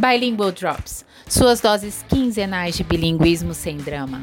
Bilingual 0.00 0.50
Drops 0.50 1.04
suas 1.28 1.60
doses 1.60 2.02
quinzenais 2.08 2.74
de 2.74 2.82
bilinguismo 2.82 3.52
sem 3.52 3.76
drama. 3.76 4.22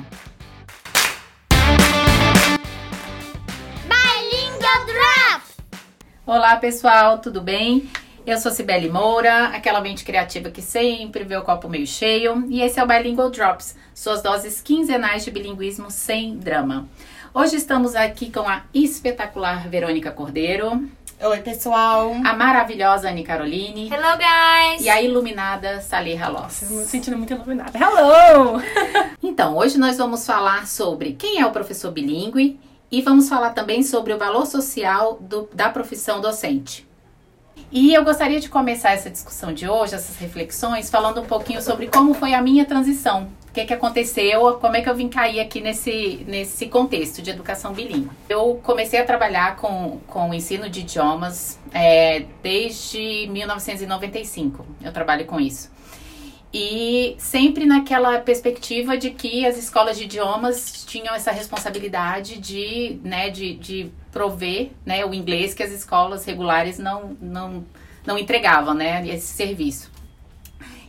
Bilingual 3.85 4.85
Drops! 4.87 5.55
Olá 6.25 6.55
pessoal, 6.55 7.19
tudo 7.19 7.41
bem? 7.41 7.87
Eu 8.25 8.39
sou 8.39 8.51
Cibele 8.51 8.89
Moura, 8.89 9.49
aquela 9.49 9.79
mente 9.79 10.03
criativa 10.03 10.49
que 10.49 10.63
sempre 10.63 11.23
vê 11.23 11.37
o 11.37 11.43
copo 11.43 11.69
meio 11.69 11.85
cheio, 11.85 12.43
e 12.49 12.59
esse 12.59 12.79
é 12.79 12.83
o 12.83 12.87
Bilingual 12.87 13.29
Drops, 13.29 13.75
suas 13.93 14.23
doses 14.23 14.59
quinzenais 14.59 15.23
de 15.23 15.29
bilinguismo 15.29 15.91
sem 15.91 16.37
drama. 16.37 16.89
Hoje 17.35 17.55
estamos 17.55 17.93
aqui 17.93 18.31
com 18.31 18.49
a 18.49 18.63
espetacular 18.73 19.69
Verônica 19.69 20.09
Cordeiro. 20.09 20.89
Oi, 21.19 21.39
pessoal. 21.41 22.13
A 22.23 22.33
maravilhosa 22.33 23.09
Anne 23.09 23.23
Caroline. 23.23 23.89
Hello, 23.91 24.17
guys. 24.17 24.85
E 24.85 24.87
a 24.87 25.01
iluminada 25.01 25.81
Salih 25.81 26.19
Loss. 26.29 26.61
Estou 26.61 26.77
me 26.77 26.85
sentindo 26.85 27.17
muito 27.17 27.33
iluminada. 27.33 27.71
Hello! 27.75 28.61
então, 29.23 29.57
hoje 29.57 29.79
nós 29.79 29.97
vamos 29.97 30.27
falar 30.27 30.67
sobre 30.67 31.13
quem 31.13 31.41
é 31.41 31.45
o 31.47 31.49
professor 31.49 31.91
bilíngue 31.91 32.59
e 32.91 33.01
vamos 33.01 33.27
falar 33.27 33.49
também 33.49 33.81
sobre 33.81 34.13
o 34.13 34.17
valor 34.19 34.45
social 34.45 35.17
do, 35.19 35.49
da 35.51 35.69
profissão 35.69 36.21
docente. 36.21 36.87
E 37.71 37.95
eu 37.95 38.03
gostaria 38.03 38.39
de 38.39 38.47
começar 38.47 38.91
essa 38.91 39.09
discussão 39.09 39.51
de 39.51 39.67
hoje, 39.67 39.95
essas 39.95 40.17
reflexões, 40.17 40.87
falando 40.87 41.21
um 41.21 41.25
pouquinho 41.25 41.63
sobre 41.63 41.87
como 41.87 42.13
foi 42.13 42.35
a 42.35 42.41
minha 42.43 42.63
transição. 42.63 43.27
Que, 43.57 43.65
que 43.65 43.73
aconteceu, 43.73 44.53
como 44.61 44.77
é 44.77 44.83
que 44.83 44.87
eu 44.87 44.93
vim 44.93 45.09
cair 45.09 45.39
aqui 45.39 45.59
nesse, 45.59 46.23
nesse 46.27 46.67
contexto 46.67 47.23
de 47.23 47.31
educação 47.31 47.73
bilíngue. 47.73 48.11
Eu 48.29 48.61
comecei 48.61 48.99
a 48.99 49.03
trabalhar 49.03 49.55
com, 49.55 49.99
com 50.05 50.29
o 50.29 50.33
ensino 50.35 50.69
de 50.69 50.81
idiomas 50.81 51.57
é, 51.73 52.25
desde 52.43 53.27
1995. 53.31 54.63
Eu 54.83 54.93
trabalho 54.93 55.25
com 55.25 55.39
isso. 55.39 55.71
E 56.53 57.15
sempre 57.17 57.65
naquela 57.65 58.19
perspectiva 58.19 58.95
de 58.95 59.09
que 59.09 59.43
as 59.43 59.57
escolas 59.57 59.97
de 59.97 60.03
idiomas 60.03 60.85
tinham 60.85 61.15
essa 61.15 61.31
responsabilidade 61.31 62.37
de, 62.37 62.99
né, 63.03 63.31
de, 63.31 63.55
de 63.55 63.91
prover 64.11 64.69
né, 64.85 65.03
o 65.03 65.15
inglês 65.15 65.55
que 65.55 65.63
as 65.63 65.71
escolas 65.71 66.23
regulares 66.25 66.77
não, 66.77 67.17
não, 67.19 67.65
não 68.05 68.19
entregavam, 68.19 68.75
né, 68.75 69.03
esse 69.07 69.33
serviço. 69.33 69.96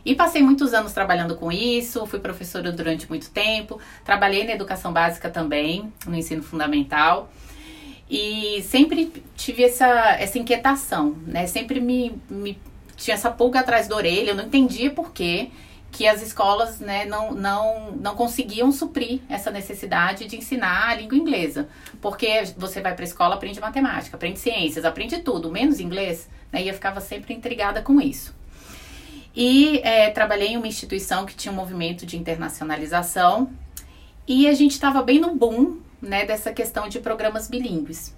E 0.05 0.15
passei 0.15 0.41
muitos 0.41 0.73
anos 0.73 0.93
trabalhando 0.93 1.35
com 1.35 1.51
isso, 1.51 2.05
fui 2.05 2.19
professora 2.19 2.71
durante 2.71 3.09
muito 3.09 3.29
tempo, 3.29 3.79
trabalhei 4.03 4.45
na 4.45 4.53
educação 4.53 4.93
básica 4.93 5.29
também, 5.29 5.91
no 6.05 6.15
ensino 6.15 6.41
fundamental. 6.41 7.29
E 8.09 8.63
sempre 8.63 9.11
tive 9.35 9.63
essa, 9.63 9.87
essa 10.13 10.39
inquietação, 10.39 11.15
né? 11.27 11.45
Sempre 11.45 11.79
me, 11.79 12.19
me 12.29 12.57
tinha 12.97 13.13
essa 13.13 13.29
pulga 13.29 13.59
atrás 13.59 13.87
da 13.87 13.95
orelha, 13.95 14.31
eu 14.31 14.35
não 14.35 14.45
entendia 14.45 14.89
por 14.89 15.11
quê 15.11 15.51
que 15.91 16.07
as 16.07 16.21
escolas 16.21 16.79
né, 16.79 17.05
não, 17.05 17.31
não, 17.31 17.91
não 17.91 18.15
conseguiam 18.15 18.71
suprir 18.71 19.21
essa 19.27 19.49
necessidade 19.49 20.25
de 20.25 20.37
ensinar 20.37 20.89
a 20.89 20.95
língua 20.95 21.17
inglesa. 21.17 21.67
Porque 21.99 22.43
você 22.57 22.79
vai 22.81 22.93
para 22.93 23.03
a 23.03 23.07
escola, 23.07 23.35
aprende 23.35 23.59
matemática, 23.59 24.15
aprende 24.15 24.39
ciências, 24.39 24.85
aprende 24.85 25.17
tudo, 25.19 25.51
menos 25.51 25.79
inglês. 25.79 26.29
Né, 26.51 26.63
e 26.63 26.67
eu 26.67 26.73
ficava 26.73 27.01
sempre 27.01 27.33
intrigada 27.33 27.81
com 27.81 27.99
isso. 27.99 28.35
E 29.35 29.79
é, 29.79 30.09
trabalhei 30.09 30.49
em 30.49 30.57
uma 30.57 30.67
instituição 30.67 31.25
que 31.25 31.35
tinha 31.35 31.51
um 31.51 31.55
movimento 31.55 32.05
de 32.05 32.17
internacionalização. 32.17 33.49
E 34.27 34.47
a 34.47 34.53
gente 34.53 34.71
estava 34.71 35.01
bem 35.01 35.19
no 35.19 35.35
boom 35.35 35.77
né, 36.01 36.25
dessa 36.25 36.51
questão 36.51 36.87
de 36.87 36.99
programas 36.99 37.47
bilíngues. 37.47 38.15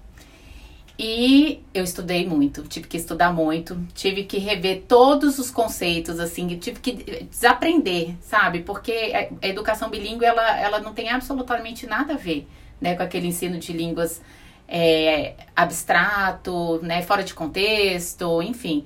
E 1.03 1.63
eu 1.73 1.83
estudei 1.83 2.27
muito, 2.27 2.61
tive 2.63 2.87
que 2.87 2.95
estudar 2.95 3.33
muito, 3.33 3.75
tive 3.95 4.23
que 4.23 4.37
rever 4.37 4.83
todos 4.87 5.39
os 5.39 5.49
conceitos, 5.49 6.19
assim, 6.19 6.47
tive 6.59 6.79
que 6.79 7.23
desaprender, 7.23 8.15
sabe? 8.21 8.59
Porque 8.59 8.91
a 9.41 9.47
educação 9.47 9.89
bilíngue, 9.89 10.25
ela, 10.25 10.59
ela 10.59 10.79
não 10.79 10.93
tem 10.93 11.09
absolutamente 11.09 11.87
nada 11.87 12.13
a 12.13 12.17
ver, 12.17 12.47
né, 12.79 12.93
com 12.93 13.01
aquele 13.01 13.25
ensino 13.25 13.57
de 13.57 13.73
línguas 13.73 14.21
é, 14.67 15.33
abstrato, 15.55 16.79
né, 16.83 17.01
fora 17.01 17.23
de 17.23 17.33
contexto, 17.33 18.41
enfim. 18.43 18.85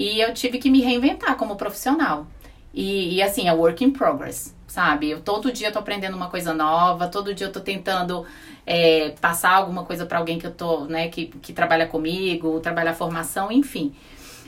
E 0.00 0.18
eu 0.18 0.32
tive 0.32 0.58
que 0.58 0.70
me 0.70 0.80
reinventar 0.80 1.36
como 1.36 1.56
profissional. 1.56 2.26
E, 2.72 3.16
e 3.16 3.22
assim, 3.22 3.48
é 3.48 3.52
work 3.52 3.84
in 3.84 3.90
progress, 3.90 4.56
sabe? 4.66 5.10
Eu 5.10 5.20
todo 5.20 5.52
dia 5.52 5.70
tô 5.70 5.78
aprendendo 5.78 6.16
uma 6.16 6.30
coisa 6.30 6.54
nova, 6.54 7.06
todo 7.06 7.34
dia 7.34 7.48
eu 7.48 7.52
tô 7.52 7.60
tentando 7.60 8.24
é, 8.64 9.10
passar 9.20 9.50
alguma 9.50 9.84
coisa 9.84 10.06
para 10.06 10.16
alguém 10.16 10.38
que 10.38 10.46
eu 10.46 10.54
tô, 10.54 10.86
né, 10.86 11.08
que, 11.08 11.26
que 11.26 11.52
trabalha 11.52 11.86
comigo, 11.86 12.60
trabalhar 12.60 12.94
formação, 12.94 13.52
enfim. 13.52 13.94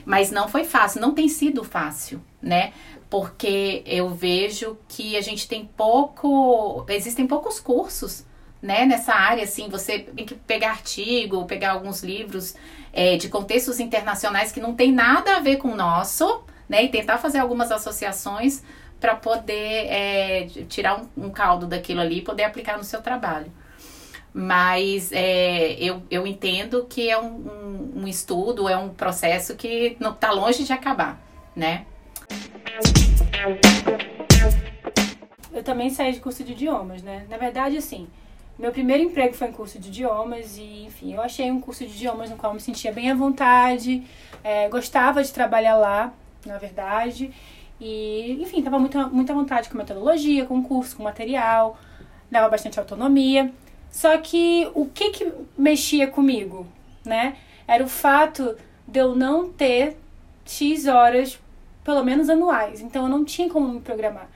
Mas 0.03 0.31
não 0.31 0.47
foi 0.47 0.63
fácil, 0.63 0.99
não 0.99 1.13
tem 1.13 1.29
sido 1.29 1.63
fácil, 1.63 2.19
né? 2.41 2.73
Porque 3.07 3.83
eu 3.85 4.09
vejo 4.09 4.75
que 4.87 5.15
a 5.15 5.21
gente 5.21 5.47
tem 5.47 5.69
pouco, 5.77 6.83
existem 6.89 7.27
poucos 7.27 7.59
cursos, 7.59 8.25
né, 8.59 8.85
nessa 8.85 9.13
área, 9.13 9.43
assim, 9.43 9.69
você 9.69 9.99
tem 9.99 10.25
que 10.25 10.33
pegar 10.33 10.71
artigo, 10.71 11.45
pegar 11.45 11.73
alguns 11.73 12.01
livros 12.01 12.55
é, 12.93 13.17
de 13.17 13.27
contextos 13.27 13.79
internacionais 13.79 14.51
que 14.51 14.61
não 14.61 14.75
tem 14.75 14.91
nada 14.91 15.37
a 15.37 15.39
ver 15.39 15.57
com 15.57 15.69
o 15.69 15.75
nosso, 15.75 16.43
né, 16.69 16.83
e 16.83 16.89
tentar 16.89 17.17
fazer 17.17 17.39
algumas 17.39 17.71
associações 17.71 18.63
para 18.99 19.15
poder 19.15 19.87
é, 19.89 20.47
tirar 20.69 21.01
um, 21.01 21.25
um 21.25 21.29
caldo 21.29 21.67
daquilo 21.67 21.99
ali 21.99 22.19
e 22.19 22.21
poder 22.21 22.43
aplicar 22.43 22.77
no 22.77 22.83
seu 22.83 23.01
trabalho. 23.01 23.51
Mas 24.33 25.11
é, 25.11 25.73
eu, 25.73 26.01
eu 26.09 26.25
entendo 26.25 26.85
que 26.89 27.09
é 27.09 27.19
um, 27.19 27.27
um, 27.27 27.91
um, 27.97 28.07
estudo, 28.07 28.69
é 28.69 28.77
um 28.77 28.89
processo 28.89 29.55
que 29.55 29.97
não 29.99 30.11
está 30.11 30.31
longe 30.31 30.63
de 30.63 30.73
acabar, 30.73 31.21
né? 31.55 31.85
Eu 35.51 35.63
também 35.63 35.89
saí 35.91 36.13
de 36.13 36.19
curso 36.19 36.43
de 36.43 36.53
idiomas, 36.53 37.03
né? 37.03 37.27
Na 37.29 37.37
verdade, 37.37 37.77
assim, 37.77 38.07
meu 38.57 38.71
primeiro 38.71 39.03
emprego 39.03 39.33
foi 39.33 39.47
em 39.47 39.51
curso 39.51 39.79
de 39.79 39.89
idiomas 39.89 40.57
e, 40.57 40.85
enfim, 40.85 41.13
eu 41.13 41.21
achei 41.21 41.51
um 41.51 41.59
curso 41.59 41.85
de 41.85 41.91
idiomas 41.91 42.29
no 42.29 42.37
qual 42.37 42.51
eu 42.51 42.55
me 42.55 42.61
sentia 42.61 42.91
bem 42.91 43.09
à 43.09 43.15
vontade, 43.15 44.03
é, 44.43 44.69
gostava 44.69 45.23
de 45.23 45.31
trabalhar 45.31 45.75
lá, 45.75 46.13
na 46.45 46.57
verdade, 46.57 47.31
e, 47.79 48.37
enfim, 48.41 48.61
tava 48.61 48.79
muito, 48.79 48.97
muito 49.09 49.31
à 49.31 49.35
vontade 49.35 49.69
com 49.69 49.77
metodologia, 49.77 50.45
com 50.45 50.61
curso, 50.63 50.95
com 50.95 51.03
material, 51.03 51.77
dava 52.29 52.49
bastante 52.49 52.79
autonomia. 52.79 53.51
Só 53.91 54.17
que 54.17 54.69
o 54.73 54.87
que 54.87 55.11
que 55.11 55.31
mexia 55.57 56.07
comigo, 56.07 56.65
né? 57.05 57.37
Era 57.67 57.83
o 57.83 57.87
fato 57.87 58.55
de 58.87 58.99
eu 58.99 59.15
não 59.15 59.51
ter 59.51 59.97
X 60.45 60.87
horas, 60.87 61.39
pelo 61.83 62.03
menos 62.03 62.29
anuais. 62.29 62.81
Então 62.81 63.03
eu 63.03 63.09
não 63.09 63.23
tinha 63.23 63.49
como 63.49 63.67
me 63.67 63.81
programar. 63.81 64.29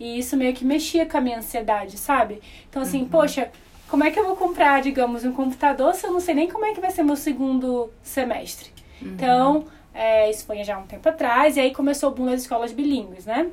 E 0.00 0.18
isso 0.18 0.36
meio 0.36 0.54
que 0.54 0.64
mexia 0.64 1.06
com 1.06 1.18
a 1.18 1.20
minha 1.20 1.38
ansiedade, 1.38 1.96
sabe? 1.98 2.40
Então 2.68 2.82
assim, 2.82 3.02
uhum. 3.02 3.08
poxa, 3.08 3.50
como 3.88 4.02
é 4.02 4.10
que 4.10 4.18
eu 4.18 4.26
vou 4.26 4.34
comprar, 4.34 4.82
digamos, 4.82 5.24
um 5.24 5.32
computador 5.32 5.94
se 5.94 6.06
eu 6.06 6.12
não 6.12 6.20
sei 6.20 6.34
nem 6.34 6.48
como 6.48 6.64
é 6.64 6.72
que 6.72 6.80
vai 6.80 6.90
ser 6.90 7.02
meu 7.02 7.16
segundo 7.16 7.90
semestre? 8.02 8.70
Uhum. 9.02 9.08
Então, 9.08 9.64
é, 9.94 10.30
isso 10.30 10.46
foi 10.46 10.64
já 10.64 10.78
um 10.78 10.86
tempo 10.86 11.08
atrás, 11.08 11.56
e 11.56 11.60
aí 11.60 11.74
começou 11.74 12.10
o 12.10 12.14
boom 12.14 12.26
das 12.26 12.40
escolas 12.40 12.72
bilíngues, 12.72 13.26
né? 13.26 13.48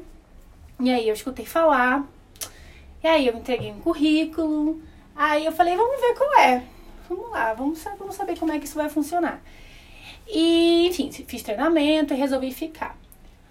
E 0.80 0.90
aí 0.90 1.08
eu 1.08 1.14
escutei 1.14 1.46
falar, 1.46 2.08
e 3.04 3.08
aí 3.08 3.28
eu 3.28 3.36
entreguei 3.36 3.72
um 3.72 3.80
currículo, 3.80 4.80
Aí 5.18 5.46
eu 5.46 5.52
falei, 5.52 5.76
vamos 5.76 6.00
ver 6.00 6.14
qual 6.14 6.40
é. 6.40 6.64
Vamos 7.10 7.32
lá, 7.32 7.54
vamos, 7.54 7.84
vamos 7.98 8.16
saber 8.16 8.38
como 8.38 8.52
é 8.52 8.60
que 8.60 8.66
isso 8.66 8.76
vai 8.76 8.88
funcionar. 8.88 9.42
E, 10.28 10.88
enfim, 10.88 11.12
fiz 11.12 11.42
treinamento 11.42 12.14
e 12.14 12.18
resolvi 12.18 12.52
ficar. 12.52 12.96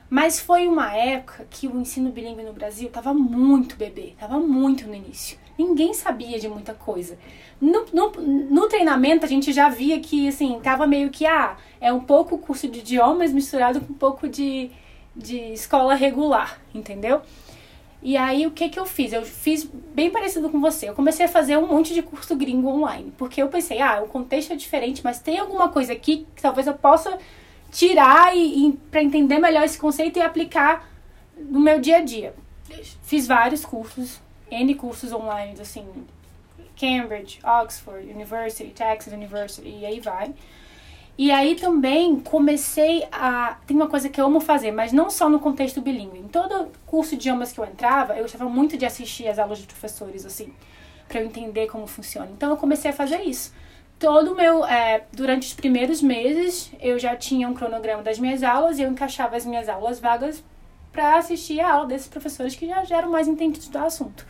Mas 0.08 0.38
foi 0.38 0.68
uma 0.68 0.94
época 0.94 1.46
que 1.50 1.66
o 1.66 1.80
ensino 1.80 2.10
bilíngue 2.10 2.42
no 2.42 2.52
Brasil 2.52 2.88
tava 2.88 3.12
muito 3.12 3.76
bebê, 3.76 4.14
tava 4.18 4.38
muito 4.38 4.86
no 4.86 4.94
início. 4.94 5.36
Ninguém 5.58 5.94
sabia 5.94 6.38
de 6.38 6.48
muita 6.48 6.74
coisa. 6.74 7.18
No, 7.60 7.86
no, 7.92 8.10
no, 8.10 8.68
treinamento 8.68 9.24
a 9.24 9.28
gente 9.28 9.52
já 9.52 9.68
via 9.68 9.98
que, 9.98 10.28
assim, 10.28 10.60
tava 10.62 10.86
meio 10.86 11.10
que, 11.10 11.26
ah, 11.26 11.56
é 11.80 11.92
um 11.92 12.00
pouco 12.00 12.38
curso 12.38 12.68
de 12.68 12.80
idiomas 12.80 13.32
misturado 13.32 13.80
com 13.80 13.92
um 13.92 13.96
pouco 13.96 14.28
de, 14.28 14.70
de 15.14 15.38
escola 15.52 15.94
regular, 15.94 16.60
entendeu? 16.74 17.22
E 18.02 18.16
aí, 18.16 18.46
o 18.46 18.50
que 18.50 18.68
que 18.68 18.78
eu 18.78 18.84
fiz? 18.84 19.12
Eu 19.12 19.22
fiz 19.22 19.64
bem 19.64 20.10
parecido 20.10 20.50
com 20.50 20.60
você. 20.60 20.88
Eu 20.88 20.94
comecei 20.94 21.24
a 21.26 21.28
fazer 21.28 21.56
um 21.56 21.66
monte 21.66 21.94
de 21.94 22.02
curso 22.02 22.36
gringo 22.36 22.68
online. 22.68 23.12
Porque 23.16 23.42
eu 23.42 23.48
pensei, 23.48 23.80
ah, 23.80 24.02
o 24.04 24.06
contexto 24.06 24.52
é 24.52 24.56
diferente, 24.56 25.00
mas 25.02 25.18
tem 25.18 25.38
alguma 25.38 25.70
coisa 25.70 25.92
aqui 25.94 26.26
que 26.36 26.42
talvez 26.42 26.66
eu 26.66 26.74
possa 26.74 27.18
tirar 27.76 28.34
e, 28.34 28.68
e 28.68 28.72
para 28.90 29.02
entender 29.02 29.38
melhor 29.38 29.62
esse 29.62 29.78
conceito 29.78 30.18
e 30.18 30.22
aplicar 30.22 30.88
no 31.36 31.60
meu 31.60 31.78
dia 31.78 31.98
a 31.98 32.00
dia. 32.00 32.34
Fiz 33.02 33.26
vários 33.26 33.66
cursos, 33.66 34.18
N 34.50 34.74
cursos 34.74 35.12
online, 35.12 35.60
assim, 35.60 35.86
Cambridge, 36.74 37.38
Oxford 37.44 38.10
University, 38.10 38.70
Texas 38.70 39.12
University, 39.12 39.68
e 39.68 39.84
aí 39.84 40.00
vai. 40.00 40.34
E 41.18 41.30
aí 41.30 41.54
também 41.54 42.18
comecei 42.18 43.06
a. 43.12 43.58
Tem 43.66 43.76
uma 43.76 43.88
coisa 43.88 44.08
que 44.08 44.20
eu 44.20 44.24
amo 44.24 44.40
fazer, 44.40 44.70
mas 44.70 44.92
não 44.92 45.10
só 45.10 45.28
no 45.28 45.38
contexto 45.38 45.80
bilíngue. 45.82 46.18
Em 46.18 46.28
todo 46.28 46.70
curso 46.86 47.10
de 47.10 47.16
idiomas 47.16 47.52
que 47.52 47.60
eu 47.60 47.64
entrava, 47.64 48.14
eu 48.14 48.22
gostava 48.22 48.48
muito 48.48 48.76
de 48.76 48.86
assistir 48.86 49.28
as 49.28 49.38
aulas 49.38 49.58
de 49.58 49.66
professores, 49.66 50.24
assim, 50.24 50.52
para 51.08 51.20
eu 51.20 51.26
entender 51.26 51.66
como 51.66 51.86
funciona. 51.86 52.30
Então 52.32 52.50
eu 52.50 52.56
comecei 52.56 52.90
a 52.90 52.94
fazer 52.94 53.22
isso. 53.22 53.52
Todo 53.98 54.34
meu. 54.34 54.64
É, 54.64 55.04
durante 55.12 55.48
os 55.48 55.54
primeiros 55.54 56.02
meses, 56.02 56.70
eu 56.80 56.98
já 56.98 57.16
tinha 57.16 57.48
um 57.48 57.54
cronograma 57.54 58.02
das 58.02 58.18
minhas 58.18 58.42
aulas 58.42 58.78
e 58.78 58.82
eu 58.82 58.90
encaixava 58.90 59.36
as 59.36 59.46
minhas 59.46 59.68
aulas 59.68 59.98
vagas 59.98 60.44
para 60.92 61.16
assistir 61.16 61.60
a 61.60 61.72
aula 61.72 61.86
desses 61.86 62.08
professores 62.08 62.54
que 62.54 62.66
já, 62.66 62.84
já 62.84 62.98
eram 62.98 63.10
mais 63.10 63.28
entendidos 63.28 63.68
do 63.68 63.78
assunto. 63.78 64.26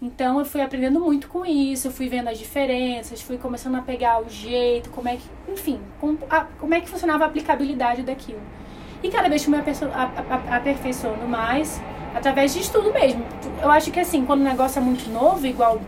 Então 0.00 0.38
eu 0.38 0.44
fui 0.44 0.60
aprendendo 0.60 1.00
muito 1.00 1.26
com 1.28 1.44
isso, 1.44 1.90
fui 1.90 2.08
vendo 2.08 2.28
as 2.28 2.38
diferenças, 2.38 3.22
fui 3.22 3.38
começando 3.38 3.76
a 3.76 3.82
pegar 3.82 4.20
o 4.20 4.28
jeito, 4.28 4.90
como 4.90 5.08
é 5.08 5.16
que, 5.16 5.22
enfim, 5.50 5.80
como, 5.98 6.18
a, 6.28 6.44
como 6.58 6.74
é 6.74 6.80
que 6.80 6.88
funcionava 6.88 7.24
a 7.24 7.26
aplicabilidade 7.28 8.02
daquilo. 8.02 8.40
E 9.02 9.10
cada 9.10 9.28
vez 9.28 9.44
eu 9.44 9.50
me 9.50 9.58
aperfeiçoando 10.50 11.26
mais, 11.26 11.80
através 12.14 12.52
de 12.52 12.60
estudo 12.60 12.92
mesmo. 12.92 13.24
Eu 13.62 13.70
acho 13.70 13.90
que 13.90 14.00
assim, 14.00 14.24
quando 14.24 14.40
o 14.40 14.44
negócio 14.44 14.78
é 14.78 14.82
muito 14.82 15.08
novo, 15.10 15.46
igual 15.46 15.80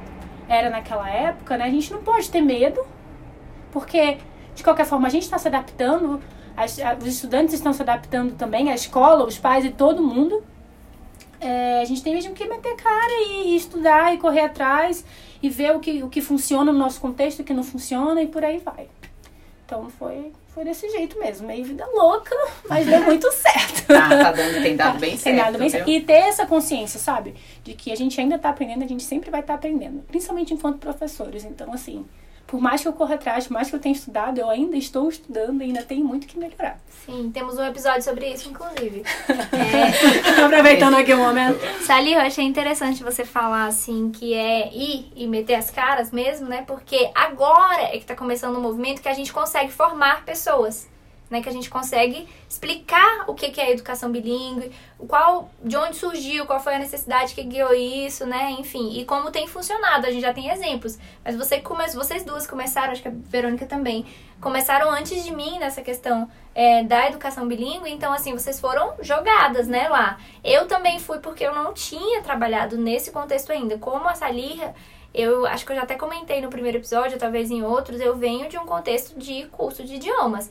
era 0.49 0.71
naquela 0.71 1.09
época, 1.11 1.59
né, 1.59 1.65
a 1.65 1.71
gente 1.71 1.93
não 1.93 2.03
pode 2.03 2.31
ter 2.31 2.41
medo, 2.41 2.81
porque 3.73 4.19
de 4.55 4.65
qualquer 4.65 4.87
forma 4.87 5.07
a 5.07 5.11
gente 5.11 5.23
está 5.23 5.39
se 5.39 5.49
adaptando, 5.49 6.21
as, 6.57 6.79
os 7.01 7.07
estudantes 7.07 7.55
estão 7.55 7.73
se 7.73 7.83
adaptando 7.83 8.35
também, 8.35 8.71
a 8.71 8.75
escola, 8.75 9.25
os 9.25 9.39
pais 9.39 9.65
e 9.65 9.71
todo 9.71 10.03
mundo. 10.03 10.43
É, 11.41 11.81
a 11.81 11.85
gente 11.85 12.03
tem 12.03 12.13
mesmo 12.13 12.35
que 12.35 12.45
meter 12.47 12.75
cara 12.75 13.13
e, 13.29 13.53
e, 13.53 13.57
estudar 13.57 14.13
e 14.13 14.19
correr 14.19 14.41
atrás 14.41 15.05
e 15.41 15.49
ver 15.49 15.77
o 15.77 15.79
que, 15.79 16.03
o 16.03 16.09
que 16.09 16.21
funciona 16.21 16.73
no 16.73 16.79
nosso 16.79 17.01
contexto, 17.01 17.41
o 17.41 17.45
que 17.45 17.55
não 17.55 17.63
funciona 17.63 18.21
e 18.21 18.27
por 18.27 18.45
aí 18.45 18.59
vai. 18.59 18.89
Então 19.65 19.89
foi, 19.91 20.33
foi 20.49 20.65
desse 20.65 20.89
jeito 20.91 21.17
mesmo, 21.21 21.47
meio 21.47 21.65
vida 21.65 21.87
louca, 21.95 22.35
mas 22.69 22.87
deu 22.87 23.03
muito 23.07 23.31
certo. 23.31 23.87
Tá, 23.87 24.09
tá 24.09 24.33
dando, 24.33 24.63
tem 24.63 24.75
dado 24.75 24.99
bem 24.99 25.11
certo. 25.11 25.25
Tem 25.25 25.37
dado 25.37 25.59
bem 25.59 25.71
certo. 25.71 25.89
E 25.89 26.01
ter 26.01 26.13
essa 26.13 26.45
consciência, 26.47 26.99
sabe? 26.99 27.35
De 27.63 27.75
que 27.75 27.93
a 27.93 27.97
gente 27.97 28.21
ainda 28.21 28.37
tá 28.37 28.49
aprendendo, 28.49 28.83
a 28.83 28.89
gente 28.89 29.05
sempre 29.05 29.31
vai 29.31 29.41
estar 29.41 29.53
tá 29.53 29.59
aprendendo. 29.59 30.03
Principalmente 30.09 30.53
enquanto 30.53 30.79
professores. 30.79 31.45
Então, 31.45 31.73
assim, 31.73 32.05
por 32.49 32.63
mais 32.63 32.81
que 32.81 32.89
eu 32.89 32.95
corra 32.95 33.17
atrás, 33.17 33.47
por 33.47 33.53
mais 33.53 33.69
que 33.69 33.77
eu 33.77 33.79
tenha 33.79 33.95
estudado, 33.95 34.39
eu 34.39 34.49
ainda 34.49 34.75
estou 34.75 35.07
estudando 35.07 35.61
e 35.61 35.65
ainda 35.65 35.83
tenho 35.83 36.03
muito 36.03 36.27
que 36.27 36.39
melhorar. 36.39 36.81
Sim, 37.05 37.31
temos 37.33 37.59
um 37.59 37.65
episódio 37.65 38.03
sobre 38.03 38.27
isso, 38.33 38.49
inclusive. 38.49 39.03
é... 39.53 40.45
Aproveitando 40.45 40.95
aqui 40.95 41.13
o 41.13 41.19
momento. 41.19 41.61
Sally, 41.85 42.15
eu 42.15 42.21
achei 42.21 42.47
interessante 42.47 43.05
você 43.05 43.23
falar 43.23 43.67
assim 43.67 44.11
que 44.11 44.33
é 44.33 44.75
ir 44.75 45.13
e 45.15 45.27
meter 45.27 45.57
as 45.57 45.71
caras 45.71 46.11
mesmo, 46.11 46.49
né? 46.49 46.65
Porque 46.67 47.11
agora 47.15 47.83
é 47.83 47.91
que 47.91 47.99
está 47.99 48.17
começando 48.17 48.57
um 48.57 48.63
movimento 48.63 49.03
que 49.03 49.09
a 49.09 49.15
gente 49.15 49.31
consegue 49.31 49.71
formar 49.71 50.25
pessoas 50.25 50.89
né, 51.31 51.43
que 51.43 51.49
a 51.49 51.53
gente 51.53 51.69
consegue 51.69 52.29
explicar 52.49 53.25
o 53.27 53.35
que, 53.35 53.51
que 53.51 53.61
é 53.61 53.71
educação 53.71 54.11
bilíngue, 54.11 54.73
qual, 55.07 55.51
de 55.63 55.77
onde 55.77 55.97
surgiu, 55.97 56.47
qual 56.47 56.61
foi 56.61 56.75
a 56.75 56.79
necessidade 56.79 57.35
que 57.35 57.43
guiou 57.43 57.75
isso, 57.75 58.27
né, 58.27 58.57
enfim, 58.59 58.99
e 58.99 59.05
como 59.05 59.31
tem 59.31 59.47
funcionado. 59.47 60.07
A 60.07 60.11
gente 60.11 60.23
já 60.23 60.33
tem 60.33 60.49
exemplos. 60.51 60.99
Mas 61.25 61.37
você 61.37 61.61
come, 61.61 61.87
vocês 61.91 62.25
duas 62.25 62.47
começaram, 62.47 62.93
acho 62.93 63.03
que 63.03 63.09
a 63.09 63.13
Verônica 63.15 63.67
também, 63.67 64.07
começaram 64.41 64.91
antes 64.91 65.25
de 65.25 65.35
mim 65.35 65.59
nessa 65.59 65.83
questão 65.83 66.31
é, 66.55 66.83
da 66.83 67.09
educação 67.09 67.47
bilíngue, 67.47 67.91
então 67.91 68.13
assim, 68.13 68.33
vocês 68.33 68.61
foram 68.61 68.95
jogadas, 69.01 69.69
né, 69.69 69.89
lá. 69.89 70.19
Eu 70.43 70.67
também 70.67 70.99
fui 70.99 71.19
porque 71.19 71.45
eu 71.45 71.55
não 71.55 71.73
tinha 71.73 72.23
trabalhado 72.23 72.77
nesse 72.77 73.11
contexto 73.11 73.53
ainda. 73.53 73.79
Como 73.79 74.09
a 74.09 74.15
Salirra, 74.15 74.75
eu 75.15 75.47
acho 75.47 75.65
que 75.65 75.73
eu 75.73 75.77
já 75.77 75.83
até 75.83 75.95
comentei 75.95 76.41
no 76.41 76.51
primeiro 76.51 76.79
episódio, 76.79 77.19
talvez 77.19 77.51
em 77.51 77.63
outros, 77.63 78.01
eu 78.01 78.17
venho 78.17 78.49
de 78.49 78.59
um 78.59 78.67
contexto 78.67 79.19
de 79.19 79.47
curso 79.47 79.85
de 79.85 79.95
idiomas. 79.97 80.51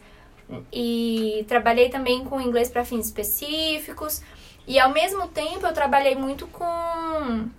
E 0.72 1.46
trabalhei 1.48 1.90
também 1.90 2.24
com 2.24 2.40
inglês 2.40 2.70
para 2.70 2.86
fins 2.86 3.08
específicos. 3.08 4.22
E 4.66 4.80
ao 4.80 4.92
mesmo 4.92 5.28
tempo 5.28 5.66
eu 5.66 5.74
trabalhei 5.74 6.16
muito 6.16 6.48
com 6.48 7.50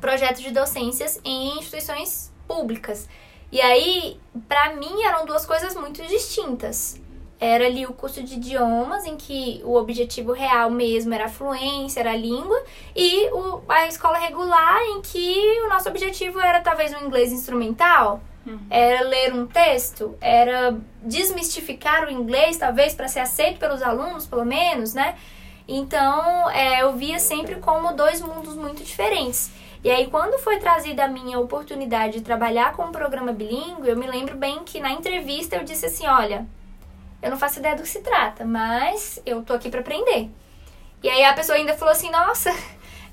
projetos 0.00 0.42
de 0.42 0.50
docências 0.50 1.20
em 1.24 1.58
instituições 1.58 2.32
públicas. 2.46 3.08
E 3.50 3.60
aí, 3.60 4.18
para 4.48 4.74
mim, 4.74 5.02
eram 5.04 5.24
duas 5.24 5.46
coisas 5.46 5.74
muito 5.74 6.02
distintas. 6.02 7.00
Era 7.38 7.66
ali 7.66 7.84
o 7.86 7.92
curso 7.92 8.22
de 8.22 8.34
idiomas, 8.34 9.04
em 9.04 9.16
que 9.16 9.60
o 9.64 9.74
objetivo 9.76 10.32
real 10.32 10.70
mesmo 10.70 11.12
era 11.12 11.26
a 11.26 11.28
fluência, 11.28 12.00
era 12.00 12.12
a 12.12 12.16
língua, 12.16 12.62
e 12.94 13.30
o, 13.30 13.62
a 13.68 13.86
escola 13.86 14.16
regular, 14.16 14.80
em 14.84 15.02
que 15.02 15.60
o 15.64 15.68
nosso 15.68 15.88
objetivo 15.88 16.40
era 16.40 16.60
talvez 16.60 16.94
um 16.94 17.06
inglês 17.06 17.32
instrumental, 17.32 18.22
Era 18.70 19.02
ler 19.02 19.34
um 19.34 19.46
texto, 19.46 20.16
era 20.20 20.76
desmistificar 21.02 22.06
o 22.06 22.10
inglês, 22.10 22.56
talvez, 22.56 22.94
para 22.94 23.08
ser 23.08 23.20
aceito 23.20 23.58
pelos 23.58 23.82
alunos, 23.82 24.26
pelo 24.26 24.44
menos, 24.44 24.94
né? 24.94 25.16
Então, 25.68 26.48
é, 26.50 26.82
eu 26.82 26.92
via 26.92 27.18
sempre 27.18 27.56
como 27.56 27.92
dois 27.92 28.20
mundos 28.20 28.54
muito 28.54 28.84
diferentes. 28.84 29.50
E 29.82 29.90
aí, 29.90 30.06
quando 30.08 30.38
foi 30.38 30.58
trazida 30.58 31.04
a 31.04 31.08
minha 31.08 31.38
oportunidade 31.38 32.18
de 32.18 32.24
trabalhar 32.24 32.72
com 32.72 32.84
um 32.84 32.92
programa 32.92 33.32
bilíngue, 33.32 33.88
eu 33.88 33.96
me 33.96 34.06
lembro 34.06 34.36
bem 34.36 34.64
que 34.64 34.80
na 34.80 34.90
entrevista 34.90 35.56
eu 35.56 35.64
disse 35.64 35.86
assim: 35.86 36.06
olha, 36.06 36.46
eu 37.22 37.30
não 37.30 37.38
faço 37.38 37.58
ideia 37.58 37.74
do 37.74 37.82
que 37.82 37.88
se 37.88 38.00
trata, 38.00 38.44
mas 38.44 39.20
eu 39.26 39.42
tô 39.42 39.52
aqui 39.54 39.68
para 39.68 39.80
aprender. 39.80 40.30
E 41.02 41.08
aí 41.08 41.24
a 41.24 41.34
pessoa 41.34 41.56
ainda 41.56 41.74
falou 41.74 41.92
assim: 41.92 42.10
nossa, 42.10 42.52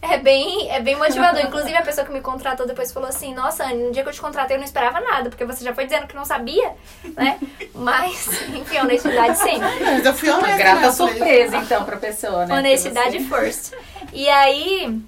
é 0.04 0.18
bem, 0.18 0.70
é 0.70 0.82
bem 0.82 0.98
motivador. 0.98 1.42
Inclusive, 1.42 1.76
a 1.76 1.82
pessoa 1.82 2.06
que 2.06 2.12
me 2.12 2.20
contratou 2.20 2.68
depois 2.68 2.92
falou 2.92 3.08
assim: 3.08 3.34
Nossa, 3.34 3.64
Anne, 3.64 3.86
no 3.86 3.92
dia 3.92 4.04
que 4.04 4.10
eu 4.10 4.14
te 4.14 4.20
contratei 4.20 4.56
eu 4.56 4.60
não 4.60 4.66
esperava 4.66 5.00
nada, 5.00 5.30
porque 5.30 5.46
você 5.46 5.64
já 5.64 5.74
foi 5.74 5.86
dizendo 5.86 6.08
que 6.08 6.16
não 6.16 6.26
sabia, 6.26 6.74
né? 7.16 7.40
Mas, 7.74 8.28
enfim, 8.50 8.80
honestidade 8.80 9.38
sempre. 9.38 9.68
Mas 9.80 10.06
eu 10.06 10.14
fui 10.14 10.30
honesta. 10.30 10.48
Uma 10.48 10.58
grata 10.58 10.92
surpresa, 10.92 11.58
então, 11.58 11.86
pra 11.86 11.98
pessoa, 11.98 12.46
né? 12.46 12.58
Honestidade 12.58 13.20
first. 13.22 13.74
E 14.12 14.28
aí, 14.30 15.02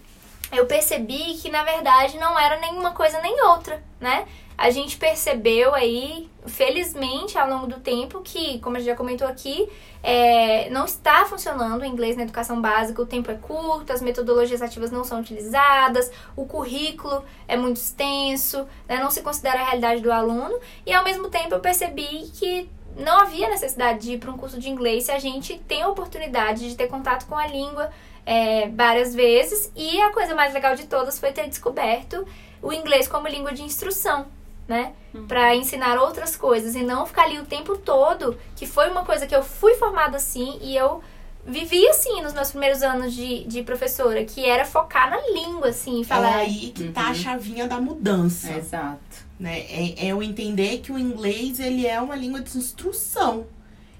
eu 0.51 0.65
percebi 0.65 1.35
que, 1.41 1.51
na 1.51 1.63
verdade, 1.63 2.17
não 2.17 2.39
era 2.39 2.57
nenhuma 2.59 2.91
coisa 2.91 3.19
nem 3.21 3.43
outra, 3.43 3.83
né? 3.99 4.25
A 4.57 4.69
gente 4.69 4.97
percebeu 4.97 5.73
aí, 5.73 6.29
felizmente, 6.45 7.37
ao 7.37 7.49
longo 7.49 7.67
do 7.67 7.79
tempo, 7.79 8.21
que, 8.21 8.59
como 8.59 8.77
a 8.77 8.79
gente 8.79 8.87
já 8.87 8.95
comentou 8.95 9.27
aqui, 9.27 9.69
é, 10.01 10.69
não 10.69 10.85
está 10.85 11.25
funcionando 11.25 11.81
o 11.81 11.85
inglês 11.85 12.15
na 12.15 12.23
educação 12.23 12.61
básica, 12.61 13.01
o 13.01 13.05
tempo 13.05 13.29
é 13.29 13.35
curto, 13.35 13.91
as 13.91 14.01
metodologias 14.01 14.61
ativas 14.61 14.91
não 14.91 15.03
são 15.03 15.19
utilizadas, 15.19 16.09
o 16.35 16.45
currículo 16.45 17.23
é 17.47 17.57
muito 17.57 17.77
extenso, 17.77 18.65
né, 18.87 18.97
não 18.97 19.11
se 19.11 19.21
considera 19.21 19.59
a 19.59 19.65
realidade 19.65 20.01
do 20.01 20.11
aluno, 20.11 20.57
e 20.85 20.93
ao 20.93 21.03
mesmo 21.03 21.29
tempo 21.29 21.53
eu 21.53 21.59
percebi 21.59 22.29
que 22.33 22.69
não 22.95 23.19
havia 23.19 23.49
necessidade 23.49 23.99
de 23.99 24.13
ir 24.13 24.19
para 24.19 24.31
um 24.31 24.37
curso 24.37 24.57
de 24.57 24.69
inglês 24.69 25.03
se 25.03 25.11
a 25.11 25.19
gente 25.19 25.57
tem 25.67 25.81
a 25.81 25.89
oportunidade 25.89 26.69
de 26.69 26.77
ter 26.77 26.87
contato 26.87 27.25
com 27.25 27.35
a 27.35 27.45
língua 27.45 27.91
é, 28.25 28.69
várias 28.69 29.13
vezes, 29.13 29.69
e 29.75 29.99
a 30.01 30.13
coisa 30.13 30.33
mais 30.33 30.53
legal 30.53 30.75
de 30.75 30.85
todas 30.85 31.19
foi 31.19 31.33
ter 31.33 31.49
descoberto 31.49 32.25
o 32.61 32.71
inglês 32.71 33.07
como 33.07 33.27
língua 33.27 33.51
de 33.51 33.63
instrução 33.63 34.27
né? 34.67 34.93
Uhum. 35.13 35.27
Para 35.27 35.55
ensinar 35.55 35.99
outras 35.99 36.35
coisas 36.35 36.75
e 36.75 36.83
não 36.83 37.05
ficar 37.05 37.23
ali 37.23 37.39
o 37.39 37.45
tempo 37.45 37.77
todo, 37.77 38.37
que 38.55 38.65
foi 38.65 38.89
uma 38.89 39.05
coisa 39.05 39.27
que 39.27 39.35
eu 39.35 39.43
fui 39.43 39.75
formada 39.75 40.17
assim 40.17 40.57
e 40.61 40.75
eu 40.75 41.01
vivi 41.45 41.87
assim 41.87 42.21
nos 42.21 42.33
meus 42.33 42.49
primeiros 42.49 42.81
anos 42.81 43.13
de, 43.13 43.43
de 43.43 43.61
professora, 43.61 44.25
que 44.25 44.43
era 44.43 44.65
focar 44.65 45.09
na 45.09 45.21
língua, 45.27 45.69
assim, 45.69 46.03
falar. 46.03 46.39
É 46.39 46.45
aí 46.45 46.71
que 46.71 46.83
uhum. 46.83 46.91
tá 46.91 47.05
a 47.05 47.09
uhum. 47.09 47.15
chavinha 47.15 47.67
da 47.67 47.79
mudança. 47.79 48.51
Exato. 48.51 49.25
Né? 49.39 49.59
É, 49.59 50.05
é 50.05 50.07
eu 50.07 50.23
entender 50.23 50.79
que 50.79 50.91
o 50.91 50.97
inglês 50.97 51.59
ele 51.59 51.85
é 51.85 52.01
uma 52.01 52.15
língua 52.15 52.41
de 52.41 52.57
instrução. 52.57 53.45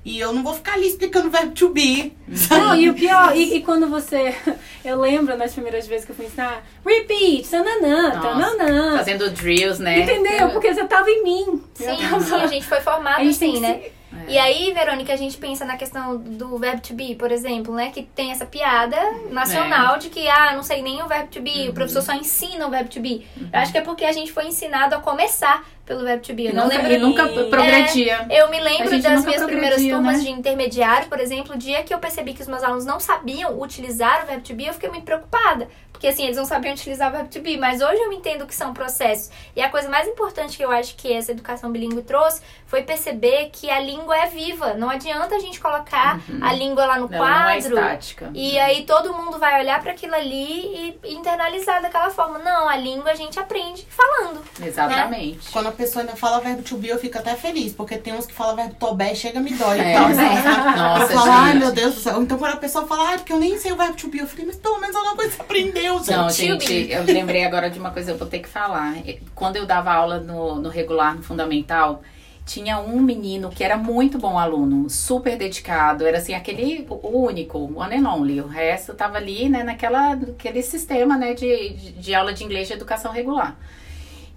E 0.06 0.20
eu 0.20 0.32
não 0.32 0.44
vou 0.44 0.54
ficar 0.54 0.74
ali 0.74 0.88
explicando 0.88 1.30
o 1.30 1.32
verbo 1.32 1.52
to 1.54 1.70
be. 1.70 2.14
Não, 2.52 2.76
e 2.76 2.88
o 2.92 2.94
pior, 2.94 3.36
e, 3.36 3.56
e, 3.56 3.62
quando 3.64 3.90
você. 3.90 4.36
Eu 4.86 5.02
lembro 5.02 5.36
nas 5.36 5.52
primeiras 5.52 5.88
vezes 5.88 6.06
que 6.06 6.12
eu 6.12 6.16
fui 6.16 6.28
ensinar, 6.28 6.64
repeat, 6.86 7.50
tananã, 7.50 8.12
tananã. 8.22 8.98
Fazendo 8.98 9.32
drills, 9.32 9.82
né? 9.82 10.02
Entendeu? 10.02 10.52
Porque 10.52 10.72
você 10.72 10.84
tava 10.86 11.10
em 11.10 11.24
mim. 11.24 11.64
Sim, 11.74 11.98
tava... 11.98 12.22
sim, 12.22 12.36
a 12.36 12.46
gente 12.46 12.68
foi 12.68 12.80
formado 12.82 13.28
assim, 13.28 13.60
né? 13.60 13.80
Se... 13.80 13.96
É. 14.28 14.32
E 14.32 14.38
aí, 14.38 14.72
Verônica, 14.74 15.12
a 15.12 15.16
gente 15.16 15.38
pensa 15.38 15.66
na 15.66 15.76
questão 15.76 16.18
do 16.18 16.58
verbo 16.58 16.82
to 16.82 16.94
be, 16.94 17.16
por 17.16 17.32
exemplo, 17.32 17.74
né? 17.74 17.92
Que 17.92 18.04
tem 18.04 18.32
essa 18.32 18.46
piada 18.46 18.98
nacional 19.30 19.96
é. 19.96 20.00
de 20.00 20.10
que, 20.10 20.28
ah, 20.28 20.54
não 20.56 20.64
sei 20.64 20.82
nem 20.82 21.02
o 21.02 21.08
verbo 21.08 21.28
to 21.30 21.42
be, 21.42 21.64
uhum. 21.64 21.70
o 21.70 21.74
professor 21.74 22.02
só 22.02 22.14
ensina 22.14 22.68
o 22.68 22.70
verbo 22.70 22.90
to 22.90 23.00
be. 23.00 23.26
Uhum. 23.36 23.50
Eu 23.52 23.60
acho 23.60 23.72
que 23.72 23.78
é 23.78 23.82
porque 23.82 24.06
a 24.06 24.12
gente 24.12 24.32
foi 24.32 24.48
ensinado 24.48 24.96
a 24.96 25.00
começar 25.00 25.66
pelo 25.86 26.04
Web 26.04 26.26
2 26.26 26.36
B. 26.36 26.50
Eu 26.50 26.54
não 26.54 26.68
lembro. 26.68 26.92
E 26.92 26.98
nunca 26.98 27.28
progredia. 27.28 28.26
É, 28.30 28.42
eu 28.42 28.50
me 28.50 28.60
lembro 28.60 29.02
das 29.02 29.26
minhas 29.26 29.44
primeiras 29.44 29.82
turmas 29.82 30.18
né? 30.18 30.24
de 30.24 30.30
intermediário, 30.32 31.08
por 31.08 31.20
exemplo, 31.20 31.56
o 31.56 31.58
dia 31.58 31.84
que 31.84 31.94
eu 31.94 32.00
percebi 32.00 32.34
que 32.34 32.42
os 32.42 32.48
meus 32.48 32.64
alunos 32.64 32.86
não 32.86 33.00
sabiam 33.00 33.60
utilizar 33.60 34.26
o 34.26 34.32
Web 34.32 34.42
2 34.42 34.58
B, 34.58 34.70
eu 34.70 34.74
fiquei 34.74 34.90
muito 34.90 35.06
preocupada. 35.06 35.68
Porque 35.96 36.08
assim, 36.08 36.26
eles 36.26 36.36
não 36.36 36.44
sabiam 36.44 36.74
utilizar 36.74 37.10
o 37.10 37.18
Web2B, 37.18 37.58
mas 37.58 37.82
hoje 37.82 38.02
eu 38.02 38.12
entendo 38.12 38.46
que 38.46 38.54
são 38.54 38.74
processos. 38.74 39.32
E 39.56 39.62
a 39.62 39.70
coisa 39.70 39.88
mais 39.88 40.06
importante 40.06 40.58
que 40.58 40.64
eu 40.64 40.70
acho 40.70 40.94
que 40.98 41.12
essa 41.12 41.32
educação 41.32 41.72
bilíngue 41.72 42.02
trouxe 42.02 42.42
foi 42.76 42.84
perceber 42.84 43.52
que 43.54 43.70
a 43.70 43.80
língua 43.80 44.18
é 44.18 44.28
viva. 44.28 44.74
Não 44.74 44.90
adianta 44.90 45.34
a 45.34 45.40
gente 45.40 45.62
colocar 45.62 46.20
uhum. 46.28 46.40
a 46.42 46.52
língua 46.52 46.86
lá 46.86 47.00
no 47.00 47.08
Ela 47.08 47.18
quadro. 47.18 47.44
Não 47.44 47.50
é 47.50 47.58
estática. 47.58 48.32
E 48.34 48.60
aí 48.60 48.84
todo 48.86 49.14
mundo 49.14 49.40
vai 49.40 49.62
olhar 49.62 49.82
para 49.82 49.94
aquilo 49.94 50.14
ali 50.14 50.98
e 51.04 51.14
internalizar 51.14 51.82
daquela 51.82 52.10
forma. 52.10 52.38
Não, 52.40 52.68
a 52.68 52.76
língua 52.76 53.12
a 53.12 53.16
gente 53.16 53.40
aprende 53.40 53.88
falando. 53.90 54.42
Né? 54.60 54.68
Exatamente. 54.68 55.38
Né? 55.38 55.52
Quando 55.54 55.68
a 55.68 55.72
pessoa 55.72 56.04
ainda 56.04 56.18
fala 56.18 56.42
verbo 56.42 56.64
to 56.64 56.76
be, 56.76 56.90
eu 56.90 57.00
fico 57.00 57.18
até 57.18 57.34
feliz, 57.36 57.72
porque 57.72 57.98
tem 57.98 58.14
uns 58.14 58.26
que 58.26 58.34
falam 58.34 58.58
verbo 58.58 58.76
tobé 58.76 59.16
chega 59.16 59.40
me 59.40 59.54
dói. 59.54 59.80
É. 59.80 59.94
Então, 59.94 60.08
assim, 60.08 60.18
Nossa, 60.76 61.14
eu 61.14 61.20
falo, 61.20 61.32
ai 61.32 61.54
meu 61.54 61.72
Deus 61.72 61.96
do 61.96 62.02
céu. 62.02 62.22
Então 62.22 62.38
quando 62.38 62.56
a 62.56 62.58
pessoa 62.58 62.86
fala, 62.86 63.12
ai, 63.12 63.18
porque 63.20 63.32
eu 63.32 63.40
nem 63.40 63.58
sei 63.58 63.72
o 63.72 63.78
verbo 63.78 63.96
to 63.96 64.10
be, 64.10 64.18
eu 64.18 64.28
falei, 64.28 64.48
mas 64.48 64.58
pelo 64.58 64.80
menos 64.82 64.98
alguma 64.98 65.16
coisa 65.16 65.32
você 65.32 65.42
aprendeu. 65.42 65.94
Deus, 65.94 66.08
Não, 66.08 66.30
gente, 66.30 66.92
eu 66.92 67.04
lembrei 67.04 67.46
agora 67.46 67.70
de 67.70 67.80
uma 67.80 67.92
coisa, 67.92 68.12
eu 68.12 68.18
vou 68.18 68.28
ter 68.28 68.40
que 68.40 68.50
falar. 68.50 68.96
Quando 69.34 69.56
eu 69.56 69.66
dava 69.66 69.94
aula 69.94 70.20
no, 70.20 70.56
no 70.56 70.68
regular, 70.68 71.16
no 71.16 71.24
fundamental, 71.24 72.02
tinha 72.46 72.80
um 72.80 73.02
menino 73.02 73.50
que 73.50 73.64
era 73.64 73.76
muito 73.76 74.20
bom 74.20 74.38
aluno, 74.38 74.88
super 74.88 75.36
dedicado, 75.36 76.06
era 76.06 76.20
assim, 76.20 76.36
aquele 76.36 76.88
único, 77.02 77.58
one 77.76 77.98
and 77.98 78.08
only. 78.08 78.40
O 78.40 78.48
resto 78.48 78.94
tava 78.94 79.18
ali, 79.18 79.50
né, 79.50 79.64
naquela, 79.64 80.14
aquele 80.14 80.62
sistema, 80.62 81.18
né, 81.18 81.34
de, 81.34 81.70
de, 81.94 82.14
aula 82.14 82.32
de 82.34 82.44
inglês 82.44 82.68
de 82.68 82.74
educação 82.74 83.12
regular. 83.12 83.58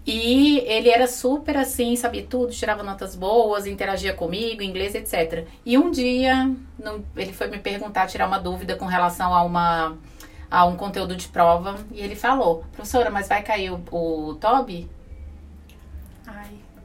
E 0.06 0.60
ele 0.60 0.88
era 0.88 1.06
super 1.06 1.54
assim, 1.58 1.94
sabia 1.96 2.24
tudo, 2.24 2.50
tirava 2.50 2.82
notas 2.82 3.14
boas, 3.14 3.66
interagia 3.66 4.14
comigo, 4.14 4.62
inglês, 4.62 4.94
etc. 4.94 5.46
E 5.66 5.76
um 5.76 5.90
dia, 5.90 6.50
ele 7.14 7.32
foi 7.34 7.48
me 7.48 7.58
perguntar, 7.58 8.06
tirar 8.06 8.26
uma 8.26 8.38
dúvida 8.38 8.74
com 8.74 8.86
relação 8.86 9.34
a 9.34 9.42
uma 9.42 9.98
a 10.50 10.64
um 10.64 10.76
conteúdo 10.76 11.14
de 11.14 11.28
prova, 11.28 11.76
e 11.92 12.00
ele 12.00 12.16
falou, 12.16 12.64
professora, 12.72 13.10
mas 13.10 13.28
vai 13.28 13.42
cair 13.42 13.70
o, 13.70 13.82
o 13.92 14.34
Toby? 14.36 14.88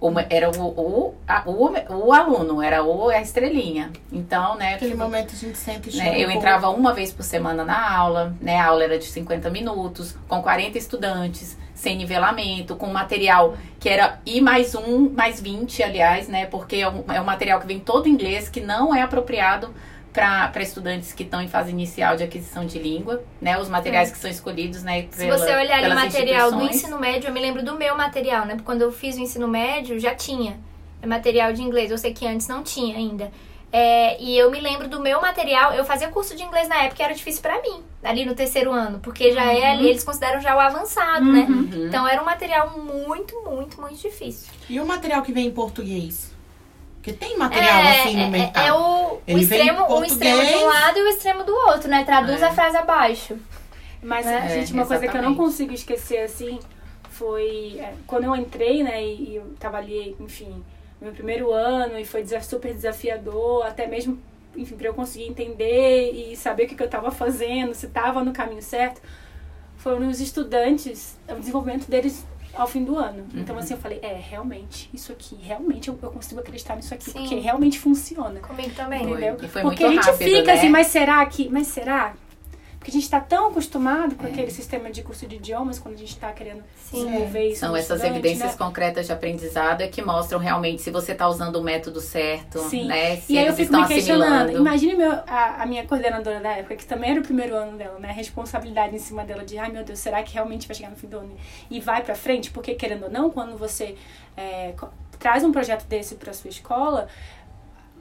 Uma, 0.03 0.25
era 0.29 0.51
o, 0.51 0.67
o, 0.67 1.15
a, 1.25 1.43
o, 1.49 1.71
o, 2.07 2.11
aluno, 2.11 2.61
era 2.61 2.83
o, 2.83 3.07
a 3.07 3.21
estrelinha. 3.21 3.89
Então, 4.11 4.57
né? 4.57 4.73
Aquele 4.73 4.91
tipo, 4.91 5.01
momento 5.01 5.31
a 5.33 5.37
gente 5.37 5.57
sempre 5.57 5.95
né, 5.95 6.19
Eu 6.19 6.29
entrava 6.29 6.69
uma 6.71 6.93
vez 6.93 7.13
por 7.13 7.23
semana 7.23 7.63
na 7.63 7.89
aula, 7.95 8.35
né? 8.41 8.59
A 8.59 8.67
aula 8.67 8.83
era 8.83 8.99
de 8.99 9.05
50 9.05 9.49
minutos, 9.49 10.13
com 10.27 10.41
40 10.41 10.77
estudantes, 10.77 11.57
sem 11.73 11.95
nivelamento, 11.95 12.75
com 12.75 12.87
material 12.87 13.55
que 13.79 13.87
era 13.87 14.19
I 14.25 14.41
mais 14.41 14.75
um, 14.75 15.09
mais 15.09 15.39
20, 15.39 15.81
aliás, 15.81 16.27
né? 16.27 16.47
Porque 16.47 16.75
é 16.75 16.89
um, 16.89 17.05
é 17.07 17.21
um 17.21 17.25
material 17.25 17.61
que 17.61 17.67
vem 17.67 17.79
todo 17.79 18.05
em 18.05 18.11
inglês, 18.11 18.49
que 18.49 18.59
não 18.59 18.93
é 18.93 19.01
apropriado 19.01 19.73
para 20.13 20.61
estudantes 20.61 21.11
que 21.11 21.23
estão 21.23 21.41
em 21.41 21.47
fase 21.47 21.71
inicial 21.71 22.15
de 22.15 22.23
aquisição 22.23 22.65
de 22.65 22.77
língua, 22.77 23.23
né? 23.41 23.57
Os 23.57 23.67
materiais 23.67 24.09
é. 24.09 24.11
que 24.11 24.19
são 24.19 24.29
escolhidos, 24.29 24.83
né? 24.83 25.07
Se 25.09 25.27
você 25.27 25.55
olhar 25.55 25.91
o 25.91 25.95
material 25.95 26.51
do 26.51 26.61
ensino 26.61 26.99
médio, 26.99 27.29
eu 27.29 27.33
me 27.33 27.41
lembro 27.41 27.63
do 27.63 27.75
meu 27.75 27.97
material, 27.97 28.45
né? 28.45 28.53
Porque 28.53 28.65
quando 28.65 28.83
eu 28.83 28.91
fiz 28.91 29.17
o 29.17 29.19
ensino 29.19 29.47
médio, 29.47 29.99
já 29.99 30.13
tinha 30.13 30.59
é 31.01 31.07
material 31.07 31.51
de 31.51 31.61
inglês. 31.61 31.91
Eu 31.91 31.97
sei 31.97 32.13
que 32.13 32.25
antes 32.25 32.47
não 32.47 32.63
tinha 32.63 32.95
ainda. 32.95 33.29
É, 33.71 34.21
e 34.21 34.37
eu 34.37 34.51
me 34.51 34.61
lembro 34.61 34.87
do 34.87 34.99
meu 34.99 35.19
material, 35.19 35.73
eu 35.73 35.83
fazia 35.83 36.07
curso 36.07 36.35
de 36.35 36.43
inglês 36.43 36.67
na 36.67 36.83
época 36.83 37.01
e 37.01 37.05
era 37.05 37.13
difícil 37.15 37.41
para 37.41 37.59
mim, 37.59 37.83
ali 38.03 38.23
no 38.23 38.35
terceiro 38.35 38.71
ano, 38.71 38.99
porque 38.99 39.31
já 39.31 39.45
é 39.45 39.55
uhum. 39.55 39.63
é 39.63 39.71
ali, 39.71 39.89
eles 39.89 40.03
consideram 40.03 40.39
já 40.39 40.55
o 40.55 40.59
avançado, 40.59 41.25
né? 41.25 41.47
uhum. 41.49 41.63
né? 41.63 41.87
Então 41.87 42.07
era 42.07 42.21
um 42.21 42.25
material 42.25 42.77
muito, 42.77 43.35
muito, 43.41 43.81
muito 43.81 43.99
difícil. 43.99 44.53
E 44.69 44.79
o 44.79 44.85
material 44.85 45.23
que 45.23 45.33
vem 45.33 45.47
em 45.47 45.51
português? 45.51 46.32
Porque 47.03 47.11
tem 47.11 47.37
material 47.37 47.79
é, 47.79 47.99
assim 47.99 48.15
no 48.15 48.23
é, 48.23 48.29
mercado. 48.29 48.63
É, 48.63 48.69
é 48.69 48.73
o, 48.73 49.19
o 49.27 49.37
extremo, 49.37 49.93
o 49.93 50.05
extremo 50.05 50.41
de 50.41 50.55
um 50.55 50.65
lado 50.67 50.97
e 50.97 51.01
o 51.01 51.09
extremo 51.09 51.43
do 51.43 51.53
outro, 51.53 51.89
né? 51.89 52.05
Traduz 52.05 52.41
é. 52.41 52.45
a 52.45 52.53
frase 52.53 52.77
abaixo. 52.77 53.37
Mas, 54.01 54.25
né? 54.25 54.47
gente, 54.47 54.71
uma 54.71 54.85
coisa 54.85 55.05
que 55.05 55.17
eu 55.17 55.21
não 55.21 55.35
consigo 55.35 55.73
esquecer, 55.73 56.19
assim, 56.19 56.59
foi 57.09 57.77
é, 57.77 57.93
quando 58.07 58.23
eu 58.23 58.33
entrei, 58.37 58.83
né, 58.83 59.03
e, 59.03 59.31
e 59.31 59.35
eu 59.35 59.53
tava 59.59 59.77
ali, 59.77 60.15
enfim, 60.17 60.63
no 61.01 61.07
meu 61.07 61.13
primeiro 61.13 61.51
ano, 61.51 61.99
e 61.99 62.05
foi 62.05 62.25
super 62.41 62.73
desafiador, 62.73 63.65
até 63.65 63.85
mesmo, 63.85 64.17
enfim, 64.55 64.77
pra 64.77 64.87
eu 64.87 64.93
conseguir 64.93 65.25
entender 65.25 66.11
e 66.11 66.37
saber 66.37 66.63
o 66.63 66.67
que, 66.67 66.75
que 66.75 66.83
eu 66.83 66.89
tava 66.89 67.11
fazendo, 67.11 67.73
se 67.73 67.87
tava 67.87 68.23
no 68.23 68.31
caminho 68.31 68.61
certo, 68.61 69.01
foram 69.75 70.07
os 70.07 70.21
estudantes, 70.21 71.17
o 71.29 71.35
desenvolvimento 71.35 71.89
deles 71.89 72.25
ao 72.55 72.67
fim 72.67 72.83
do 72.83 72.97
ano. 72.97 73.25
Uhum. 73.33 73.41
Então, 73.41 73.57
assim, 73.57 73.73
eu 73.73 73.79
falei, 73.79 73.99
é, 74.01 74.13
realmente, 74.13 74.89
isso 74.93 75.11
aqui, 75.11 75.35
realmente 75.35 75.87
eu, 75.87 75.97
eu 76.01 76.11
consigo 76.11 76.39
acreditar 76.39 76.75
nisso 76.75 76.93
aqui, 76.93 77.05
Sim. 77.05 77.13
porque 77.13 77.35
realmente 77.35 77.79
funciona. 77.79 78.39
Comigo 78.39 78.71
também. 78.75 79.03
Entendeu? 79.03 79.37
Foi, 79.39 79.47
foi 79.47 79.61
porque 79.61 79.83
a 79.83 79.89
gente 79.89 80.05
rápido, 80.05 80.23
fica 80.23 80.43
né? 80.43 80.53
assim, 80.53 80.69
mas 80.69 80.87
será 80.87 81.25
que, 81.25 81.49
mas 81.49 81.67
será? 81.67 82.13
Porque 82.83 82.91
a 82.91 82.95
gente 82.95 83.03
está 83.03 83.21
tão 83.21 83.47
acostumado 83.47 84.15
com 84.15 84.27
é. 84.27 84.29
aquele 84.29 84.51
sistema 84.51 84.91
de 84.91 85.01
curso 85.03 85.25
de 85.25 85.37
idiomas, 85.37 85.79
quando 85.79 85.95
a 85.95 85.97
gente 85.97 86.09
está 86.09 86.33
querendo 86.33 86.61
Sim. 86.75 87.05
desenvolver 87.05 87.47
isso. 87.47 87.61
São 87.61 87.73
essas 87.77 88.03
evidências 88.03 88.51
né? 88.51 88.57
concretas 88.57 89.05
de 89.05 89.13
aprendizado 89.13 89.87
que 89.87 90.01
mostram 90.01 90.37
realmente 90.37 90.81
se 90.81 90.91
você 90.91 91.13
está 91.13 91.29
usando 91.29 91.55
o 91.55 91.63
método 91.63 92.01
certo, 92.01 92.59
Sim. 92.59 92.87
né? 92.87 93.15
Se 93.15 93.31
e 93.31 93.37
aí 93.37 93.47
eu 93.47 93.53
fico 93.53 93.73
me 93.73 93.87
questionando. 93.87 94.51
Imagine 94.51 94.95
meu, 94.95 95.13
a, 95.25 95.63
a, 95.63 95.65
minha 95.65 95.87
coordenadora 95.87 96.41
da 96.41 96.51
época, 96.57 96.75
que 96.75 96.85
também 96.85 97.11
era 97.11 97.21
o 97.21 97.23
primeiro 97.23 97.55
ano 97.55 97.77
dela, 97.77 97.97
né? 97.99 98.09
A 98.09 98.13
responsabilidade 98.13 98.93
em 98.93 98.99
cima 98.99 99.23
dela 99.23 99.45
de, 99.45 99.57
ai 99.57 99.71
meu 99.71 99.85
Deus, 99.85 99.99
será 99.99 100.21
que 100.21 100.33
realmente 100.33 100.67
vai 100.67 100.75
chegar 100.75 100.89
no 100.89 100.97
fim 100.97 101.07
do 101.07 101.19
ano 101.19 101.37
e 101.71 101.79
vai 101.79 102.03
para 102.03 102.15
frente? 102.15 102.51
Porque, 102.51 102.75
querendo 102.75 103.03
ou 103.03 103.09
não, 103.09 103.29
quando 103.29 103.55
você 103.57 103.95
é, 104.35 104.73
traz 105.17 105.41
um 105.45 105.53
projeto 105.53 105.85
desse 105.85 106.15
para 106.15 106.33
sua 106.33 106.49
escola, 106.49 107.07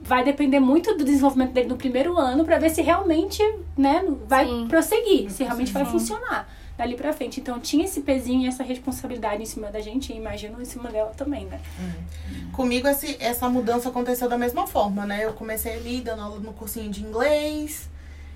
vai 0.01 0.23
depender 0.23 0.59
muito 0.59 0.97
do 0.97 1.03
desenvolvimento 1.03 1.51
dele 1.51 1.69
no 1.69 1.77
primeiro 1.77 2.17
ano 2.17 2.43
para 2.43 2.59
ver 2.59 2.69
se 2.69 2.81
realmente, 2.81 3.41
né, 3.77 4.03
vai 4.27 4.45
Sim. 4.45 4.67
prosseguir, 4.67 5.31
se 5.31 5.43
realmente 5.43 5.67
Sim. 5.67 5.73
vai 5.73 5.85
funcionar 5.85 6.47
dali 6.77 6.95
para 6.95 7.13
frente. 7.13 7.39
Então 7.39 7.59
tinha 7.59 7.85
esse 7.85 8.01
pezinho 8.01 8.41
e 8.41 8.47
essa 8.47 8.63
responsabilidade 8.63 9.41
em 9.41 9.45
cima 9.45 9.71
da 9.71 9.79
gente, 9.79 10.11
e 10.11 10.17
imagino 10.17 10.61
em 10.61 10.65
cima 10.65 10.89
dela 10.89 11.11
também, 11.15 11.45
né? 11.45 11.59
Uhum. 11.79 12.51
Comigo 12.51 12.87
esse, 12.87 13.17
essa 13.19 13.47
mudança 13.49 13.89
aconteceu 13.89 14.27
da 14.27 14.37
mesma 14.37 14.67
forma, 14.67 15.05
né? 15.05 15.23
Eu 15.23 15.33
comecei 15.33 15.73
ali 15.73 16.01
dando 16.01 16.21
aula 16.21 16.39
no 16.39 16.53
cursinho 16.53 16.89
de 16.89 17.03
inglês 17.03 17.89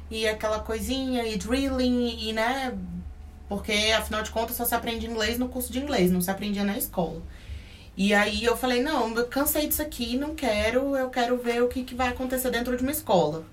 e 0.09 0.27
aquela 0.27 0.59
coisinha 0.59 1.25
e 1.25 1.37
drilling 1.37 2.17
e 2.19 2.33
né, 2.33 2.77
porque 3.49 3.73
afinal 3.97 4.23
de 4.23 4.31
contas 4.31 4.55
só 4.55 4.65
se 4.65 4.73
aprende 4.73 5.05
inglês 5.05 5.37
no 5.37 5.49
curso 5.49 5.71
de 5.71 5.79
inglês, 5.79 6.11
não 6.11 6.21
se 6.21 6.31
aprendia 6.31 6.63
na 6.63 6.77
escola. 6.77 7.21
E 7.97 8.13
aí 8.13 8.45
eu 8.45 8.55
falei, 8.55 8.79
não, 8.83 9.11
eu 9.15 9.25
cansei 9.25 9.65
disso 9.65 9.81
aqui, 9.81 10.15
não 10.17 10.35
quero, 10.35 10.95
eu 10.95 11.09
quero 11.09 11.35
ver 11.35 11.63
o 11.63 11.67
que, 11.67 11.83
que 11.83 11.95
vai 11.95 12.09
acontecer 12.09 12.51
dentro 12.51 12.77
de 12.77 12.83
uma 12.83 12.91
escola. 12.91 13.43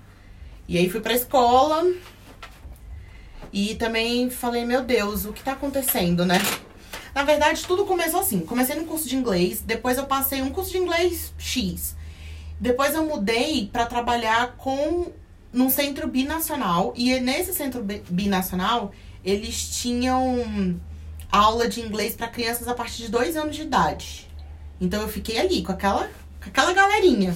E 0.67 0.77
aí 0.77 0.87
fui 0.87 1.01
pra 1.01 1.15
escola 1.15 1.83
e 3.51 3.73
também 3.73 4.29
falei, 4.29 4.63
meu 4.63 4.83
Deus, 4.83 5.25
o 5.25 5.33
que 5.33 5.43
tá 5.43 5.53
acontecendo, 5.53 6.23
né? 6.23 6.37
Na 7.15 7.23
verdade, 7.23 7.65
tudo 7.65 7.85
começou 7.85 8.19
assim. 8.19 8.41
Comecei 8.41 8.75
no 8.75 8.85
curso 8.85 9.09
de 9.09 9.15
inglês, 9.15 9.61
depois 9.61 9.97
eu 9.97 10.05
passei 10.05 10.43
um 10.43 10.51
curso 10.51 10.71
de 10.71 10.77
inglês 10.77 11.33
X. 11.39 11.95
Depois 12.59 12.93
eu 12.93 13.03
mudei 13.03 13.67
para 13.73 13.87
trabalhar 13.87 14.57
com 14.57 15.11
num 15.51 15.71
centro 15.71 16.07
binacional 16.07 16.93
e 16.95 17.19
nesse 17.19 17.53
centro 17.53 17.83
binacional 18.09 18.91
eles 19.23 19.69
tinham 19.81 20.79
aula 21.31 21.67
de 21.67 21.81
inglês 21.81 22.13
para 22.13 22.27
crianças 22.27 22.67
a 22.67 22.75
partir 22.75 23.03
de 23.03 23.09
dois 23.09 23.35
anos 23.35 23.55
de 23.55 23.63
idade. 23.63 24.34
Então 24.79 25.01
eu 25.01 25.07
fiquei 25.07 25.37
ali 25.37 25.63
com 25.63 25.71
aquela, 25.71 26.09
com 26.41 26.49
aquela 26.49 26.73
galerinha. 26.73 27.35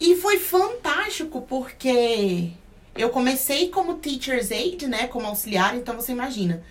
E 0.00 0.16
foi 0.16 0.38
fantástico 0.38 1.42
porque 1.42 2.52
eu 2.96 3.10
comecei 3.10 3.68
como 3.68 3.96
teacher's 3.96 4.50
aide, 4.50 4.86
né, 4.86 5.06
como 5.06 5.26
auxiliar, 5.26 5.76
então 5.76 5.94
você 5.94 6.12
imagina. 6.12 6.62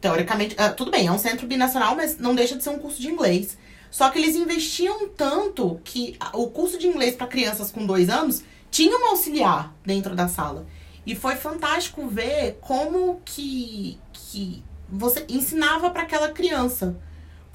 Teoricamente, 0.00 0.54
uh, 0.54 0.72
tudo 0.76 0.90
bem, 0.92 1.08
é 1.08 1.12
um 1.12 1.18
centro 1.18 1.48
binacional, 1.48 1.96
mas 1.96 2.18
não 2.18 2.34
deixa 2.34 2.56
de 2.56 2.62
ser 2.62 2.70
um 2.70 2.78
curso 2.78 3.00
de 3.00 3.08
inglês. 3.08 3.58
Só 3.90 4.10
que 4.10 4.18
eles 4.18 4.36
investiam 4.36 5.08
tanto 5.08 5.80
que 5.82 6.16
o 6.32 6.48
curso 6.48 6.78
de 6.78 6.86
inglês 6.86 7.16
para 7.16 7.26
crianças 7.26 7.70
com 7.70 7.84
dois 7.84 8.08
anos 8.08 8.44
tinha 8.70 8.96
um 8.96 9.06
auxiliar 9.06 9.74
dentro 9.84 10.14
da 10.14 10.28
sala. 10.28 10.66
E 11.04 11.14
foi 11.14 11.36
fantástico 11.36 12.06
ver 12.06 12.58
como 12.60 13.20
que, 13.24 13.98
que 14.12 14.62
você 14.88 15.24
ensinava 15.28 15.90
para 15.90 16.02
aquela 16.02 16.28
criança. 16.30 16.96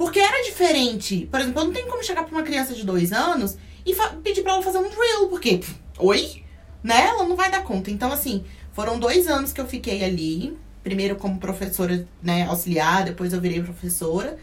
Porque 0.01 0.19
era 0.19 0.43
diferente. 0.43 1.27
Por 1.29 1.39
exemplo, 1.39 1.61
eu 1.61 1.65
não 1.65 1.71
tenho 1.71 1.85
como 1.85 2.03
chegar 2.03 2.23
pra 2.23 2.35
uma 2.35 2.41
criança 2.41 2.73
de 2.73 2.83
dois 2.83 3.13
anos 3.13 3.55
e 3.85 3.95
pedir 4.23 4.41
pra 4.41 4.53
ela 4.53 4.63
fazer 4.63 4.79
um 4.79 4.89
drill, 4.89 5.27
porque, 5.29 5.59
pff, 5.59 5.75
oi? 5.99 6.43
Né? 6.83 7.05
Ela 7.05 7.23
não 7.23 7.35
vai 7.35 7.51
dar 7.51 7.63
conta. 7.63 7.91
Então, 7.91 8.11
assim, 8.11 8.43
foram 8.73 8.97
dois 8.97 9.27
anos 9.27 9.53
que 9.53 9.61
eu 9.61 9.67
fiquei 9.67 10.03
ali. 10.03 10.57
Primeiro 10.81 11.17
como 11.17 11.37
professora, 11.37 12.07
né, 12.19 12.47
auxiliar, 12.47 13.05
depois 13.05 13.31
eu 13.31 13.39
virei 13.39 13.61
professora. 13.61 14.39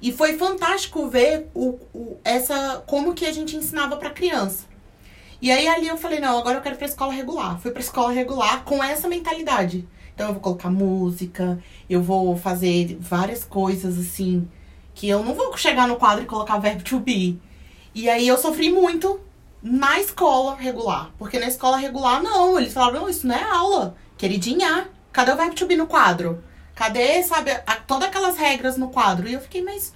E 0.00 0.10
foi 0.10 0.38
fantástico 0.38 1.06
ver 1.10 1.46
o, 1.52 1.78
o, 1.92 2.16
essa 2.24 2.82
como 2.86 3.12
que 3.12 3.26
a 3.26 3.32
gente 3.32 3.54
ensinava 3.54 3.98
pra 3.98 4.08
criança. 4.08 4.64
E 5.42 5.50
aí 5.50 5.68
ali 5.68 5.88
eu 5.88 5.98
falei, 5.98 6.20
não, 6.20 6.38
agora 6.38 6.56
eu 6.56 6.62
quero 6.62 6.76
ir 6.76 6.78
pra 6.78 6.86
escola 6.86 7.12
regular. 7.12 7.60
Fui 7.60 7.70
pra 7.70 7.82
escola 7.82 8.12
regular 8.12 8.64
com 8.64 8.82
essa 8.82 9.06
mentalidade. 9.08 9.86
Então 10.14 10.28
eu 10.28 10.32
vou 10.32 10.42
colocar 10.42 10.70
música, 10.70 11.62
eu 11.90 12.02
vou 12.02 12.34
fazer 12.34 12.96
várias 12.98 13.44
coisas 13.44 13.98
assim 13.98 14.48
que 15.02 15.08
eu 15.08 15.20
não 15.20 15.34
vou 15.34 15.56
chegar 15.56 15.88
no 15.88 15.96
quadro 15.96 16.22
e 16.22 16.26
colocar 16.28 16.58
verbo 16.58 16.84
to 16.84 17.00
be. 17.00 17.36
E 17.92 18.08
aí 18.08 18.28
eu 18.28 18.38
sofri 18.38 18.70
muito 18.70 19.20
na 19.60 19.98
escola 19.98 20.54
regular. 20.54 21.10
Porque 21.18 21.40
na 21.40 21.48
escola 21.48 21.76
regular, 21.76 22.22
não. 22.22 22.56
Eles 22.56 22.72
falaram, 22.72 23.08
isso 23.08 23.26
não 23.26 23.34
é 23.34 23.42
aula. 23.42 23.96
Queridinha, 24.16 24.88
cadê 25.12 25.32
o 25.32 25.36
verbo 25.36 25.56
to 25.56 25.66
be 25.66 25.74
no 25.74 25.88
quadro? 25.88 26.44
Cadê, 26.76 27.20
sabe, 27.24 27.50
a, 27.50 27.74
todas 27.84 28.06
aquelas 28.06 28.36
regras 28.36 28.76
no 28.76 28.90
quadro? 28.90 29.26
E 29.28 29.32
eu 29.32 29.40
fiquei, 29.40 29.60
mas 29.60 29.92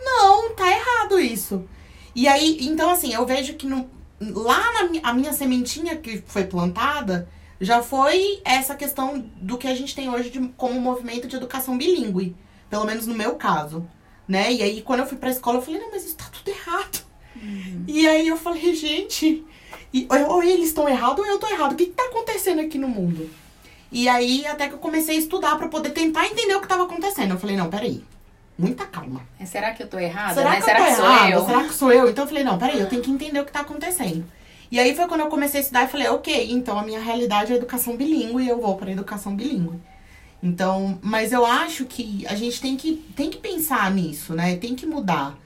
não, 0.00 0.52
tá 0.56 0.68
errado 0.68 1.20
isso. 1.20 1.64
E 2.12 2.26
aí, 2.26 2.58
então 2.62 2.90
assim, 2.90 3.14
eu 3.14 3.24
vejo 3.24 3.54
que 3.54 3.68
no, 3.68 3.88
lá 4.20 4.60
na 4.72 5.10
a 5.10 5.12
minha 5.12 5.32
sementinha 5.32 5.94
que 5.94 6.24
foi 6.26 6.42
plantada 6.42 7.28
já 7.60 7.84
foi 7.84 8.42
essa 8.44 8.74
questão 8.74 9.24
do 9.36 9.56
que 9.56 9.68
a 9.68 9.76
gente 9.76 9.94
tem 9.94 10.10
hoje 10.10 10.28
de, 10.28 10.40
como 10.56 10.80
movimento 10.80 11.28
de 11.28 11.36
educação 11.36 11.78
bilíngue. 11.78 12.34
Pelo 12.68 12.84
menos 12.84 13.06
no 13.06 13.14
meu 13.14 13.36
caso 13.36 13.88
né? 14.30 14.52
E 14.52 14.62
aí, 14.62 14.80
quando 14.80 15.00
eu 15.00 15.06
fui 15.06 15.18
pra 15.18 15.28
escola, 15.28 15.58
eu 15.58 15.62
falei, 15.62 15.80
não, 15.80 15.90
mas 15.90 16.04
isso 16.04 16.16
tá 16.16 16.26
tudo 16.32 16.48
errado. 16.48 17.04
Uhum. 17.34 17.84
E 17.88 18.06
aí 18.06 18.28
eu 18.28 18.36
falei, 18.36 18.74
gente, 18.76 19.44
e, 19.92 20.06
ou 20.28 20.40
eles 20.40 20.68
estão 20.68 20.88
errados 20.88 21.18
ou 21.18 21.26
eu 21.26 21.38
tô 21.38 21.48
errado. 21.48 21.72
O 21.72 21.74
que, 21.74 21.86
que 21.86 21.92
tá 21.92 22.04
acontecendo 22.04 22.60
aqui 22.60 22.78
no 22.78 22.86
mundo? 22.86 23.28
E 23.90 24.08
aí, 24.08 24.46
até 24.46 24.68
que 24.68 24.74
eu 24.74 24.78
comecei 24.78 25.16
a 25.16 25.18
estudar 25.18 25.56
para 25.56 25.66
poder 25.66 25.90
tentar 25.90 26.26
entender 26.26 26.54
o 26.54 26.60
que 26.60 26.68
tava 26.68 26.84
acontecendo. 26.84 27.32
Eu 27.32 27.38
falei, 27.40 27.56
não, 27.56 27.68
peraí. 27.68 28.04
muita 28.56 28.86
calma. 28.86 29.26
Será 29.44 29.72
que 29.72 29.82
eu 29.82 29.88
tô 29.88 29.98
errada? 29.98 30.34
Será 30.34 30.50
né? 30.50 30.56
que 30.58 30.62
Será 30.62 30.78
eu 30.78 30.84
que 30.86 30.94
sou 30.94 31.04
errada? 31.04 31.30
eu? 31.30 31.46
Será 31.46 31.64
que 31.64 31.74
sou 31.74 31.92
eu? 31.92 32.10
Então 32.10 32.24
eu 32.24 32.28
falei, 32.28 32.44
não, 32.44 32.56
peraí, 32.56 32.78
eu 32.78 32.88
tenho 32.88 33.02
que 33.02 33.10
entender 33.10 33.40
o 33.40 33.44
que 33.44 33.50
tá 33.50 33.60
acontecendo. 33.60 34.24
E 34.70 34.78
aí 34.78 34.94
foi 34.94 35.08
quando 35.08 35.22
eu 35.22 35.26
comecei 35.26 35.58
a 35.58 35.62
estudar 35.62 35.84
e 35.84 35.88
falei, 35.88 36.06
ok, 36.06 36.52
então 36.52 36.78
a 36.78 36.84
minha 36.84 37.00
realidade 37.00 37.52
é 37.52 37.56
educação 37.56 37.96
bilíngue 37.96 38.44
e 38.44 38.48
eu 38.48 38.60
vou 38.60 38.76
para 38.76 38.92
educação 38.92 39.34
bilíngue. 39.34 39.80
Então, 40.42 40.98
mas 41.02 41.32
eu 41.32 41.44
acho 41.44 41.84
que 41.84 42.26
a 42.26 42.34
gente 42.34 42.60
tem 42.60 42.76
que, 42.76 42.96
tem 43.14 43.28
que 43.28 43.38
pensar 43.38 43.90
nisso, 43.90 44.34
né? 44.34 44.56
Tem 44.56 44.74
que 44.74 44.86
mudar. 44.86 45.38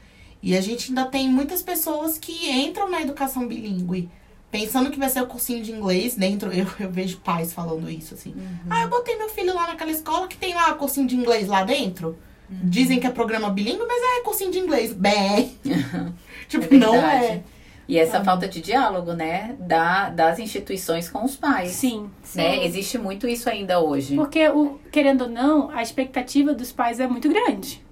E 0.43 0.57
a 0.57 0.61
gente 0.61 0.91
ainda 0.91 1.07
tem 1.07 1.29
muitas 1.29 1.63
pessoas 1.63 2.19
que 2.19 2.51
entram 2.51 2.91
na 2.91 3.01
educação 3.01 3.47
bilíngue 3.49 4.09
pensando 4.51 4.89
que 4.89 4.99
vai 5.01 5.09
ser 5.09 5.21
o 5.21 5.27
cursinho 5.27 5.65
de 5.65 5.73
inglês 5.73 6.15
dentro. 6.15 6.53
Eu, 6.55 6.67
eu 6.79 6.91
vejo 6.91 7.17
pais 7.19 7.53
falando 7.53 7.91
isso, 7.91 8.15
assim. 8.15 8.35
Ah, 8.71 8.83
eu 8.83 8.89
botei 8.89 9.17
meu 9.17 9.29
filho 9.29 9.53
lá 9.53 9.67
naquela 9.67 9.91
escola 9.91 10.29
que 10.29 10.37
tem 10.37 10.55
lá 10.55 10.73
cursinho 10.75 11.09
de 11.09 11.17
inglês 11.17 11.49
lá 11.49 11.65
dentro. 11.65 12.17
Dizem 12.49 13.01
que 13.01 13.07
é 13.07 13.11
programa 13.11 13.51
bilíngue, 13.51 13.85
mas 13.85 14.01
é 14.01 14.23
cursinho 14.23 14.53
de 14.53 14.59
inglês. 14.59 14.93
Bem. 14.93 15.59
tipo, 16.47 16.73
É 16.73 16.79
não 16.79 16.95
é. 16.95 17.43
E 17.87 17.99
essa 17.99 18.25
falta 18.25 18.49
de 18.49 18.61
diálogo, 18.63 19.13
né, 19.13 19.55
da, 19.59 20.09
das 20.09 20.39
instituições 20.39 21.09
com 21.09 21.23
os 21.25 21.37
pais. 21.37 21.71
Sim. 21.73 22.11
Né? 22.35 22.65
Existe 22.65 22.97
muito 22.97 23.29
isso 23.29 23.49
ainda 23.51 23.79
hoje. 23.81 24.17
Porque, 24.17 24.49
o, 24.49 24.79
querendo 24.91 25.23
ou 25.25 25.29
não, 25.31 25.71
a 25.71 25.83
expectativa 25.83 26.55
dos 26.55 26.73
pais 26.73 26.99
é 26.99 27.07
muito 27.07 27.29
grande, 27.29 27.85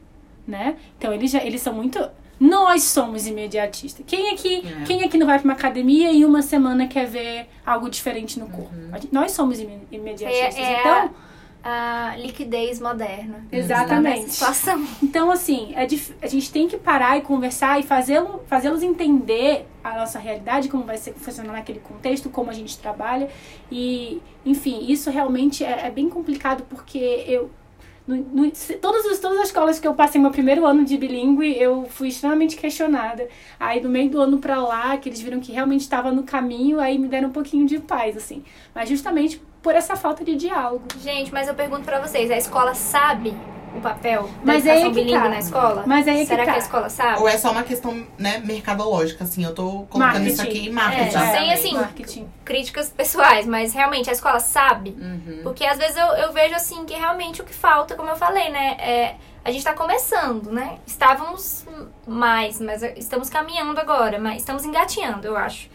né? 0.48 0.76
Então, 0.96 1.12
eles, 1.12 1.30
já, 1.30 1.42
eles 1.44 1.60
são 1.60 1.74
muito... 1.74 1.98
Nós 2.40 2.82
somos 2.84 3.26
imediatistas. 3.26 4.04
Quem 4.06 4.32
aqui, 4.32 4.66
É. 4.66 4.84
quem 4.84 5.04
aqui 5.04 5.16
não 5.16 5.26
vai 5.26 5.38
pra 5.38 5.44
uma 5.44 5.52
academia 5.54 6.10
e 6.10 6.24
uma 6.24 6.42
semana 6.42 6.88
quer 6.88 7.06
ver 7.06 7.46
algo 7.64 7.88
diferente 7.88 8.40
no 8.40 8.48
corpo? 8.48 8.74
A 8.90 8.98
gente- 8.98 9.12
Nós 9.14 9.30
somos 9.32 9.60
ime- 9.60 9.86
imediatistas. 9.92 10.56
É- 10.56 10.72
é 10.72 10.80
então, 10.80 11.10
A 11.64 12.16
liquidez 12.16 12.80
moderna. 12.80 13.46
Exatamente. 13.52 14.30
Situação. 14.30 14.84
Então, 15.02 15.30
assim, 15.30 15.72
é 15.76 15.86
dif- 15.86 16.14
a 16.20 16.26
gente 16.26 16.50
tem 16.50 16.66
que 16.66 16.76
parar 16.76 17.16
e 17.18 17.20
conversar 17.20 17.78
e 17.78 17.82
fazê-lo- 17.84 18.42
fazê-los 18.48 18.82
entender 18.82 19.66
a 19.84 19.96
nossa 19.98 20.18
realidade, 20.18 20.68
como 20.68 20.82
vai 20.84 20.96
ser, 20.98 21.12
funcionar 21.14 21.52
naquele 21.52 21.78
contexto, 21.78 22.28
como 22.30 22.50
a 22.50 22.52
gente 22.52 22.76
trabalha. 22.78 23.28
E, 23.70 24.20
enfim, 24.44 24.86
isso 24.90 25.08
realmente 25.10 25.62
é, 25.64 25.86
é 25.86 25.90
bem 25.90 26.08
complicado 26.08 26.64
porque 26.68 26.98
eu. 27.28 27.48
No, 28.08 28.16
no- 28.16 28.50
todas, 28.80 29.06
as, 29.06 29.20
todas 29.20 29.38
as 29.38 29.46
escolas 29.46 29.78
que 29.78 29.86
eu 29.86 29.94
passei 29.94 30.20
meu 30.20 30.32
primeiro 30.32 30.66
ano 30.66 30.84
de 30.84 30.96
bilíngue, 30.98 31.56
eu 31.56 31.86
fui 31.88 32.08
extremamente 32.08 32.56
questionada. 32.56 33.28
Aí, 33.60 33.80
no 33.80 33.88
meio 33.88 34.10
do 34.10 34.20
ano 34.20 34.38
pra 34.38 34.60
lá, 34.60 34.96
que 34.96 35.08
eles 35.08 35.20
viram 35.20 35.38
que 35.38 35.52
realmente 35.52 35.82
estava 35.82 36.10
no 36.10 36.24
caminho, 36.24 36.80
aí 36.80 36.98
me 36.98 37.06
deram 37.06 37.28
um 37.28 37.32
pouquinho 37.32 37.64
de 37.66 37.78
paz, 37.78 38.16
assim. 38.16 38.42
Mas 38.74 38.88
justamente 38.88 39.40
por 39.62 39.74
essa 39.74 39.96
falta 39.96 40.24
de 40.24 40.34
diálogo. 40.34 40.84
Gente, 41.00 41.32
mas 41.32 41.48
eu 41.48 41.54
pergunto 41.54 41.84
pra 41.84 42.00
vocês, 42.00 42.30
a 42.30 42.36
escola 42.36 42.74
sabe 42.74 43.34
o 43.74 43.80
papel 43.80 44.24
da 44.24 44.28
Mas 44.44 44.66
educação 44.66 44.72
aí 44.74 44.82
é 44.82 44.84
que 44.84 44.94
bilíngue 44.94 45.22
tá. 45.22 45.28
na 45.28 45.38
escola? 45.38 45.84
Mas 45.86 46.06
aí 46.06 46.16
é 46.16 46.20
que 46.20 46.26
Será 46.26 46.42
que, 46.42 46.50
tá. 46.50 46.56
a 46.56 46.58
escola 46.58 46.88
sabe? 46.90 47.20
Ou 47.20 47.28
é 47.28 47.38
só 47.38 47.50
uma 47.50 47.62
questão, 47.62 48.06
né, 48.18 48.38
mercadológica, 48.44 49.24
assim. 49.24 49.44
Eu 49.44 49.54
tô 49.54 49.86
colocando 49.88 50.26
isso 50.26 50.38
Marketing. 50.38 50.58
aqui 50.58 50.68
em 50.68 50.72
marketing. 50.72 51.16
É, 51.16 51.38
sem, 51.38 51.52
assim, 51.52 51.74
marketing. 51.74 52.28
Críticas 52.44 52.90
pessoais, 52.90 53.46
mas 53.46 53.72
realmente 53.72 54.10
a 54.10 54.12
escola 54.12 54.40
sabe? 54.40 54.90
Uhum. 54.90 55.40
Porque 55.42 55.64
às 55.64 55.78
vezes 55.78 55.96
eu, 55.96 56.06
eu 56.06 56.32
vejo 56.32 56.54
assim 56.54 56.84
que 56.84 56.94
realmente 56.94 57.40
o 57.40 57.44
que 57.44 57.54
falta, 57.54 57.94
como 57.94 58.10
eu 58.10 58.16
falei, 58.16 58.50
né? 58.50 58.76
É, 58.78 59.14
a 59.44 59.50
gente 59.50 59.64
tá 59.64 59.72
começando, 59.72 60.52
né? 60.52 60.78
Estávamos 60.86 61.64
mais, 62.06 62.60
mas 62.60 62.82
estamos 62.96 63.30
caminhando 63.30 63.80
agora, 63.80 64.18
mas 64.18 64.38
estamos 64.38 64.64
engateando, 64.64 65.26
eu 65.26 65.36
acho. 65.36 65.68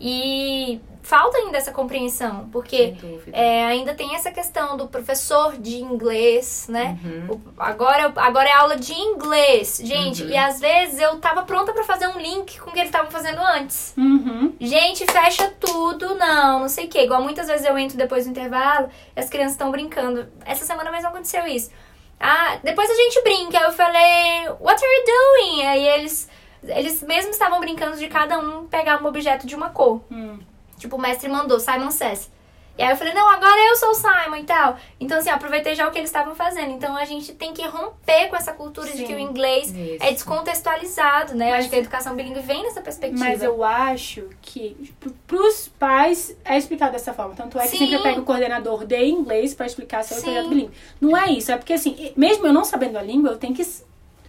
E 0.00 0.80
falta 1.04 1.36
ainda 1.36 1.58
essa 1.58 1.70
compreensão, 1.70 2.48
porque 2.50 2.96
é, 3.30 3.66
ainda 3.66 3.94
tem 3.94 4.14
essa 4.16 4.30
questão 4.30 4.74
do 4.76 4.88
professor 4.88 5.56
de 5.58 5.76
inglês, 5.76 6.66
né? 6.68 6.98
Uhum. 7.04 7.34
O- 7.36 7.40
agora, 7.62 8.10
agora 8.16 8.48
é 8.48 8.52
aula 8.52 8.76
de 8.76 8.94
inglês, 8.94 9.80
gente. 9.84 10.22
Uhum. 10.22 10.30
E 10.30 10.36
às 10.36 10.58
vezes 10.60 10.98
eu 10.98 11.20
tava 11.20 11.42
pronta 11.42 11.72
pra 11.74 11.84
fazer 11.84 12.06
um 12.08 12.18
link 12.18 12.58
com 12.58 12.70
o 12.70 12.72
que 12.72 12.78
eles 12.78 12.88
estavam 12.88 13.10
fazendo 13.10 13.38
antes. 13.40 13.92
Uhum. 13.98 14.54
Gente, 14.58 15.04
fecha 15.04 15.52
tudo, 15.60 16.14
não, 16.14 16.60
não 16.60 16.68
sei 16.70 16.86
o 16.86 16.88
que. 16.88 16.98
Igual 17.02 17.22
muitas 17.22 17.46
vezes 17.48 17.66
eu 17.66 17.76
entro 17.76 17.98
depois 17.98 18.24
do 18.24 18.30
intervalo 18.30 18.88
e 19.14 19.20
as 19.20 19.28
crianças 19.28 19.52
estão 19.52 19.70
brincando. 19.70 20.26
Essa 20.46 20.64
semana 20.64 20.90
mesmo 20.90 21.08
aconteceu 21.08 21.46
isso. 21.46 21.70
Ah, 22.18 22.58
depois 22.64 22.88
a 22.90 22.94
gente 22.94 23.22
brinca. 23.22 23.58
Aí 23.58 23.64
eu 23.64 23.72
falei, 23.72 24.48
what 24.58 24.82
are 24.82 24.94
you 24.96 25.04
doing? 25.04 25.66
Aí 25.66 25.86
eles, 25.86 26.28
eles 26.62 27.02
mesmo 27.02 27.30
estavam 27.30 27.60
brincando 27.60 27.98
de 27.98 28.08
cada 28.08 28.38
um 28.38 28.64
pegar 28.66 29.02
um 29.02 29.06
objeto 29.06 29.46
de 29.46 29.54
uma 29.54 29.68
cor. 29.68 30.00
Hum. 30.10 30.38
Tipo, 30.84 30.96
o 30.96 31.00
mestre 31.00 31.30
mandou, 31.30 31.58
Simon 31.58 31.90
Says. 31.90 32.30
E 32.76 32.82
aí 32.82 32.90
eu 32.90 32.96
falei, 32.96 33.14
não, 33.14 33.30
agora 33.30 33.56
eu 33.70 33.76
sou 33.76 33.90
o 33.90 33.94
Simon 33.94 34.36
e 34.36 34.42
tal. 34.44 34.76
Então, 34.98 35.16
assim, 35.18 35.30
aproveitei 35.30 35.74
já 35.76 35.86
o 35.88 35.92
que 35.92 35.96
eles 35.98 36.10
estavam 36.10 36.34
fazendo. 36.34 36.72
Então, 36.72 36.94
a 36.96 37.04
gente 37.04 37.32
tem 37.32 37.52
que 37.54 37.64
romper 37.66 38.28
com 38.28 38.34
essa 38.36 38.52
cultura 38.52 38.90
de 38.90 38.98
Sim. 38.98 39.04
que 39.06 39.14
o 39.14 39.18
inglês 39.18 39.68
Isso. 39.72 40.02
é 40.04 40.10
descontextualizado, 40.10 41.34
né? 41.36 41.52
Eu 41.52 41.54
acho 41.54 41.68
que 41.68 41.76
a 41.76 41.78
educação 41.78 42.14
bilíngue 42.16 42.40
vem 42.40 42.62
nessa 42.64 42.80
perspectiva. 42.80 43.24
Mas 43.24 43.42
eu 43.42 43.62
acho 43.62 44.28
que 44.42 44.92
pr- 44.98 45.10
pros 45.26 45.68
pais 45.78 46.36
é 46.44 46.58
explicado 46.58 46.92
dessa 46.92 47.14
forma. 47.14 47.34
Tanto 47.34 47.58
é 47.58 47.62
que 47.62 47.68
Sim. 47.68 47.78
sempre 47.78 47.94
eu 47.94 48.02
pego 48.02 48.20
o 48.20 48.24
coordenador 48.24 48.84
de 48.84 49.04
inglês 49.06 49.54
pra 49.54 49.66
explicar 49.66 50.02
sobre 50.02 50.20
o 50.22 50.24
Sim. 50.24 50.32
projeto 50.32 50.48
bilíngue. 50.48 50.72
Não 51.00 51.16
é 51.16 51.30
isso, 51.30 51.52
é 51.52 51.56
porque 51.56 51.74
assim, 51.74 52.12
mesmo 52.16 52.46
eu 52.46 52.52
não 52.52 52.64
sabendo 52.64 52.98
a 52.98 53.02
língua, 53.02 53.30
eu 53.30 53.38
tenho 53.38 53.54
que. 53.54 53.64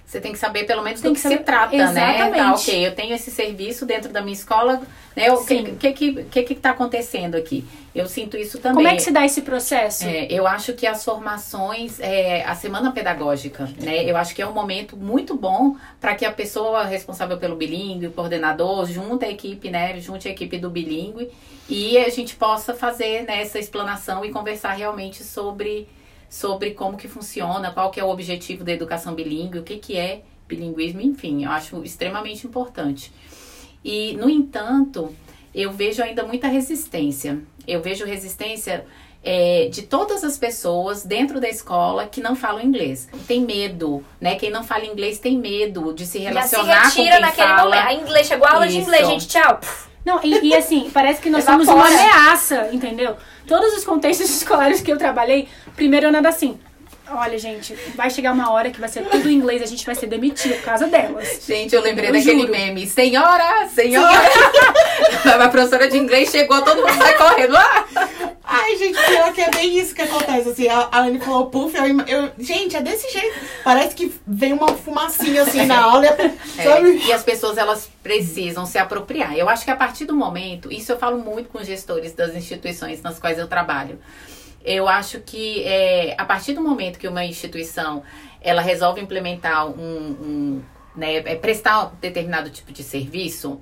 Você 0.05 0.21
tem 0.21 0.31
que 0.31 0.37
saber 0.37 0.65
pelo 0.65 0.83
menos 0.83 1.01
Tem 1.01 1.11
do 1.11 1.15
que 1.15 1.21
que, 1.21 1.27
se 1.27 1.37
trata, 1.37 1.75
né? 1.91 2.15
Exatamente. 2.15 2.37
Tá, 2.37 2.53
ok, 2.53 2.87
eu 2.87 2.95
tenho 2.95 3.15
esse 3.15 3.31
serviço 3.31 3.85
dentro 3.85 4.11
da 4.11 4.21
minha 4.21 4.33
escola, 4.33 4.81
né? 5.15 5.31
O 5.31 5.43
que, 5.43 5.63
que, 5.63 5.93
que, 5.93 6.23
que 6.25 6.43
que 6.43 6.55
tá 6.55 6.71
acontecendo 6.71 7.35
aqui? 7.35 7.65
Eu 7.93 8.07
sinto 8.07 8.37
isso 8.37 8.59
também. 8.59 8.75
Como 8.75 8.87
é 8.87 8.95
que 8.95 9.01
se 9.01 9.11
dá 9.11 9.25
esse 9.25 9.41
processo? 9.41 10.05
É, 10.05 10.27
eu 10.29 10.45
acho 10.45 10.73
que 10.73 10.85
as 10.85 11.03
formações, 11.03 11.99
é, 11.99 12.43
a 12.43 12.53
semana 12.53 12.91
pedagógica, 12.91 13.69
né? 13.81 14.03
Eu 14.03 14.15
acho 14.17 14.35
que 14.35 14.41
é 14.41 14.47
um 14.47 14.53
momento 14.53 14.95
muito 14.95 15.35
bom 15.35 15.75
para 15.99 16.13
que 16.13 16.25
a 16.25 16.31
pessoa 16.31 16.83
responsável 16.83 17.37
pelo 17.37 17.55
bilíngue, 17.55 18.07
o 18.07 18.11
coordenador, 18.11 18.85
junte 18.85 19.25
a 19.25 19.29
equipe, 19.29 19.69
né? 19.69 19.99
Junte 19.99 20.27
a 20.27 20.31
equipe 20.31 20.57
do 20.57 20.69
bilíngue 20.69 21.31
e 21.67 21.97
a 21.97 22.09
gente 22.09 22.35
possa 22.35 22.73
fazer 22.73 23.23
né, 23.23 23.41
essa 23.41 23.57
explanação 23.57 24.23
e 24.23 24.31
conversar 24.31 24.73
realmente 24.73 25.23
sobre, 25.23 25.87
sobre 26.29 26.71
como 26.71 26.97
que 26.97 27.07
funciona, 27.07 27.71
qual 27.71 27.91
que 27.91 27.99
é 27.99 28.03
o 28.03 28.09
objetivo 28.09 28.63
da 28.63 28.71
educação 28.71 29.13
bilíngue, 29.13 29.59
o 29.59 29.63
que, 29.63 29.77
que 29.77 29.97
é 29.97 30.21
bilinguismo, 30.47 31.01
enfim, 31.01 31.43
eu 31.43 31.51
acho 31.51 31.83
extremamente 31.83 32.45
importante. 32.45 33.11
E, 33.83 34.13
no 34.13 34.29
entanto, 34.29 35.15
eu 35.53 35.71
vejo 35.71 36.01
ainda 36.01 36.23
muita 36.23 36.47
resistência. 36.47 37.39
Eu 37.67 37.81
vejo 37.81 38.05
resistência 38.05 38.85
é, 39.23 39.67
de 39.71 39.83
todas 39.83 40.23
as 40.23 40.37
pessoas 40.37 41.03
dentro 41.03 41.39
da 41.39 41.49
escola 41.49 42.07
que 42.07 42.21
não 42.21 42.35
falam 42.35 42.61
inglês. 42.61 43.09
Tem 43.27 43.41
medo, 43.41 44.03
né? 44.19 44.35
Quem 44.35 44.51
não 44.51 44.63
fala 44.63 44.85
inglês 44.85 45.19
tem 45.19 45.37
medo 45.37 45.93
de 45.93 46.05
se 46.05 46.19
já 46.19 46.29
se 46.43 46.55
relacionar 46.55 46.81
com 46.81 46.87
retira 46.87 47.11
quem 47.11 47.21
naquele 47.21 47.47
fala. 47.47 47.63
momento. 47.63 47.87
A 47.87 47.93
inglês, 47.93 48.27
chegou 48.27 48.47
a 48.47 48.51
aula 48.53 48.67
de 48.67 48.73
Isso. 48.73 48.81
inglês, 48.81 49.07
gente, 49.07 49.27
tchau. 49.27 49.59
Não, 50.05 50.23
e, 50.23 50.49
e 50.49 50.55
assim, 50.55 50.91
parece 50.93 51.19
que 51.19 51.31
nós 51.31 51.43
somos 51.43 51.67
uma 51.67 51.87
ameaça, 51.87 52.69
entendeu? 52.71 53.15
Todos 53.47 53.73
os 53.73 53.83
contextos 53.83 54.29
escolares 54.35 54.81
que 54.81 54.91
eu 54.91 54.97
trabalhei, 54.97 55.47
primeiro 55.75 56.07
eu 56.07 56.11
nada 56.11 56.29
assim. 56.29 56.59
Olha, 57.07 57.37
gente, 57.37 57.73
vai 57.95 58.09
chegar 58.09 58.31
uma 58.33 58.51
hora 58.51 58.71
que 58.71 58.79
vai 58.79 58.89
ser 58.89 59.03
tudo 59.05 59.29
em 59.29 59.33
inglês, 59.35 59.61
a 59.61 59.65
gente 59.65 59.85
vai 59.85 59.93
ser 59.95 60.07
demitido 60.07 60.55
por 60.55 60.63
causa 60.63 60.87
delas. 60.87 61.39
Gente, 61.45 61.73
eu 61.75 61.81
lembrei 61.81 62.09
Eu 62.09 62.13
daquele 62.13 62.39
juro. 62.41 62.51
meme. 62.51 62.87
Senhora, 62.87 63.67
senhora. 63.69 64.09
a 65.43 65.49
professora 65.49 65.87
de 65.87 65.97
inglês 65.97 66.29
chegou, 66.31 66.61
todo 66.61 66.77
mundo 66.81 66.97
sai 66.97 67.17
correndo. 67.17 67.55
Ah! 67.55 67.85
Ai, 68.47 68.77
gente, 68.77 68.97
pior 69.05 69.33
que 69.33 69.41
é 69.41 69.49
bem 69.51 69.77
isso 69.77 69.93
que 69.95 70.01
acontece. 70.01 70.49
Assim, 70.49 70.67
a 70.67 70.89
Anne 70.99 71.19
falou 71.19 71.47
puff, 71.47 71.75
eu, 71.75 71.85
eu- 72.07 72.31
Gente, 72.37 72.75
é 72.75 72.81
desse 72.81 73.11
jeito. 73.11 73.35
Parece 73.63 73.95
que 73.95 74.13
vem 74.25 74.53
uma 74.53 74.67
fumacinha 74.69 75.41
assim 75.43 75.65
na 75.65 75.81
aula. 75.83 76.05
É, 76.07 76.81
e 77.07 77.11
as 77.11 77.23
pessoas 77.23 77.57
elas 77.57 77.89
precisam 78.03 78.65
se 78.65 78.77
apropriar. 78.77 79.35
Eu 79.37 79.49
acho 79.49 79.63
que 79.65 79.71
a 79.71 79.75
partir 79.75 80.05
do 80.05 80.15
momento, 80.15 80.71
isso 80.71 80.91
eu 80.91 80.97
falo 80.97 81.17
muito 81.17 81.49
com 81.49 81.59
os 81.59 81.67
gestores 81.67 82.13
das 82.13 82.35
instituições 82.35 83.01
nas 83.01 83.19
quais 83.19 83.37
eu 83.39 83.47
trabalho. 83.47 83.99
Eu 84.65 84.87
acho 84.87 85.19
que 85.19 85.63
é, 85.63 86.15
a 86.17 86.25
partir 86.25 86.53
do 86.53 86.61
momento 86.61 86.97
que 86.97 87.07
uma 87.07 87.23
instituição 87.23 88.03
ela 88.41 88.61
resolve 88.61 88.99
implementar 88.99 89.67
um, 89.67 89.71
um 89.79 90.61
né, 90.95 91.17
é, 91.17 91.35
prestar 91.35 91.87
um 91.87 91.95
determinado 92.01 92.49
tipo 92.49 92.71
de 92.71 92.83
serviço, 92.83 93.59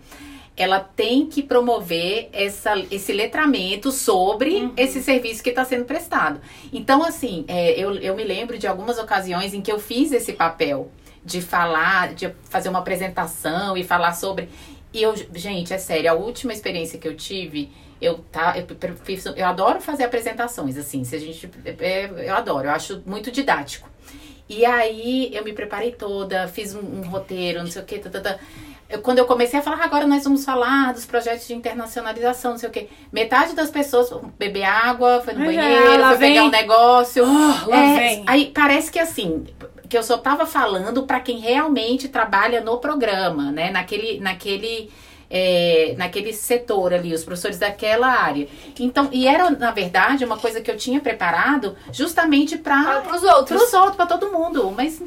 ela 0.56 0.80
tem 0.80 1.26
que 1.26 1.42
promover 1.42 2.30
essa, 2.32 2.78
esse 2.92 3.12
letramento 3.12 3.92
sobre 3.92 4.72
esse 4.78 5.02
serviço 5.02 5.44
que 5.44 5.50
está 5.50 5.66
sendo 5.66 5.86
prestado. 5.86 6.40
Então, 6.72 7.04
assim, 7.04 7.44
é, 7.48 7.72
eu, 7.72 7.96
eu 7.96 8.16
me 8.16 8.24
lembro 8.24 8.58
de 8.58 8.68
algumas 8.68 9.00
ocasiões 9.00 9.54
em 9.54 9.62
que 9.62 9.72
eu 9.72 9.80
fiz 9.80 10.12
esse 10.12 10.34
papel 10.34 10.92
de 11.26 11.42
falar, 11.42 12.14
de 12.14 12.32
fazer 12.50 12.70
uma 12.70 12.80
apresentação 12.80 13.76
e 13.76 13.84
falar 13.84 14.14
sobre. 14.14 14.50
E 14.94 15.02
eu, 15.02 15.16
gente, 15.34 15.74
é 15.74 15.78
sério, 15.78 16.12
a 16.12 16.14
última 16.14 16.54
experiência 16.54 17.00
que 17.00 17.08
eu 17.08 17.16
tive, 17.16 17.72
eu 18.04 18.20
tá, 18.32 18.56
eu, 18.58 18.66
fiz- 19.04 19.26
eu 19.26 19.46
adoro 19.46 19.80
fazer 19.82 20.04
apresentações, 20.04 20.78
assim, 20.78 21.04
se 21.04 21.16
a 21.16 21.20
gente, 21.20 21.50
é, 21.80 22.10
eu 22.28 22.36
adoro, 22.36 22.68
eu 22.68 22.72
acho 22.72 23.02
muito 23.06 23.32
didático. 23.32 23.90
E 24.50 24.66
aí 24.66 25.30
eu 25.34 25.44
me 25.44 25.54
preparei 25.54 25.92
toda, 25.92 26.48
fiz 26.48 26.76
um, 26.76 26.80
um 26.82 27.02
roteiro, 27.08 27.60
não 27.60 27.68
sei 27.72 27.82
o 27.82 27.86
que, 27.86 28.00
tá, 28.00 28.10
tá, 28.10 28.20
tá. 28.20 28.38
Eu- 28.90 29.00
quando 29.02 29.18
eu 29.18 29.26
comecei 29.26 29.60
a 29.60 29.64
falar, 29.64 29.78
"Ah, 29.82 29.86
agora 29.86 30.06
nós 30.06 30.24
vamos 30.26 30.44
falar 30.46 30.94
dos 30.94 31.06
projetos 31.06 31.48
de 31.48 31.54
internacionalização, 31.56 32.52
não 32.52 32.58
sei 32.60 32.70
o 32.70 32.72
que. 32.72 32.90
Metade 33.12 33.54
das 33.56 33.70
pessoas 33.72 34.12
beber 34.38 34.64
água, 34.66 35.22
foi 35.24 35.34
no 35.34 35.46
banheiro, 35.46 36.04
foi 36.10 36.18
pegar 36.18 36.18
vem. 36.18 36.40
um 36.42 36.52
negócio. 36.52 37.24
lá 37.68 37.76
É. 37.76 38.22
Aí 38.28 38.52
parece 38.54 38.92
que 38.92 39.00
assim, 39.00 39.46
que 39.90 39.98
eu 39.98 40.04
só 40.04 40.18
tava 40.18 40.46
falando 40.46 41.04
para 41.04 41.20
quem 41.22 41.40
realmente 41.40 42.08
trabalha 42.10 42.62
no 42.62 42.78
programa, 42.78 43.52
né? 43.52 43.72
Naquele, 43.72 44.20
naquele, 44.20 44.92
é, 45.36 45.96
naquele 45.98 46.32
setor 46.32 46.94
ali, 46.94 47.12
os 47.12 47.24
professores 47.24 47.58
daquela 47.58 48.08
área. 48.08 48.48
Então, 48.80 49.10
e 49.12 49.28
era, 49.28 49.50
na 49.50 49.72
verdade, 49.72 50.24
uma 50.24 50.38
coisa 50.38 50.62
que 50.62 50.70
eu 50.70 50.78
tinha 50.78 51.00
preparado 51.00 51.76
justamente 51.92 52.56
para 52.56 53.02
os 53.12 53.24
outros. 53.24 53.48
Para 53.48 53.66
os 53.66 53.74
outros, 53.74 53.96
para 53.96 54.06
todo 54.06 54.32
mundo. 54.32 54.72
Mas 54.78 55.02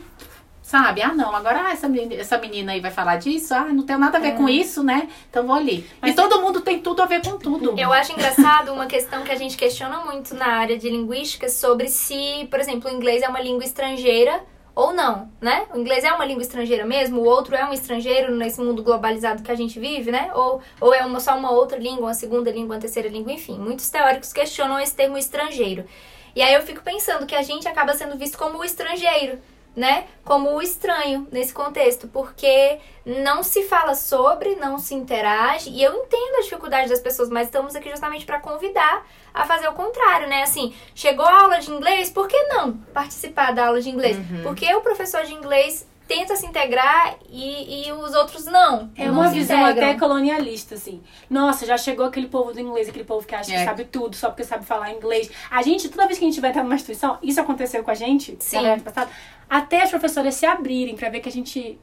Sabe? 0.66 1.00
Ah, 1.00 1.14
não, 1.14 1.32
agora 1.32 1.66
ah, 1.66 1.70
essa, 1.70 1.88
menina, 1.88 2.14
essa 2.14 2.36
menina 2.38 2.72
aí 2.72 2.80
vai 2.80 2.90
falar 2.90 3.18
disso, 3.18 3.54
ah, 3.54 3.66
não 3.66 3.84
tem 3.84 3.96
nada 3.96 4.18
a 4.18 4.20
ver 4.20 4.30
é. 4.30 4.32
com 4.32 4.48
isso, 4.48 4.82
né? 4.82 5.08
Então 5.30 5.46
vou 5.46 5.54
ali. 5.54 5.88
Mas 6.02 6.10
e 6.10 6.16
todo 6.16 6.42
mundo 6.42 6.60
tem 6.60 6.80
tudo 6.80 7.00
a 7.02 7.06
ver 7.06 7.22
com 7.22 7.38
tudo. 7.38 7.78
Eu 7.78 7.92
acho 7.92 8.10
engraçado 8.10 8.72
uma 8.72 8.86
questão 8.86 9.22
que 9.22 9.30
a 9.30 9.36
gente 9.36 9.56
questiona 9.56 10.00
muito 10.00 10.34
na 10.34 10.46
área 10.46 10.76
de 10.76 10.90
linguística 10.90 11.48
sobre 11.48 11.86
se, 11.86 12.48
por 12.50 12.58
exemplo, 12.58 12.90
o 12.90 12.92
inglês 12.92 13.22
é 13.22 13.28
uma 13.28 13.40
língua 13.40 13.62
estrangeira 13.62 14.42
ou 14.76 14.92
não, 14.92 15.32
né? 15.40 15.66
O 15.74 15.78
inglês 15.78 16.04
é 16.04 16.12
uma 16.12 16.26
língua 16.26 16.42
estrangeira 16.42 16.84
mesmo, 16.84 17.22
o 17.22 17.24
outro 17.24 17.56
é 17.56 17.64
um 17.64 17.72
estrangeiro 17.72 18.36
nesse 18.36 18.60
mundo 18.60 18.82
globalizado 18.82 19.42
que 19.42 19.50
a 19.50 19.54
gente 19.54 19.80
vive, 19.80 20.12
né? 20.12 20.30
Ou, 20.34 20.60
ou 20.78 20.92
é 20.92 21.04
uma, 21.04 21.18
só 21.18 21.34
uma 21.34 21.50
outra 21.50 21.78
língua, 21.78 22.08
uma 22.08 22.14
segunda 22.14 22.50
língua, 22.50 22.76
uma 22.76 22.80
terceira 22.80 23.08
língua, 23.08 23.32
enfim. 23.32 23.58
Muitos 23.58 23.88
teóricos 23.88 24.34
questionam 24.34 24.78
esse 24.78 24.94
termo 24.94 25.16
estrangeiro. 25.16 25.86
E 26.34 26.42
aí 26.42 26.52
eu 26.52 26.62
fico 26.62 26.82
pensando 26.82 27.24
que 27.24 27.34
a 27.34 27.40
gente 27.40 27.66
acaba 27.66 27.94
sendo 27.94 28.18
visto 28.18 28.36
como 28.36 28.58
o 28.58 28.64
estrangeiro 28.64 29.38
né, 29.76 30.06
como 30.24 30.50
o 30.54 30.62
estranho 30.62 31.28
nesse 31.30 31.52
contexto, 31.52 32.08
porque 32.08 32.78
não 33.04 33.42
se 33.42 33.62
fala 33.64 33.94
sobre, 33.94 34.56
não 34.56 34.78
se 34.78 34.94
interage, 34.94 35.68
e 35.68 35.82
eu 35.82 35.94
entendo 35.94 36.36
a 36.38 36.42
dificuldade 36.42 36.88
das 36.88 37.00
pessoas, 37.00 37.28
mas 37.28 37.48
estamos 37.48 37.76
aqui 37.76 37.90
justamente 37.90 38.24
para 38.24 38.40
convidar 38.40 39.06
a 39.34 39.44
fazer 39.44 39.68
o 39.68 39.74
contrário, 39.74 40.28
né? 40.28 40.42
Assim, 40.42 40.74
chegou 40.94 41.26
a 41.26 41.42
aula 41.42 41.58
de 41.60 41.70
inglês, 41.70 42.08
por 42.08 42.26
que 42.26 42.42
não 42.44 42.72
participar 42.72 43.52
da 43.52 43.66
aula 43.66 43.82
de 43.82 43.90
inglês? 43.90 44.16
Uhum. 44.16 44.42
Porque 44.42 44.74
o 44.74 44.80
professor 44.80 45.24
de 45.24 45.34
inglês 45.34 45.86
tenta 46.06 46.36
se 46.36 46.46
integrar 46.46 47.16
e, 47.30 47.86
e 47.88 47.92
os 47.92 48.14
outros 48.14 48.44
não. 48.46 48.90
É 48.96 49.10
uma 49.10 49.28
visão 49.28 49.60
integram. 49.60 49.90
até 49.90 49.98
colonialista, 49.98 50.74
assim. 50.74 51.02
Nossa, 51.28 51.66
já 51.66 51.76
chegou 51.76 52.06
aquele 52.06 52.28
povo 52.28 52.52
do 52.52 52.60
inglês, 52.60 52.88
aquele 52.88 53.04
povo 53.04 53.26
que 53.26 53.34
acha 53.34 53.52
é. 53.52 53.58
que 53.58 53.64
sabe 53.64 53.84
tudo 53.84 54.14
só 54.14 54.28
porque 54.28 54.44
sabe 54.44 54.64
falar 54.64 54.92
inglês. 54.92 55.30
A 55.50 55.62
gente, 55.62 55.88
toda 55.88 56.06
vez 56.06 56.18
que 56.18 56.24
a 56.24 56.28
gente 56.28 56.40
vai 56.40 56.50
entrar 56.50 56.62
numa 56.62 56.74
instituição, 56.74 57.18
isso 57.22 57.40
aconteceu 57.40 57.82
com 57.82 57.90
a 57.90 57.94
gente, 57.94 58.36
Sim. 58.40 58.62
na 58.62 58.78
passada, 58.78 59.10
até 59.48 59.82
as 59.82 59.90
professoras 59.90 60.34
se 60.34 60.46
abrirem 60.46 60.96
para 60.96 61.08
ver 61.08 61.20
que 61.20 61.28
a 61.28 61.32
gente 61.32 61.78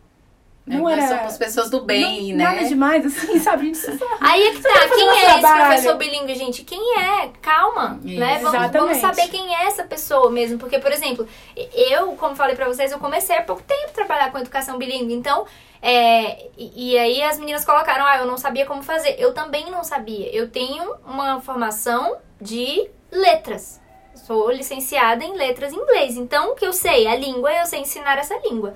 não 0.66 0.90
é, 0.90 0.94
era. 0.94 1.20
Somos 1.20 1.38
pessoas 1.38 1.70
do 1.70 1.82
bem, 1.82 2.32
não, 2.32 2.38
né? 2.38 2.44
Nada 2.44 2.68
demais, 2.68 3.06
assim, 3.06 3.38
sabe? 3.40 3.74
Aí 4.22 4.44
é 4.44 4.52
que 4.54 4.62
tá. 4.62 4.70
Quem 4.96 5.10
é 5.10 5.38
esse 5.38 5.54
professor 5.54 5.98
bilíngue, 5.98 6.36
gente? 6.36 6.64
Quem 6.64 7.00
é? 7.00 7.30
Calma, 7.42 8.00
Isso. 8.04 8.20
né? 8.20 8.40
Vamos, 8.42 8.72
vamos, 8.72 8.98
saber 8.98 9.28
quem 9.28 9.54
é 9.54 9.66
essa 9.66 9.84
pessoa 9.84 10.32
mesmo. 10.32 10.58
Porque, 10.58 10.80
por 10.80 10.92
exemplo, 10.92 11.28
eu, 11.74 12.14
como 12.14 12.36
falei 12.36 12.56
pra 12.56 12.68
vocês, 12.68 12.92
eu 12.92 13.00
comecei 13.00 13.36
há 13.36 13.42
pouco 13.42 13.62
tempo 13.64 13.90
a 13.90 13.94
trabalhar 13.94 14.32
com 14.32 14.40
educação 14.40 14.78
bilíngue. 14.78 15.14
Então, 15.14 15.46
é, 15.82 16.48
e, 16.58 16.94
e 16.94 16.98
aí 16.98 17.22
as 17.22 17.38
meninas 17.38 17.66
colocaram, 17.66 18.06
ah, 18.06 18.18
eu 18.20 18.26
não 18.26 18.38
sabia 18.38 18.66
como 18.66 18.82
fazer. 18.82 19.16
Eu 19.20 19.34
também 19.34 19.70
não 19.70 19.84
sabia. 19.84 20.34
Eu 20.34 20.50
tenho 20.50 20.96
uma 21.06 21.42
formação 21.42 22.18
de 22.40 22.90
letras. 23.12 23.82
Sou 24.16 24.50
licenciada 24.50 25.26
em 25.26 25.36
letras 25.36 25.74
em 25.74 25.76
inglês. 25.76 26.16
Então, 26.16 26.52
o 26.52 26.56
que 26.56 26.66
eu 26.66 26.72
sei? 26.72 27.06
A 27.06 27.16
língua, 27.18 27.52
eu 27.52 27.66
sei 27.66 27.82
ensinar 27.82 28.18
essa 28.18 28.38
língua. 28.48 28.76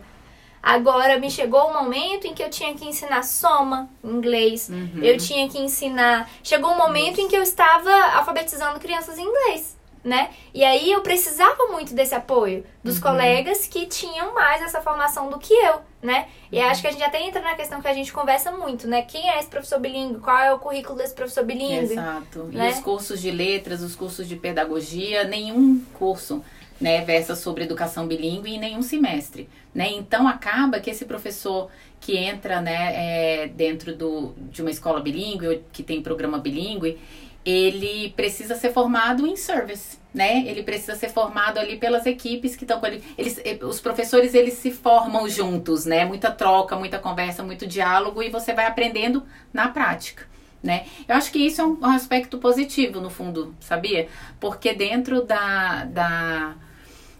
Agora 0.61 1.19
me 1.19 1.29
chegou 1.29 1.67
o 1.67 1.73
momento 1.73 2.27
em 2.27 2.33
que 2.33 2.43
eu 2.43 2.49
tinha 2.49 2.73
que 2.73 2.85
ensinar 2.85 3.23
soma 3.23 3.89
em 4.03 4.09
inglês. 4.09 4.69
Uhum. 4.69 5.01
Eu 5.01 5.17
tinha 5.17 5.47
que 5.47 5.57
ensinar. 5.59 6.29
Chegou 6.43 6.71
um 6.71 6.77
momento 6.77 7.21
em 7.21 7.27
que 7.27 7.35
eu 7.35 7.43
estava 7.43 7.91
alfabetizando 8.15 8.79
crianças 8.79 9.17
em 9.17 9.23
inglês. 9.23 9.77
Né? 10.03 10.29
E 10.53 10.63
aí 10.63 10.89
eu 10.89 11.01
precisava 11.01 11.65
muito 11.69 11.93
desse 11.93 12.15
apoio 12.15 12.63
dos 12.81 12.95
uhum. 12.95 13.01
colegas 13.01 13.67
que 13.67 13.87
tinham 13.87 14.33
mais 14.33 14.61
essa 14.61 14.79
formação 14.79 15.29
do 15.29 15.37
que 15.37 15.53
eu, 15.53 15.81
né? 16.01 16.29
E 16.49 16.59
uhum. 16.59 16.65
acho 16.67 16.81
que 16.81 16.87
a 16.87 16.91
gente 16.91 17.03
até 17.03 17.21
entra 17.21 17.41
na 17.41 17.55
questão 17.55 17.81
que 17.81 17.89
a 17.89 17.93
gente 17.93 18.13
conversa 18.13 18.49
muito, 18.49 18.87
né? 18.87 19.01
Quem 19.01 19.29
é 19.29 19.37
esse 19.37 19.49
professor 19.49 19.79
bilíngue? 19.81 20.19
Qual 20.19 20.37
é 20.37 20.53
o 20.53 20.59
currículo 20.59 20.97
desse 20.97 21.13
professor 21.13 21.43
bilíngue? 21.43 21.91
Exato. 21.91 22.43
Né? 22.43 22.69
E 22.69 22.73
os 22.73 22.79
cursos 22.79 23.19
de 23.19 23.29
letras, 23.31 23.81
os 23.81 23.97
cursos 23.97 24.25
de 24.25 24.37
pedagogia, 24.37 25.25
nenhum 25.25 25.83
curso 25.95 26.41
né, 26.79 27.03
versa 27.03 27.35
sobre 27.35 27.63
educação 27.63 28.07
bilíngue 28.07 28.55
em 28.55 28.59
nenhum 28.59 28.81
semestre, 28.81 29.49
né? 29.73 29.91
Então 29.91 30.27
acaba 30.27 30.79
que 30.79 30.89
esse 30.89 31.05
professor 31.05 31.69
que 31.99 32.15
entra, 32.15 32.61
né, 32.61 32.93
é, 32.93 33.47
dentro 33.47 33.95
do, 33.95 34.33
de 34.51 34.61
uma 34.61 34.69
escola 34.69 34.99
bilíngue, 34.99 35.63
que 35.71 35.81
tem 35.81 36.01
programa 36.01 36.37
bilíngue, 36.37 36.99
ele 37.43 38.09
precisa 38.15 38.55
ser 38.55 38.71
formado 38.73 39.25
em 39.25 39.35
service, 39.35 39.97
né? 40.13 40.43
Ele 40.45 40.63
precisa 40.63 40.95
ser 40.95 41.09
formado 41.09 41.57
ali 41.57 41.77
pelas 41.77 42.05
equipes 42.05 42.55
que 42.55 42.65
estão 42.65 42.79
com 42.79 42.85
ele. 42.85 43.03
Eles, 43.17 43.41
os 43.63 43.79
professores 43.79 44.33
eles 44.33 44.55
se 44.55 44.69
formam 44.69 45.27
juntos, 45.29 45.85
né? 45.85 46.05
Muita 46.05 46.29
troca, 46.29 46.75
muita 46.75 46.99
conversa, 46.99 47.43
muito 47.43 47.65
diálogo 47.65 48.21
e 48.21 48.29
você 48.29 48.53
vai 48.53 48.65
aprendendo 48.65 49.23
na 49.53 49.69
prática 49.69 50.27
né? 50.61 50.85
Eu 51.07 51.15
acho 51.15 51.31
que 51.31 51.39
isso 51.39 51.61
é 51.61 51.65
um, 51.65 51.77
um 51.79 51.85
aspecto 51.85 52.37
positivo, 52.37 52.99
no 52.99 53.09
fundo, 53.09 53.55
sabia? 53.59 54.07
Porque 54.39 54.73
dentro 54.73 55.23
da, 55.23 55.85
da, 55.85 56.55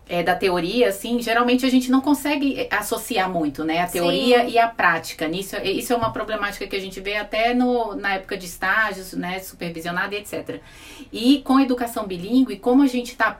é, 0.10 0.24
da 0.24 0.36
teoria, 0.36 0.90
assim, 0.90 1.22
geralmente 1.22 1.66
a 1.66 1.70
gente 1.70 1.92
não 1.92 2.02
consegue 2.02 2.68
associar 2.72 3.30
muito, 3.30 3.64
né? 3.64 3.82
A 3.82 3.88
teoria 3.88 4.46
Sim. 4.46 4.52
e 4.52 4.60
a 4.60 4.68
prática. 4.68 5.28
Nisso, 5.28 5.56
isso 5.64 5.94
é 5.94 5.96
uma 5.96 6.12
problemática 6.12 6.66
que 6.68 6.76
a 6.76 6.80
gente 6.80 7.00
vê 7.00 7.18
até 7.18 7.54
no, 7.54 7.96
na 7.96 8.16
época 8.16 8.38
de 8.38 8.46
estágios, 8.46 9.14
né? 9.14 9.40
Supervisionada 9.40 10.16
e 10.16 10.20
etc. 10.20 10.62
E 11.12 11.42
com 11.44 11.58
a 11.58 11.64
educação 11.64 12.06
bilíngue, 12.06 12.58
como 12.58 12.84
a 12.84 12.88
gente 12.88 13.12
está 13.12 13.40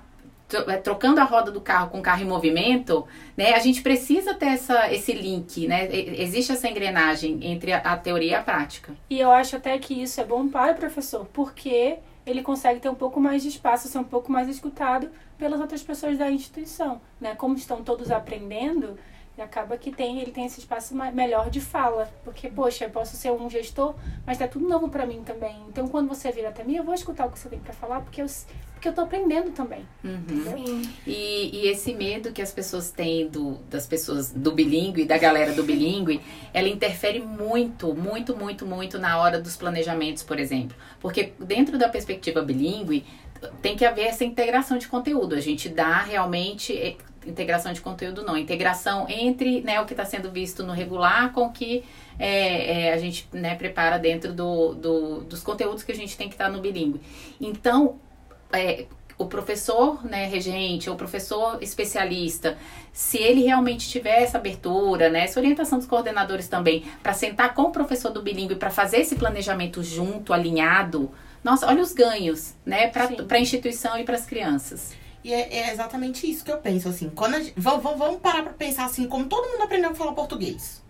é, 0.68 0.78
trocando 0.78 1.20
a 1.20 1.26
roda 1.26 1.52
do 1.52 1.60
carro 1.60 1.90
com 1.90 2.00
o 2.00 2.02
carro 2.02 2.22
em 2.22 2.28
movimento, 2.28 3.06
né? 3.36 3.54
A 3.54 3.60
gente 3.60 3.82
precisa 3.82 4.34
ter 4.34 4.48
essa, 4.48 4.92
esse 4.94 5.12
link, 5.12 5.68
né? 5.68 5.90
Existe 5.92 6.54
essa 6.54 6.70
engrenagem 6.70 7.40
entre 7.42 7.74
a, 7.74 7.80
a, 7.80 7.98
teoria 7.98 8.32
e 8.32 8.36
a 8.36 8.42
prática. 8.42 8.94
E 9.10 9.20
eu 9.20 9.32
acho 9.32 9.58
até 9.58 9.78
que 9.78 10.02
isso 10.02 10.22
é 10.22 10.24
bom 10.24 10.48
para 10.48 10.72
o 10.72 10.76
professor, 10.76 11.28
porque 11.34 11.98
ele 12.28 12.44
consegue 12.44 12.82
ter 12.82 12.90
um 12.90 12.96
pouco 12.96 13.20
mais 13.22 13.42
de 13.42 13.48
espaço, 13.48 13.88
ser 13.88 13.98
um 13.98 14.04
pouco 14.04 14.30
mais 14.32 14.50
escutado 14.50 15.10
pelas 15.38 15.62
outras 15.62 15.82
pessoas 15.82 16.18
da 16.18 16.30
instituição, 16.30 17.02
né? 17.22 17.34
Como 17.36 17.56
estão 17.56 17.82
todos 17.82 18.12
aprendendo, 18.12 19.00
e 19.38 19.42
acaba 19.42 19.78
que 19.78 19.92
tem, 19.92 20.20
ele 20.20 20.32
tem 20.32 20.46
esse 20.46 20.60
espaço 20.60 20.96
melhor 21.14 21.50
de 21.50 21.62
fala. 21.62 22.12
Porque, 22.24 22.50
poxa, 22.50 22.86
eu 22.86 22.90
posso 22.90 23.16
ser 23.16 23.32
um 23.32 23.48
gestor, 23.50 23.94
mas 24.26 24.38
tá 24.38 24.48
tudo 24.48 24.68
novo 24.68 24.90
para 24.90 25.06
mim 25.06 25.22
também. 25.24 25.56
Então, 25.70 25.88
quando 25.88 26.08
você 26.08 26.32
vir 26.32 26.46
até 26.46 26.64
mim, 26.64 26.76
eu 26.76 26.84
vou 26.84 26.96
escutar 26.96 27.28
o 27.28 27.32
que 27.32 27.38
você 27.38 27.48
tem 27.48 27.60
para 27.60 27.72
falar, 27.72 28.02
porque 28.02 28.20
eu, 28.20 28.26
porque 28.74 28.88
eu 28.88 28.94
tô 28.94 29.02
aprendendo 29.02 29.52
também. 29.52 29.86
Uhum. 30.04 30.82
E, 31.06 31.52
e 31.54 31.68
esse 31.68 31.94
medo 31.94 32.32
que 32.32 32.42
as 32.42 32.52
pessoas 32.52 32.90
têm 32.90 33.28
do, 33.28 33.60
das 33.70 33.86
pessoas 33.86 34.32
do 34.32 34.52
bilíngue, 34.52 35.06
da 35.06 35.20
galera 35.20 35.54
do 35.54 35.64
bilíngue, 35.64 36.20
ela 36.52 36.68
interfere 36.68 37.20
muito, 37.20 37.94
muito, 37.94 38.36
muito, 38.36 38.66
muito 38.66 38.98
na 38.98 39.20
hora 39.20 39.40
dos 39.40 39.56
planejamentos, 39.56 40.24
por 40.24 40.40
exemplo. 40.40 40.76
Porque 41.00 41.34
dentro 41.40 41.78
da 41.78 41.88
perspectiva 41.88 42.42
bilíngue, 42.42 43.06
tem 43.62 43.76
que 43.76 43.86
haver 43.86 44.08
essa 44.08 44.26
integração 44.26 44.80
de 44.80 44.88
conteúdo. 44.88 45.36
A 45.36 45.40
gente 45.40 45.70
dá 45.70 46.02
realmente 46.02 46.98
integração 47.28 47.74
de 47.74 47.82
conteúdo 47.82 48.24
não, 48.24 48.38
integração 48.38 49.06
entre 49.10 49.62
né, 49.62 49.80
o 49.82 49.86
que 49.86 49.94
está 49.94 50.06
sendo 50.06 50.32
visto 50.32 50.64
no 50.64 50.74
regular 50.74 51.32
com 51.34 51.48
o 51.48 51.52
que 51.52 51.84
é, 52.18 52.88
é, 52.88 52.94
a 52.94 52.98
gente 52.98 53.28
né, 53.32 53.56
prepara 53.56 53.98
dentro 53.98 54.34
do, 54.34 54.74
do, 54.74 55.22
dos 55.22 55.44
conteúdos 55.44 55.84
que 55.84 55.92
a 55.92 55.96
gente 55.96 56.18
tem 56.18 56.28
que 56.28 56.36
estar 56.36 56.46
tá 56.46 56.52
no 56.52 56.62
bilíngue. 56.62 57.02
Então, 57.40 58.00
é, 58.52 58.86
o 59.18 59.26
professor 59.26 60.06
né, 60.06 60.28
regente, 60.28 60.90
o 60.90 60.96
professor 60.96 61.58
especialista, 61.62 62.58
se 62.94 63.18
ele 63.18 63.44
realmente 63.44 63.90
tiver 63.90 64.22
essa 64.22 64.38
abertura, 64.38 65.10
né, 65.10 65.24
essa 65.24 65.40
orientação 65.40 65.80
dos 65.80 65.88
coordenadores 65.88 66.48
também, 66.48 66.86
para 67.02 67.14
sentar 67.14 67.54
com 67.54 67.64
o 67.64 67.72
professor 67.72 68.12
do 68.12 68.22
bilíngue 68.22 68.56
para 68.56 68.70
fazer 68.70 68.98
esse 68.98 69.16
planejamento 69.16 69.82
junto, 69.84 70.34
alinhado, 70.34 71.12
nossa, 71.44 71.68
olha 71.68 71.82
os 71.82 71.94
ganhos, 71.94 72.54
né, 72.66 72.88
para 72.88 73.10
a 73.30 73.40
instituição 73.40 73.98
e 73.98 74.04
para 74.04 74.16
as 74.16 74.26
crianças. 74.26 74.94
E 75.28 75.34
é, 75.34 75.58
é, 75.58 75.74
exatamente 75.74 76.26
isso 76.26 76.46
que 76.46 76.50
eu 76.50 76.58
penso, 76.58 76.88
assim. 76.88 77.10
Quando 77.10 77.36
a, 77.36 77.42
vamos, 77.58 77.84
vamos 77.98 78.22
parar 78.22 78.44
pra 78.44 78.54
pensar 78.54 78.86
assim, 78.86 79.10
como 79.10 79.26
todo 79.26 79.52
mundo 79.52 79.62
aprendeu 79.62 79.90
a 79.90 79.94
falar 79.94 80.14
português. 80.14 80.82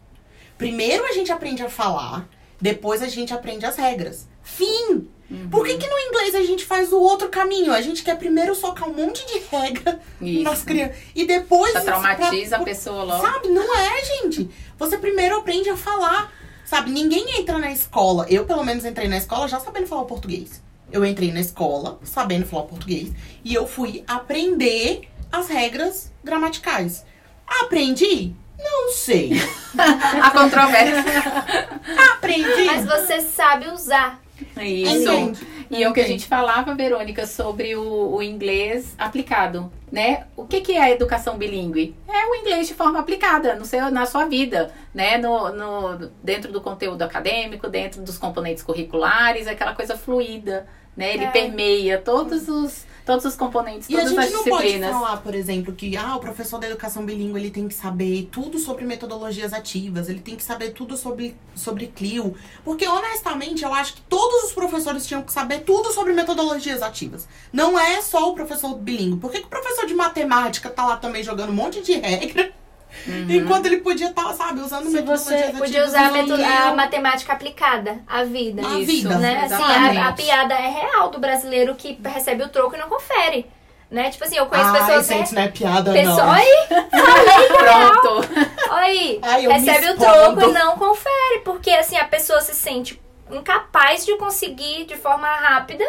Primeiro 0.59 1.03
a 1.05 1.11
gente 1.11 1.31
aprende 1.31 1.63
a 1.63 1.69
falar, 1.71 2.29
depois 2.61 3.01
a 3.01 3.07
gente 3.07 3.33
aprende 3.33 3.65
as 3.65 3.77
regras. 3.77 4.27
Fim! 4.43 5.09
Uhum. 5.29 5.49
Por 5.49 5.65
que, 5.65 5.75
que 5.77 5.87
no 5.87 5.97
inglês 5.97 6.35
a 6.35 6.43
gente 6.43 6.65
faz 6.65 6.93
o 6.93 6.99
outro 6.99 7.29
caminho? 7.29 7.73
A 7.73 7.81
gente 7.81 8.03
quer 8.03 8.15
primeiro 8.15 8.53
socar 8.53 8.87
um 8.87 8.93
monte 8.93 9.25
de 9.25 9.39
regra 9.39 9.99
Isso. 10.21 10.43
nas 10.43 10.61
crianças. 10.61 10.97
E 11.15 11.25
depois. 11.25 11.73
Já 11.73 11.81
traumatiza 11.81 12.55
pra, 12.57 12.61
a 12.61 12.63
pessoa 12.63 13.03
logo. 13.03 13.25
Sabe? 13.25 13.47
Não 13.47 13.75
é, 13.75 14.05
gente. 14.05 14.51
Você 14.77 14.99
primeiro 14.99 15.37
aprende 15.37 15.67
a 15.71 15.75
falar. 15.75 16.31
Sabe? 16.63 16.91
Ninguém 16.91 17.39
entra 17.39 17.57
na 17.57 17.71
escola. 17.71 18.27
Eu, 18.29 18.45
pelo 18.45 18.63
menos, 18.63 18.85
entrei 18.85 19.07
na 19.07 19.17
escola 19.17 19.47
já 19.47 19.59
sabendo 19.59 19.87
falar 19.87 20.05
português. 20.05 20.61
Eu 20.91 21.05
entrei 21.05 21.31
na 21.31 21.39
escola 21.39 21.99
sabendo 22.03 22.45
falar 22.45 22.63
português 22.63 23.11
e 23.43 23.53
eu 23.53 23.67
fui 23.67 24.03
aprender 24.07 25.09
as 25.31 25.47
regras 25.49 26.11
gramaticais. 26.23 27.05
Aprendi? 27.45 28.33
Não 28.57 28.91
sei. 28.91 29.31
A 30.21 30.31
controvérsia. 30.31 31.03
Aprendi. 32.13 32.65
Mas 32.65 32.85
você 32.85 33.21
sabe 33.21 33.67
usar. 33.69 34.21
Isso. 34.61 35.45
E 35.69 35.83
é 35.83 35.89
o 35.89 35.93
que 35.93 35.99
a 35.99 36.07
gente 36.07 36.27
falava, 36.27 36.73
Verônica, 36.73 37.25
sobre 37.25 37.75
o, 37.75 38.15
o 38.15 38.23
inglês 38.23 38.95
aplicado, 38.97 39.71
né? 39.91 40.25
O 40.35 40.45
que, 40.45 40.61
que 40.61 40.73
é 40.73 40.81
a 40.81 40.91
educação 40.91 41.37
bilíngue? 41.37 41.95
É 42.07 42.25
o 42.25 42.35
inglês 42.35 42.67
de 42.67 42.73
forma 42.73 42.99
aplicada 42.99 43.55
no 43.55 43.65
seu, 43.65 43.91
na 43.91 44.05
sua 44.05 44.25
vida, 44.25 44.71
né? 44.93 45.17
No, 45.17 45.51
no, 45.51 46.09
dentro 46.23 46.51
do 46.51 46.61
conteúdo 46.61 47.01
acadêmico, 47.01 47.67
dentro 47.67 48.01
dos 48.01 48.17
componentes 48.17 48.63
curriculares, 48.63 49.47
aquela 49.47 49.75
coisa 49.75 49.97
fluida, 49.97 50.67
né? 50.97 51.13
Ele 51.13 51.23
É. 51.25 51.31
permeia 51.31 51.97
todos 52.01 52.49
os, 52.49 52.85
todos 53.05 53.23
os 53.23 53.35
componentes, 53.35 53.87
E 53.89 53.95
a 53.95 53.99
todas 53.99 54.17
as 54.17 54.25
gente 54.25 54.33
não 54.33 54.43
pode 54.43 54.63
disciplinas. 54.65 54.91
falar, 54.91 55.17
por 55.17 55.33
exemplo, 55.35 55.73
que 55.73 55.95
ah, 55.95 56.15
o 56.15 56.19
professor 56.19 56.59
da 56.59 56.67
educação 56.67 57.05
bilíngue 57.05 57.39
ele 57.39 57.51
tem 57.51 57.67
que 57.67 57.73
saber 57.73 58.27
tudo 58.31 58.57
sobre 58.59 58.83
metodologias 58.83 59.53
ativas, 59.53 60.09
ele 60.09 60.19
tem 60.19 60.35
que 60.35 60.43
saber 60.43 60.71
tudo 60.71 60.97
sobre, 60.97 61.35
sobre 61.55 61.87
CLIO. 61.87 62.35
Porque, 62.65 62.85
honestamente, 62.87 63.63
eu 63.63 63.73
acho 63.73 63.93
que 63.93 64.01
todos 64.01 64.45
os 64.45 64.51
professores 64.53 65.05
tinham 65.05 65.21
que 65.21 65.31
saber 65.31 65.59
tudo 65.59 65.93
sobre 65.93 66.11
metodologias 66.13 66.81
ativas. 66.81 67.27
Não 67.53 67.79
é 67.79 68.01
só 68.01 68.29
o 68.29 68.33
professor 68.33 68.75
bilíngue. 68.75 69.17
Por 69.21 69.31
que, 69.31 69.39
que 69.39 69.45
o 69.45 69.49
professor 69.49 69.85
de 69.85 69.93
matemática 69.93 70.69
tá 70.69 70.85
lá 70.85 70.97
também 70.97 71.23
jogando 71.23 71.51
um 71.51 71.55
monte 71.55 71.81
de 71.81 71.93
regra? 71.93 72.51
Enquanto 73.29 73.65
ele 73.67 73.77
podia 73.77 74.09
estar, 74.09 74.33
sabe, 74.33 74.59
usando 74.59 74.85
Se 74.85 74.91
metodologias 74.91 75.51
você. 75.51 75.57
Podia 75.57 75.85
usar 75.85 76.11
a, 76.11 76.69
a 76.69 76.75
matemática 76.75 77.33
aplicada 77.33 77.99
à 78.07 78.23
vida. 78.23 78.61
À 78.61 78.79
Isso, 78.79 78.85
vida. 78.91 79.17
né? 79.17 79.45
Assim, 79.45 79.63
a, 79.97 80.07
a 80.09 80.13
piada 80.13 80.53
é 80.53 80.67
real 80.69 81.09
do 81.09 81.19
brasileiro 81.19 81.75
que 81.75 81.97
recebe 82.03 82.43
o 82.43 82.49
troco 82.49 82.75
e 82.75 82.79
não 82.79 82.89
confere. 82.89 83.45
Né? 83.89 84.09
Tipo 84.09 84.25
assim, 84.25 84.35
eu 84.35 84.45
conheço 84.47 84.69
Ai, 84.69 84.81
pessoas. 84.81 85.07
gente, 85.07 85.33
não 85.35 85.41
é 85.43 85.47
piada, 85.47 85.93
Pessoa, 85.93 86.17
não. 86.17 86.31
aí, 86.33 86.67
Pronto. 87.47 88.27
aí, 88.71 89.19
Ai, 89.21 89.47
recebe 89.47 89.89
o 89.91 89.97
troco 89.97 90.41
e 90.41 90.51
não 90.51 90.77
confere. 90.77 91.39
Porque 91.45 91.69
assim, 91.71 91.95
a 91.97 92.05
pessoa 92.05 92.41
se 92.41 92.53
sente 92.53 92.99
incapaz 93.31 94.05
de 94.05 94.15
conseguir 94.17 94.85
de 94.85 94.95
forma 94.95 95.27
rápida 95.27 95.83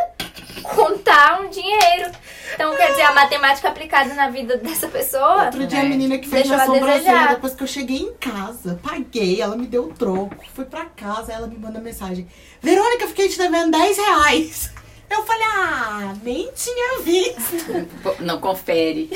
contar 0.63 1.41
um 1.41 1.49
dinheiro. 1.49 2.11
Então, 2.55 2.75
quer 2.77 2.91
dizer, 2.91 3.03
a 3.03 3.15
matemática 3.15 3.69
aplicada 3.69 4.13
na 4.15 4.29
vida 4.29 4.57
dessa 4.57 4.89
pessoa. 4.89 5.45
Outro 5.45 5.67
dia 5.67 5.81
a 5.81 5.85
É. 5.85 5.89
menina 5.89 6.19
que 6.19 6.29
fez 6.29 6.51
a 6.51 6.65
sobrancelha, 6.67 7.29
depois 7.29 7.55
que 7.55 7.63
eu 7.63 7.67
cheguei 7.67 7.99
em 7.99 8.15
casa, 8.15 8.79
paguei, 8.83 9.41
ela 9.41 9.57
me 9.57 9.67
deu 9.67 9.85
o 9.85 9.93
troco, 9.95 10.35
fui 10.55 10.65
pra 10.65 10.85
casa, 10.87 11.33
ela 11.33 11.47
me 11.47 11.57
manda 11.57 11.79
mensagem. 11.81 12.27
Verônica, 12.61 13.05
eu 13.05 13.09
fiquei 13.09 13.29
te 13.29 13.39
devendo 13.39 13.71
10 13.71 13.97
reais. 13.97 14.73
Eu 15.11 15.23
falei, 15.25 15.47
ah, 15.47 16.15
nem 16.23 16.51
tinha 16.53 17.01
visto. 17.01 17.89
Não 18.21 18.39
confere. 18.41 19.11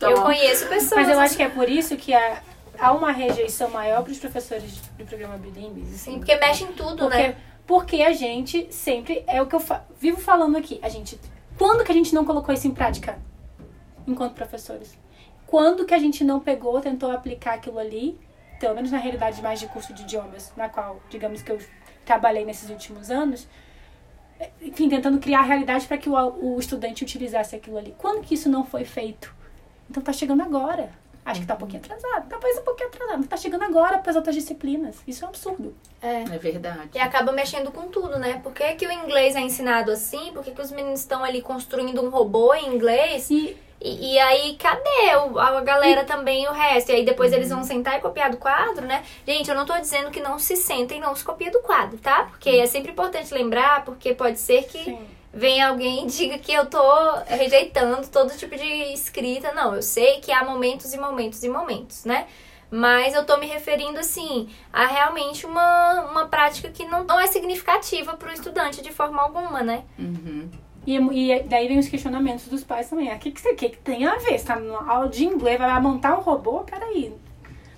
Não, 0.00 0.10
Eu 0.10 0.22
conheço 0.22 0.66
pessoas. 0.66 1.02
Mas 1.02 1.08
eu 1.08 1.20
acho 1.20 1.36
que 1.36 1.42
é 1.42 1.48
por 1.48 1.68
isso 1.68 1.96
que 1.96 2.12
há, 2.12 2.42
há 2.82 2.92
uma 2.92 3.12
rejeição 3.12 3.70
maior 3.70 4.02
para 4.02 4.12
os 4.12 4.18
professores 4.18 4.76
do 4.98 5.04
programa 5.06 5.36
bilíngue. 5.38 5.84
Sim, 5.86 6.18
porque 6.18 6.34
mexe 6.36 6.64
em 6.64 6.72
tudo, 6.72 6.96
Porque, 7.04 7.16
né? 7.28 7.36
porque 7.66 8.02
a 8.02 8.12
gente 8.12 8.66
sempre, 8.72 9.22
é 9.26 9.40
o 9.40 9.46
que 9.46 9.54
eu 9.54 9.60
fa- 9.60 9.84
vivo 10.00 10.20
falando 10.20 10.56
aqui, 10.56 10.78
a 10.82 10.88
gente, 10.88 11.18
quando 11.56 11.84
que 11.84 11.92
a 11.92 11.94
gente 11.94 12.14
não 12.14 12.24
colocou 12.24 12.52
isso 12.54 12.66
em 12.66 12.72
prática 12.72 13.18
enquanto 14.06 14.34
professores? 14.34 14.98
Quando 15.46 15.84
que 15.84 15.94
a 15.94 15.98
gente 15.98 16.24
não 16.24 16.40
pegou, 16.40 16.80
tentou 16.80 17.10
aplicar 17.12 17.54
aquilo 17.54 17.78
ali, 17.78 18.18
pelo 18.58 18.74
menos 18.74 18.90
na 18.90 18.98
realidade 18.98 19.40
mais 19.42 19.60
de 19.60 19.66
curso 19.68 19.92
de 19.94 20.02
idiomas, 20.02 20.52
na 20.56 20.68
qual, 20.68 21.00
digamos 21.08 21.42
que 21.42 21.52
eu 21.52 21.58
trabalhei 22.04 22.44
nesses 22.44 22.68
últimos 22.70 23.10
anos, 23.10 23.46
é, 24.40 24.50
enfim, 24.60 24.88
tentando 24.88 25.18
criar 25.20 25.40
a 25.40 25.44
realidade 25.44 25.86
para 25.86 25.98
que 25.98 26.08
o, 26.08 26.14
o 26.14 26.58
estudante 26.58 27.04
utilizasse 27.04 27.54
aquilo 27.54 27.78
ali. 27.78 27.94
Quando 27.96 28.22
que 28.22 28.34
isso 28.34 28.48
não 28.48 28.64
foi 28.64 28.84
feito? 28.84 29.32
Então 29.88 30.02
tá 30.02 30.12
chegando 30.12 30.42
agora. 30.42 30.90
Acho 31.24 31.40
que 31.40 31.46
tá 31.46 31.54
um 31.54 31.58
pouquinho 31.58 31.80
atrasado, 31.82 32.28
talvez 32.28 32.58
um 32.58 32.62
pouquinho 32.62 32.88
atrasado, 32.88 33.26
tá 33.28 33.36
chegando 33.36 33.62
agora 33.62 33.98
para 33.98 34.10
as 34.10 34.16
outras 34.16 34.34
disciplinas. 34.34 34.96
Isso 35.06 35.22
é 35.24 35.26
um 35.26 35.30
absurdo. 35.30 35.74
É. 36.02 36.22
É 36.22 36.38
verdade. 36.38 36.90
E 36.94 36.98
acaba 36.98 37.30
mexendo 37.30 37.70
com 37.70 37.82
tudo, 37.88 38.18
né? 38.18 38.40
Por 38.42 38.52
que, 38.52 38.72
que 38.74 38.86
o 38.86 38.90
inglês 38.92 39.36
é 39.36 39.40
ensinado 39.40 39.92
assim? 39.92 40.32
Por 40.32 40.42
que, 40.42 40.50
que 40.50 40.60
os 40.60 40.72
meninos 40.72 40.98
estão 41.00 41.22
ali 41.22 41.40
construindo 41.40 42.02
um 42.02 42.10
robô 42.10 42.52
em 42.54 42.74
inglês? 42.74 43.30
E 43.30 43.56
E, 43.84 44.14
e 44.14 44.18
aí, 44.20 44.54
cadê 44.60 45.16
o- 45.28 45.40
a 45.40 45.60
galera 45.60 46.04
também 46.04 46.44
e 46.44 46.48
o 46.48 46.52
resto? 46.52 46.90
E 46.92 46.94
aí 46.94 47.04
depois 47.04 47.32
eles 47.32 47.48
vão 47.50 47.64
sentar 47.64 47.98
e 47.98 48.00
copiar 48.00 48.30
do 48.30 48.36
quadro, 48.36 48.86
né? 48.86 49.02
Gente, 49.26 49.48
eu 49.50 49.56
não 49.56 49.66
tô 49.66 49.76
dizendo 49.76 50.08
que 50.08 50.20
não 50.20 50.38
se 50.38 50.54
sentem 50.54 50.98
e 50.98 51.00
não 51.00 51.16
se 51.16 51.24
copia 51.24 51.50
do 51.50 51.58
quadro, 51.58 51.98
tá? 51.98 52.26
Porque 52.30 52.48
é 52.48 52.66
sempre 52.66 52.92
importante 52.92 53.34
lembrar, 53.34 53.84
porque 53.84 54.14
pode 54.14 54.38
ser 54.38 54.62
que 54.68 54.78
Sim. 54.84 54.98
Venha 55.32 55.68
alguém 55.68 56.04
e 56.04 56.06
diga 56.06 56.38
que 56.38 56.52
eu 56.52 56.66
tô 56.66 56.82
rejeitando 57.26 58.06
todo 58.08 58.36
tipo 58.36 58.56
de 58.56 58.92
escrita. 58.92 59.52
Não, 59.52 59.74
eu 59.74 59.82
sei 59.82 60.20
que 60.20 60.30
há 60.32 60.44
momentos 60.44 60.92
e 60.92 60.98
momentos 60.98 61.42
e 61.42 61.48
momentos, 61.48 62.04
né? 62.04 62.26
Mas 62.70 63.14
eu 63.14 63.24
tô 63.26 63.36
me 63.36 63.46
referindo, 63.46 63.98
assim, 63.98 64.48
a 64.72 64.86
realmente 64.86 65.44
uma, 65.44 66.06
uma 66.10 66.26
prática 66.28 66.70
que 66.70 66.86
não, 66.86 67.04
não 67.04 67.20
é 67.20 67.26
significativa 67.26 68.16
pro 68.16 68.32
estudante 68.32 68.80
de 68.80 68.90
forma 68.90 69.20
alguma, 69.20 69.62
né? 69.62 69.84
Uhum. 69.98 70.48
E, 70.86 70.96
e 70.96 71.42
daí 71.44 71.68
vem 71.68 71.78
os 71.78 71.88
questionamentos 71.88 72.48
dos 72.48 72.64
pais 72.64 72.88
também. 72.88 73.10
Ah, 73.10 73.16
O 73.16 73.18
que, 73.18 73.30
que 73.30 73.40
você 73.40 73.54
quer 73.54 73.68
que 73.70 73.76
tem 73.76 74.06
a 74.06 74.16
ver? 74.16 74.38
Você 74.38 74.46
tá 74.46 74.56
numa 74.58 74.90
aula 74.90 75.08
de 75.08 75.24
inglês, 75.24 75.58
vai 75.58 75.80
montar 75.80 76.18
um 76.18 76.22
robô? 76.22 76.60
Peraí. 76.60 77.14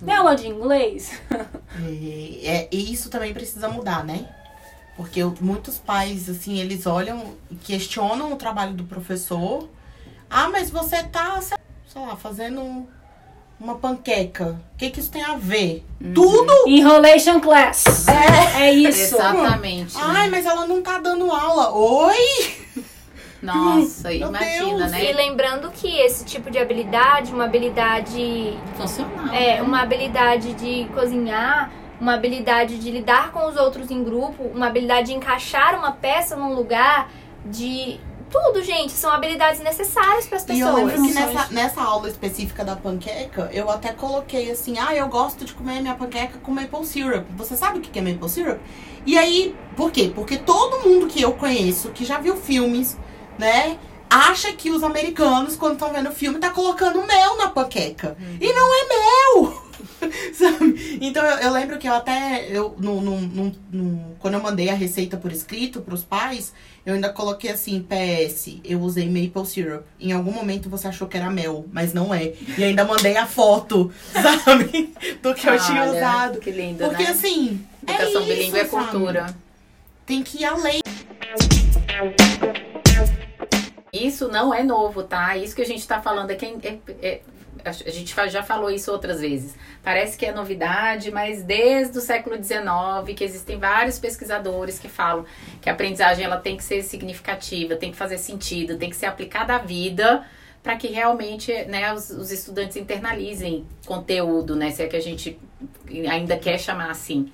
Não 0.01 0.13
é 0.13 0.17
aula 0.17 0.35
de 0.35 0.47
inglês? 0.47 1.21
E, 1.81 2.41
é, 2.45 2.69
e 2.71 2.93
isso 2.93 3.09
também 3.09 3.33
precisa 3.33 3.67
mudar, 3.67 4.03
né? 4.05 4.29
Porque 4.95 5.23
muitos 5.41 5.77
pais, 5.77 6.29
assim, 6.29 6.59
eles 6.59 6.85
olham, 6.85 7.35
questionam 7.63 8.31
o 8.31 8.35
trabalho 8.37 8.73
do 8.73 8.85
professor. 8.85 9.69
Ah, 10.29 10.49
mas 10.49 10.69
você 10.69 11.03
tá, 11.03 11.39
sei 11.41 12.01
lá, 12.01 12.15
fazendo 12.15 12.87
uma 13.59 13.75
panqueca. 13.75 14.59
O 14.73 14.77
que, 14.77 14.89
que 14.89 14.99
isso 14.99 15.11
tem 15.11 15.23
a 15.23 15.35
ver? 15.35 15.85
Tudo! 16.13 16.53
Enrolation 16.67 17.39
class. 17.39 18.05
É, 18.57 18.71
isso. 18.71 19.15
Exatamente. 19.15 19.95
Ai, 19.99 20.29
mas 20.29 20.45
ela 20.45 20.65
não 20.65 20.81
tá 20.81 20.97
dando 20.99 21.29
aula. 21.29 21.73
Oi! 21.73 22.65
Nossa, 23.41 24.09
Meu 24.09 24.29
imagina, 24.29 24.87
Deus. 24.87 24.91
E 24.93 25.05
né? 25.05 25.13
lembrando 25.13 25.69
que 25.71 25.87
esse 25.99 26.25
tipo 26.25 26.49
de 26.49 26.57
habilidade, 26.57 27.31
uma 27.31 27.45
habilidade 27.45 28.57
Funcional. 28.75 29.33
É, 29.33 29.61
uma 29.61 29.81
habilidade 29.81 30.53
de 30.53 30.85
cozinhar, 30.93 31.71
uma 31.99 32.13
habilidade 32.13 32.77
de 32.77 32.91
lidar 32.91 33.31
com 33.31 33.47
os 33.47 33.55
outros 33.55 33.89
em 33.91 34.03
grupo, 34.03 34.43
uma 34.43 34.67
habilidade 34.67 35.07
de 35.07 35.13
encaixar 35.13 35.77
uma 35.77 35.91
peça 35.91 36.35
num 36.35 36.53
lugar, 36.53 37.09
de 37.45 37.99
tudo, 38.29 38.61
gente, 38.63 38.91
são 38.91 39.11
habilidades 39.11 39.61
necessárias 39.61 40.25
para 40.25 40.37
as 40.37 40.49
E 40.49 40.59
eu 40.59 40.73
lembro 40.73 40.91
pessoas. 40.91 41.07
que 41.07 41.13
nessa, 41.13 41.53
nessa 41.53 41.81
aula 41.81 42.09
específica 42.09 42.65
da 42.65 42.75
panqueca, 42.75 43.49
eu 43.53 43.69
até 43.69 43.93
coloquei 43.93 44.51
assim, 44.51 44.77
ah, 44.79 44.93
eu 44.93 45.07
gosto 45.07 45.45
de 45.45 45.53
comer 45.53 45.81
minha 45.81 45.95
panqueca 45.95 46.37
com 46.39 46.51
maple 46.51 46.85
syrup. 46.85 47.25
Você 47.37 47.55
sabe 47.55 47.79
o 47.79 47.81
que 47.81 47.97
é 47.97 48.01
maple 48.01 48.27
syrup? 48.27 48.59
E 49.05 49.17
aí, 49.17 49.55
por 49.75 49.91
quê? 49.91 50.11
Porque 50.13 50.37
todo 50.37 50.87
mundo 50.87 51.07
que 51.07 51.21
eu 51.21 51.33
conheço, 51.33 51.91
que 51.91 52.03
já 52.03 52.17
viu 52.17 52.35
filmes, 52.35 52.97
né, 53.37 53.77
acha 54.09 54.51
que 54.53 54.71
os 54.71 54.83
americanos, 54.83 55.55
quando 55.55 55.73
estão 55.73 55.93
vendo 55.93 56.09
o 56.09 56.13
filme, 56.13 56.39
tá 56.39 56.49
colocando 56.49 57.05
mel 57.05 57.37
na 57.37 57.49
panqueca. 57.49 58.17
E 58.41 58.51
não 58.51 58.73
é 58.73 58.87
mel! 58.87 59.64
Sabe? 60.33 60.99
Então 61.01 61.25
eu, 61.25 61.37
eu 61.39 61.51
lembro 61.51 61.77
que 61.77 61.87
eu 61.87 61.93
até, 61.93 62.47
eu, 62.49 62.75
no, 62.77 63.01
no, 63.01 63.21
no- 63.21 63.55
no- 63.71 64.15
quando 64.19 64.33
eu 64.35 64.41
mandei 64.41 64.69
a 64.69 64.73
receita 64.73 65.17
por 65.17 65.31
escrito 65.31 65.81
pros 65.81 66.03
pais, 66.03 66.53
eu 66.85 66.93
ainda 66.95 67.09
coloquei 67.09 67.49
assim, 67.51 67.81
PS, 67.87 68.59
eu 68.63 68.79
usei 68.81 69.07
maple 69.07 69.45
syrup. 69.45 69.83
Em 69.99 70.11
algum 70.11 70.31
momento 70.31 70.69
você 70.69 70.87
achou 70.87 71.07
que 71.07 71.17
era 71.17 71.29
mel, 71.29 71.65
mas 71.71 71.93
não 71.93 72.13
é. 72.13 72.33
E 72.57 72.63
ainda 72.63 72.83
mandei 72.85 73.17
a 73.17 73.25
foto, 73.25 73.91
sabe? 74.13 74.93
Do 75.21 75.33
que 75.33 75.47
eu 75.47 75.59
tinha 75.59 75.81
Olha, 75.83 75.91
usado. 75.97 76.39
Que 76.39 76.51
lindo, 76.51 76.83
Porque 76.83 77.03
né? 77.03 77.09
assim, 77.09 77.65
Educação 77.81 78.21
é 78.21 78.25
bilíngue 78.25 78.57
é 78.59 78.61
isso, 78.63 78.71
sabe? 78.71 78.89
cultura. 78.91 79.35
Tem 80.05 80.21
que 80.21 80.39
ir 80.41 80.45
além. 80.45 80.81
Isso 83.91 84.27
não 84.27 84.53
é 84.53 84.61
novo, 84.61 85.03
tá? 85.03 85.37
Isso 85.37 85.55
que 85.55 85.61
a 85.61 85.65
gente 85.65 85.87
tá 85.87 86.01
falando 86.01 86.29
aqui 86.31 86.45
é, 86.45 86.67
é- 86.67 86.79
é- 87.01 87.21
a 87.69 87.89
gente 87.89 88.13
já 88.29 88.43
falou 88.43 88.69
isso 88.69 88.91
outras 88.91 89.21
vezes. 89.21 89.55
Parece 89.83 90.17
que 90.17 90.25
é 90.25 90.31
novidade, 90.31 91.11
mas 91.11 91.43
desde 91.43 91.97
o 91.97 92.01
século 92.01 92.35
XIX 92.41 93.15
que 93.15 93.23
existem 93.23 93.57
vários 93.57 93.97
pesquisadores 93.97 94.77
que 94.77 94.87
falam 94.87 95.25
que 95.61 95.69
a 95.69 95.73
aprendizagem 95.73 96.25
ela 96.25 96.37
tem 96.37 96.55
que 96.55 96.63
ser 96.63 96.83
significativa, 96.83 97.75
tem 97.75 97.91
que 97.91 97.97
fazer 97.97 98.17
sentido, 98.17 98.77
tem 98.77 98.89
que 98.89 98.95
ser 98.95 99.07
aplicada 99.07 99.55
à 99.55 99.57
vida 99.57 100.25
para 100.61 100.75
que 100.75 100.87
realmente 100.87 101.53
né, 101.65 101.93
os, 101.93 102.09
os 102.09 102.31
estudantes 102.31 102.75
internalizem 102.75 103.65
conteúdo, 103.85 104.55
né? 104.55 104.71
Se 104.71 104.81
é 104.81 104.87
que 104.87 104.95
a 104.95 105.01
gente 105.01 105.39
ainda 106.09 106.37
quer 106.37 106.59
chamar 106.59 106.89
assim. 106.89 107.31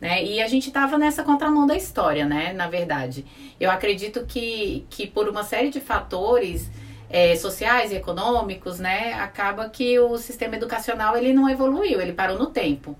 Né? 0.00 0.24
E 0.24 0.40
a 0.40 0.46
gente 0.46 0.68
estava 0.68 0.96
nessa 0.96 1.24
contramão 1.24 1.66
da 1.66 1.76
história, 1.76 2.24
né? 2.24 2.52
Na 2.52 2.68
verdade. 2.68 3.24
Eu 3.58 3.70
acredito 3.70 4.24
que, 4.26 4.86
que 4.88 5.08
por 5.08 5.28
uma 5.28 5.42
série 5.42 5.70
de 5.70 5.80
fatores 5.80 6.70
eh, 7.10 7.36
sociais 7.36 7.90
e 7.92 7.96
econômicos, 7.96 8.78
né? 8.78 9.14
Acaba 9.14 9.68
que 9.68 9.98
o 9.98 10.18
sistema 10.18 10.56
educacional 10.56 11.16
ele 11.16 11.32
não 11.32 11.48
evoluiu, 11.48 12.00
ele 12.00 12.12
parou 12.12 12.38
no 12.38 12.46
tempo. 12.46 12.96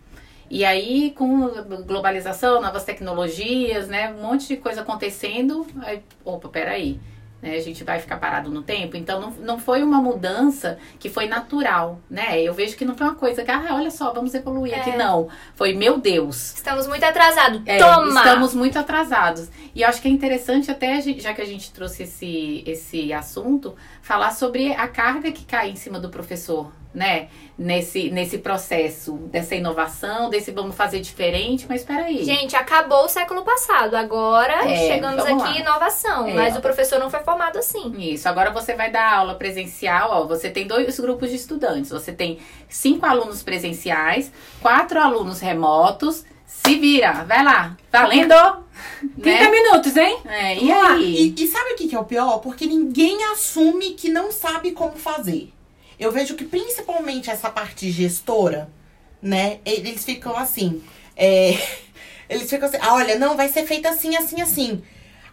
E 0.50 0.64
aí, 0.64 1.12
com 1.16 1.48
globalização, 1.86 2.60
novas 2.60 2.84
tecnologias, 2.84 3.86
né? 3.86 4.10
Um 4.10 4.22
monte 4.22 4.48
de 4.48 4.56
coisa 4.56 4.80
acontecendo. 4.80 5.66
Aí, 5.82 6.02
opa, 6.24 6.48
peraí. 6.48 6.98
Né? 7.40 7.54
A 7.56 7.60
gente 7.60 7.84
vai 7.84 7.98
ficar 7.98 8.16
parado 8.16 8.50
no 8.50 8.62
tempo. 8.62 8.96
Então, 8.96 9.20
não, 9.20 9.30
não 9.30 9.58
foi 9.58 9.82
uma 9.82 10.00
mudança 10.00 10.78
que 10.98 11.08
foi 11.08 11.26
natural, 11.26 12.00
né? 12.10 12.42
Eu 12.42 12.52
vejo 12.52 12.76
que 12.76 12.84
não 12.84 12.96
foi 12.96 13.06
uma 13.06 13.14
coisa 13.14 13.44
que, 13.44 13.50
ah, 13.50 13.66
olha 13.72 13.90
só, 13.90 14.12
vamos 14.12 14.34
evoluir 14.34 14.74
É. 14.74 14.80
aqui. 14.80 14.96
Não. 14.96 15.28
Foi, 15.54 15.72
meu 15.74 15.98
Deus. 15.98 16.54
Estamos 16.54 16.86
muito 16.86 17.04
atrasados. 17.04 17.60
É, 17.66 17.78
Toma! 17.78 18.20
Estamos 18.20 18.54
muito 18.54 18.78
atrasados. 18.78 19.48
E 19.74 19.82
eu 19.82 19.88
acho 19.88 20.02
que 20.02 20.08
é 20.08 20.10
interessante 20.10 20.70
até, 20.70 21.00
já 21.00 21.32
que 21.32 21.42
a 21.42 21.46
gente 21.46 21.72
trouxe 21.72 22.02
esse, 22.02 22.62
esse 22.66 23.12
assunto, 23.12 23.76
falar 24.02 24.32
sobre 24.32 24.72
a 24.72 24.88
carga 24.88 25.30
que 25.30 25.44
cai 25.44 25.70
em 25.70 25.76
cima 25.76 26.00
do 26.00 26.08
professor, 26.08 26.72
né? 26.98 27.28
Nesse, 27.56 28.08
nesse 28.10 28.38
processo 28.38 29.14
dessa 29.32 29.54
inovação, 29.56 30.30
desse 30.30 30.52
vamos 30.52 30.76
fazer 30.76 31.00
diferente, 31.00 31.66
mas 31.68 31.82
peraí. 31.82 32.24
Gente, 32.24 32.54
acabou 32.54 33.04
o 33.04 33.08
século 33.08 33.42
passado. 33.42 33.96
Agora 33.96 34.68
É, 34.70 34.86
chegamos 34.92 35.24
aqui 35.24 35.32
lá. 35.34 35.58
inovação. 35.58 36.28
É. 36.28 36.34
Mas 36.34 36.56
o 36.56 36.60
professor 36.60 37.00
não 37.00 37.10
foi 37.10 37.20
formado 37.20 37.58
assim. 37.58 37.92
Isso, 37.98 38.28
agora 38.28 38.50
você 38.52 38.74
vai 38.74 38.90
dar 38.92 39.12
aula 39.12 39.34
presencial, 39.34 40.10
ó, 40.12 40.24
você 40.26 40.50
tem 40.50 40.66
dois 40.68 41.00
grupos 41.00 41.30
de 41.30 41.36
estudantes, 41.36 41.90
você 41.90 42.12
tem 42.12 42.38
cinco 42.68 43.04
alunos 43.06 43.42
presenciais, 43.42 44.30
quatro 44.60 45.00
alunos 45.00 45.40
remotos, 45.40 46.24
se 46.46 46.76
vira, 46.76 47.24
vai 47.24 47.42
lá, 47.44 47.76
valendo, 47.90 48.34
30 49.20 49.44
né? 49.44 49.50
minutos, 49.50 49.96
hein? 49.96 50.18
É, 50.26 50.56
e 50.56 50.70
aí? 50.70 51.34
E, 51.36 51.44
e 51.44 51.46
sabe 51.48 51.72
o 51.72 51.76
que, 51.76 51.88
que 51.88 51.96
é 51.96 51.98
o 51.98 52.04
pior? 52.04 52.38
Porque 52.38 52.66
ninguém 52.66 53.24
assume 53.32 53.90
que 53.94 54.08
não 54.08 54.30
sabe 54.30 54.70
como 54.72 54.92
fazer. 54.96 55.52
Eu 55.98 56.12
vejo 56.12 56.34
que 56.34 56.44
principalmente 56.44 57.30
essa 57.30 57.50
parte 57.50 57.90
gestora, 57.90 58.68
né? 59.20 59.58
Eles 59.64 60.04
ficam 60.04 60.36
assim. 60.36 60.82
é, 61.16 61.58
eles 62.28 62.48
ficam 62.48 62.68
assim, 62.68 62.78
ah, 62.80 62.94
olha, 62.94 63.18
não, 63.18 63.36
vai 63.36 63.48
ser 63.48 63.66
feito 63.66 63.86
assim, 63.86 64.16
assim, 64.16 64.40
assim. 64.40 64.82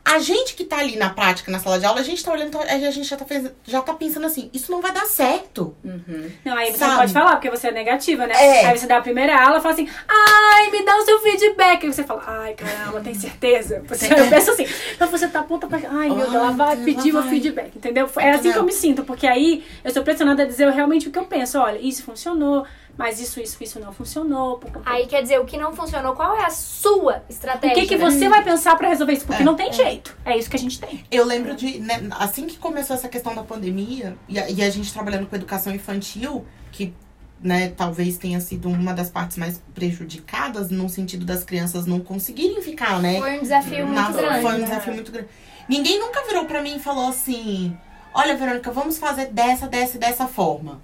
A 0.08 0.20
gente 0.20 0.54
que 0.56 0.63
tá 0.63 0.78
ali 0.78 0.96
na 0.98 1.10
prática, 1.10 1.52
na 1.52 1.58
sala 1.58 1.80
de 1.80 1.86
aula, 1.86 2.00
a 2.00 2.04
gente 2.04 2.24
tá 2.24 2.32
olhando, 2.32 2.52
tá- 2.52 2.60
a 2.63 2.78
gente 2.91 3.04
já 3.10 3.18
tá, 3.18 3.26
fez- 3.26 3.52
já 3.65 3.82
tá 3.82 3.91
pensando 3.91 4.28
assim, 4.28 4.52
isso 4.54 4.72
não 4.72 4.80
vai 4.80 4.91
dar 4.91 5.06
certo. 5.06 5.76
Uhum. 5.84 6.32
Não, 6.46 6.56
aí 6.56 6.72
você 6.72 6.78
Sabe? 6.78 6.91
não 6.91 7.00
pode 7.00 7.13
falar, 7.13 7.32
porque 7.38 7.50
você 7.50 7.70
é 7.70 7.72
negativa, 7.72 8.28
né? 8.28 8.36
É. 8.36 8.65
Aí 8.68 8.78
você 8.78 8.86
dá 8.86 8.98
a 8.98 9.02
primeira 9.02 9.36
aula 9.36 9.58
e 9.58 9.62
fala 9.62 9.74
assim, 9.74 9.89
ai, 10.08 10.70
me 10.70 10.86
dá 10.86 10.96
o 10.96 11.02
seu 11.06 11.20
feedback. 11.22 11.86
Aí 11.88 11.91
você 11.94 12.04
fala, 12.04 12.24
ai, 12.28 12.54
caramba, 12.54 13.02
tem 13.02 13.15
certeza? 13.15 13.82
Você, 13.88 14.06
eu 14.13 14.28
penso 14.30 14.52
assim, 14.52 14.68
então 14.94 15.08
você 15.08 15.28
tá 15.28 15.41
ponta 15.41 15.65
pra. 15.65 15.80
Ai, 15.89 16.08
meu 16.10 16.18
Deus, 16.18 16.34
ela 16.36 16.52
vai 16.52 16.76
Ai, 16.78 16.84
pedir 16.84 17.10
ela 17.10 17.20
o 17.20 17.24
vai. 17.24 17.32
feedback, 17.32 17.76
entendeu? 17.76 18.08
É 18.18 18.30
assim 18.30 18.52
que 18.52 18.60
eu 18.60 18.63
me 18.63 18.72
sinto, 18.74 19.04
porque 19.04 19.26
aí 19.26 19.65
eu 19.84 19.91
sou 19.91 20.04
pressionada 20.04 20.44
a 20.44 20.46
dizer 20.46 20.70
realmente 20.70 21.08
o 21.08 21.12
que 21.12 21.18
eu 21.18 21.26
penso. 21.26 21.58
Olha, 21.58 21.80
isso 21.80 22.04
funcionou, 22.04 22.63
mas 22.97 23.19
isso, 23.19 23.39
isso, 23.39 23.62
isso 23.63 23.79
não 23.79 23.91
funcionou. 23.91 24.58
pô, 24.58 24.67
pô, 24.69 24.79
pô. 24.79 24.81
Aí 24.86 25.05
quer 25.08 25.21
dizer, 25.21 25.39
o 25.39 25.45
que 25.45 25.58
não 25.58 25.75
funcionou, 25.75 26.13
qual 26.13 26.36
é 26.38 26.45
a 26.45 26.49
sua 26.49 27.23
O 27.27 27.31
estratégia? 27.31 27.75
que, 27.75 27.88
que 27.88 27.97
você 27.97 28.27
vai 28.29 28.43
pensar 28.43 28.75
pra 28.77 28.88
resolver 28.89 29.13
isso? 29.13 29.25
Porque 29.25 29.41
É, 29.41 29.45
não 29.45 29.55
tem 29.55 29.71
jeito. 29.73 30.15
É 30.25 30.38
isso 30.38 30.49
que 30.49 30.55
a 30.55 30.60
gente 30.60 30.79
tem. 30.79 31.03
Eu 31.12 31.25
lembro 31.25 31.55
de, 31.55 31.79
né, 31.79 32.08
assim 32.19 32.47
que 32.47 32.58
começou 32.58 32.95
essa 32.95 33.08
questão 33.10 33.36
da 33.36 33.43
pandemia, 33.43 34.17
e 34.29 34.39
a, 34.39 34.49
e 34.49 34.62
a 34.63 34.69
gente 34.69 34.91
trabalhando 34.93 35.27
com 35.27 35.36
educação 35.36 35.73
infantil, 35.75 36.45
que, 36.71 36.93
né, 37.41 37.69
talvez 37.75 38.17
tenha 38.17 38.39
sido 38.39 38.69
uma 38.69 38.93
das 38.93 39.10
partes 39.10 39.38
mais 39.38 39.62
prejudicadas, 39.73 40.69
no 40.69 40.88
sentido 40.89 41.25
das 41.25 41.43
crianças 41.43 41.86
não 41.86 41.99
conseguirem 41.99 42.62
ficar, 42.62 42.99
né? 43.01 43.19
Foi 43.19 43.38
um 43.38 43.41
desafio 43.41 43.88
na- 43.88 44.03
muito 44.10 44.17
grande. 44.17 44.41
Foi 44.41 44.51
um 44.53 44.58
né? 44.58 44.63
desafio 44.63 44.93
muito 44.93 45.12
grande. 45.12 45.27
Ninguém 45.67 45.99
nunca 45.99 46.23
virou 46.25 46.45
pra 46.45 46.62
mim 46.62 46.75
e 46.75 46.79
falou 46.79 47.08
assim: 47.10 47.75
Olha, 48.13 48.38
Verônica, 48.38 48.71
vamos 48.71 48.97
fazer 48.97 49.25
dessa, 49.27 49.67
dessa 49.67 49.97
e 49.97 49.99
dessa 49.99 50.27
forma. 50.27 50.79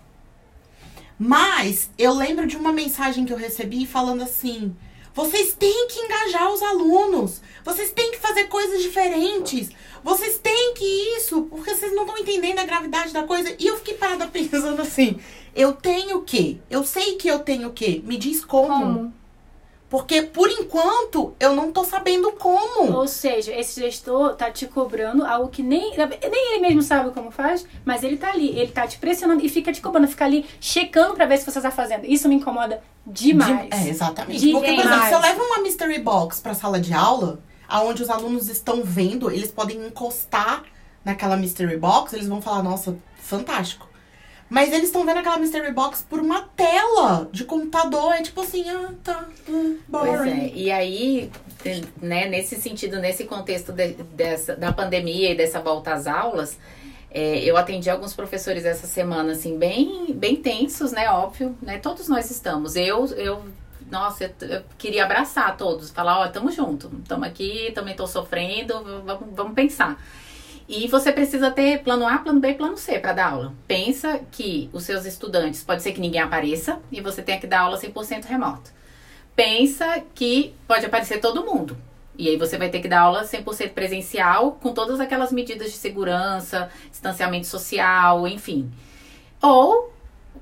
Mas 1.23 1.91
eu 1.99 2.15
lembro 2.15 2.47
de 2.47 2.57
uma 2.57 2.73
mensagem 2.73 3.25
que 3.25 3.31
eu 3.31 3.37
recebi 3.37 3.85
falando 3.85 4.23
assim: 4.23 4.75
vocês 5.13 5.53
têm 5.53 5.87
que 5.87 5.99
engajar 5.99 6.51
os 6.51 6.63
alunos, 6.63 7.43
vocês 7.63 7.91
têm 7.91 8.09
que 8.09 8.17
fazer 8.17 8.45
coisas 8.45 8.81
diferentes, 8.81 9.69
vocês 10.03 10.39
têm 10.39 10.73
que 10.73 10.83
isso, 11.15 11.43
porque 11.43 11.75
vocês 11.75 11.93
não 11.93 12.05
estão 12.05 12.17
entendendo 12.17 12.57
a 12.57 12.65
gravidade 12.65 13.13
da 13.13 13.21
coisa. 13.21 13.55
E 13.59 13.67
eu 13.67 13.77
fiquei 13.77 13.93
parada 13.93 14.25
pensando 14.33 14.81
assim: 14.81 15.19
eu 15.55 15.73
tenho 15.73 16.17
o 16.17 16.23
quê? 16.23 16.57
Eu 16.71 16.83
sei 16.83 17.17
que 17.17 17.27
eu 17.27 17.37
tenho 17.37 17.67
o 17.67 17.73
quê? 17.73 18.01
Me 18.03 18.17
diz 18.17 18.43
Como? 18.43 19.13
Porque 19.91 20.21
por 20.21 20.49
enquanto 20.49 21.35
eu 21.37 21.53
não 21.53 21.69
tô 21.69 21.83
sabendo 21.83 22.31
como. 22.31 22.93
Ou 22.97 23.07
seja, 23.09 23.51
esse 23.53 23.81
gestor 23.81 24.35
tá 24.35 24.49
te 24.49 24.65
cobrando 24.65 25.25
algo 25.25 25.49
que 25.49 25.61
nem, 25.61 25.97
nem 25.97 26.53
ele 26.53 26.59
mesmo 26.61 26.81
sabe 26.81 27.11
como 27.11 27.29
faz, 27.29 27.67
mas 27.83 28.01
ele 28.01 28.15
tá 28.15 28.29
ali, 28.31 28.57
ele 28.57 28.71
tá 28.71 28.87
te 28.87 28.97
pressionando 28.97 29.45
e 29.45 29.49
fica 29.49 29.69
te 29.73 29.81
cobrando, 29.81 30.07
fica 30.07 30.23
ali 30.23 30.45
checando 30.61 31.13
pra 31.13 31.25
ver 31.25 31.37
se 31.37 31.45
você 31.45 31.59
tá 31.59 31.69
fazendo. 31.69 32.05
Isso 32.05 32.29
me 32.29 32.35
incomoda 32.35 32.81
demais. 33.05 33.67
De- 33.69 33.75
é, 33.75 33.89
exatamente. 33.89 34.39
Demais. 34.39 34.63
Porque, 34.65 34.81
por 34.81 34.85
exemplo, 34.89 35.07
se 35.09 35.13
eu 35.13 35.19
levo 35.19 35.43
uma 35.43 35.57
mystery 35.59 35.99
box 35.99 36.39
pra 36.39 36.53
sala 36.53 36.79
de 36.79 36.93
aula, 36.93 37.41
aonde 37.67 38.01
os 38.01 38.09
alunos 38.09 38.47
estão 38.47 38.81
vendo, 38.85 39.29
eles 39.29 39.51
podem 39.51 39.77
encostar 39.85 40.63
naquela 41.03 41.35
mystery 41.35 41.75
box, 41.75 42.13
eles 42.13 42.27
vão 42.29 42.41
falar, 42.41 42.63
nossa, 42.63 42.97
fantástico. 43.21 43.90
Mas 44.51 44.67
eles 44.73 44.87
estão 44.87 45.05
vendo 45.05 45.19
aquela 45.19 45.37
mystery 45.37 45.71
box 45.71 46.05
por 46.09 46.19
uma 46.19 46.41
tela 46.41 47.29
de 47.31 47.45
computador. 47.45 48.11
É 48.13 48.21
tipo 48.21 48.41
assim, 48.41 48.69
ah, 48.69 48.91
tá. 49.01 49.25
hum, 49.47 49.77
boring. 49.87 50.29
é, 50.29 50.51
e 50.53 50.69
aí, 50.69 51.31
né, 52.01 52.27
nesse 52.27 52.57
sentido, 52.57 52.99
nesse 52.99 53.23
contexto 53.23 53.71
de- 53.71 53.93
dessa, 53.93 54.53
da 54.57 54.73
pandemia 54.73 55.31
e 55.31 55.35
dessa 55.37 55.61
volta 55.61 55.93
às 55.93 56.05
aulas, 56.05 56.57
é, 57.09 57.39
eu 57.45 57.55
atendi 57.55 57.89
alguns 57.89 58.13
professores 58.13 58.65
essa 58.65 58.87
semana, 58.87 59.31
assim, 59.31 59.57
bem, 59.57 60.07
bem 60.13 60.35
tensos, 60.35 60.91
né, 60.91 61.09
óbvio, 61.09 61.57
né, 61.61 61.77
todos 61.77 62.09
nós 62.09 62.29
estamos. 62.29 62.75
Eu, 62.75 63.05
eu 63.15 63.41
nossa, 63.89 64.25
eu, 64.25 64.47
eu 64.49 64.63
queria 64.77 65.05
abraçar 65.05 65.55
todos, 65.55 65.91
falar, 65.91 66.19
ó, 66.19 66.27
tamo 66.27 66.51
junto, 66.51 66.89
tamo 67.07 67.23
aqui, 67.23 67.71
também 67.73 67.95
tô 67.95 68.05
sofrendo, 68.05 68.73
vamos, 69.05 69.27
vamos 69.33 69.53
pensar. 69.53 69.97
E 70.71 70.87
você 70.87 71.11
precisa 71.11 71.51
ter 71.51 71.83
plano 71.83 72.07
A, 72.07 72.17
plano 72.17 72.39
B 72.39 72.49
e 72.49 72.53
plano 72.55 72.77
C 72.77 72.97
para 72.97 73.13
dar 73.13 73.31
aula. 73.31 73.53
Pensa 73.67 74.21
que 74.31 74.69
os 74.71 74.83
seus 74.83 75.05
estudantes, 75.05 75.63
pode 75.63 75.83
ser 75.83 75.91
que 75.91 75.99
ninguém 75.99 76.21
apareça 76.21 76.79
e 76.91 77.01
você 77.01 77.21
tenha 77.21 77.39
que 77.39 77.45
dar 77.45 77.59
aula 77.59 77.77
100% 77.77 78.25
remoto 78.25 78.71
pensa 79.35 80.03
que 80.13 80.53
pode 80.67 80.85
aparecer 80.85 81.19
todo 81.19 81.43
mundo. 81.43 81.77
E 82.17 82.29
aí 82.29 82.37
você 82.37 82.57
vai 82.57 82.69
ter 82.69 82.79
que 82.79 82.87
dar 82.87 83.01
aula 83.01 83.23
100% 83.23 83.71
presencial, 83.71 84.53
com 84.61 84.73
todas 84.73 84.99
aquelas 84.99 85.31
medidas 85.31 85.71
de 85.71 85.77
segurança, 85.77 86.69
distanciamento 86.89 87.47
social, 87.47 88.27
enfim. 88.27 88.71
Ou, 89.41 89.91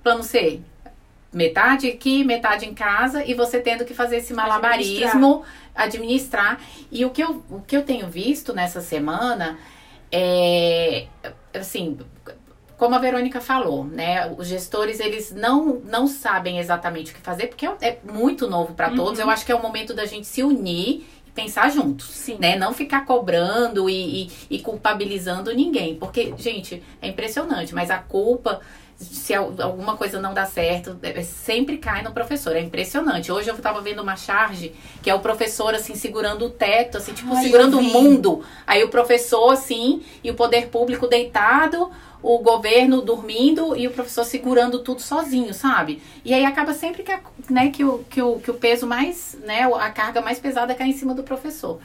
plano 0.04 0.24
C, 0.24 0.60
metade 1.32 1.88
aqui, 1.88 2.24
metade 2.24 2.66
em 2.66 2.74
casa, 2.74 3.24
e 3.24 3.34
você 3.34 3.62
tendo 3.62 3.86
que 3.86 3.94
fazer 3.94 4.18
esse 4.18 4.34
malabarismo, 4.34 5.44
administrar. 5.74 6.60
E 6.92 7.06
o 7.06 7.12
que 7.12 7.24
eu, 7.24 7.44
o 7.50 7.62
que 7.62 7.78
eu 7.78 7.84
tenho 7.84 8.10
visto 8.10 8.54
nessa 8.54 8.82
semana 8.82 9.58
é, 10.12 11.08
assim, 11.54 11.98
como 12.80 12.96
a 12.96 13.00
Verônica 13.00 13.42
falou, 13.42 13.84
né? 13.84 14.34
Os 14.38 14.48
gestores, 14.48 15.02
eles 15.02 15.32
não, 15.32 15.82
não 15.84 16.08
sabem 16.08 16.60
exatamente 16.60 17.12
o 17.12 17.16
que 17.16 17.20
fazer, 17.20 17.48
porque 17.48 17.66
é, 17.66 17.76
é 17.82 18.00
muito 18.10 18.50
novo 18.50 18.74
para 18.74 18.90
todos. 18.92 19.20
Eu 19.20 19.30
acho 19.30 19.46
que 19.46 19.52
é 19.52 19.56
o 19.56 19.62
momento 19.62 19.94
da 19.94 20.06
gente 20.06 20.26
se 20.26 20.42
unir 20.42 21.06
e 21.28 21.32
pensar 21.32 21.70
juntos. 21.70 22.08
Sim. 22.08 22.38
Né? 22.40 22.56
Não 22.56 22.74
ficar 22.74 23.06
cobrando 23.06 23.90
e, 23.90 24.24
e, 24.24 24.32
e 24.50 24.60
culpabilizando 24.60 25.54
ninguém. 25.54 25.96
Porque, 25.96 26.34
gente, 26.38 26.82
é 27.02 27.10
impressionante, 27.10 27.76
mas 27.76 27.92
a 27.92 27.98
culpa, 27.98 28.62
se 29.00 29.34
al- 29.34 29.54
alguma 29.62 29.96
coisa 29.96 30.20
não 30.20 30.34
dá 30.34 30.46
certo, 30.46 31.00
é- 31.02 31.24
sempre 31.24 31.78
cai 31.78 32.04
no 32.04 32.12
professor. 32.12 32.56
É 32.56 32.60
impressionante. 32.60 33.32
Hoje 33.32 33.50
eu 33.50 33.58
tava 33.58 33.80
vendo 33.82 34.02
uma 34.02 34.16
charge 34.16 34.74
que 35.02 35.10
é 35.10 35.16
o 35.16 35.20
professor, 35.20 35.74
assim, 35.74 35.96
segurando 35.96 36.46
o 36.46 36.50
teto, 36.50 36.98
assim, 36.98 37.14
tipo, 37.14 37.34
Ai, 37.34 37.44
segurando 37.44 37.80
o 37.80 37.82
mundo. 37.84 38.44
Aí 38.68 38.84
o 38.84 38.90
professor, 38.90 39.52
assim, 39.52 40.04
e 40.24 40.30
o 40.30 40.36
poder 40.36 40.68
público 40.68 41.08
deitado, 41.08 41.90
o 42.22 42.40
governo 42.40 43.02
dormindo 43.02 43.74
e 43.78 43.88
o 43.88 43.92
professor 43.92 44.26
segurando 44.26 44.80
tudo 44.80 45.02
sozinho, 45.02 45.54
sabe? 45.54 46.02
E 46.26 46.34
aí 46.34 46.46
acaba 46.46 46.74
sempre 46.74 47.02
que, 47.02 47.12
a- 47.12 47.22
né, 47.50 47.70
que, 47.70 47.86
o, 47.86 48.00
que, 48.10 48.22
o, 48.22 48.38
que 48.40 48.52
o 48.52 48.56
peso 48.56 48.86
mais, 48.86 49.38
né, 49.46 49.64
a 49.74 49.90
carga 49.90 50.20
mais 50.22 50.38
pesada 50.40 50.76
cai 50.76 50.90
em 50.90 50.94
cima 50.94 51.14
do 51.16 51.24
professor. 51.24 51.80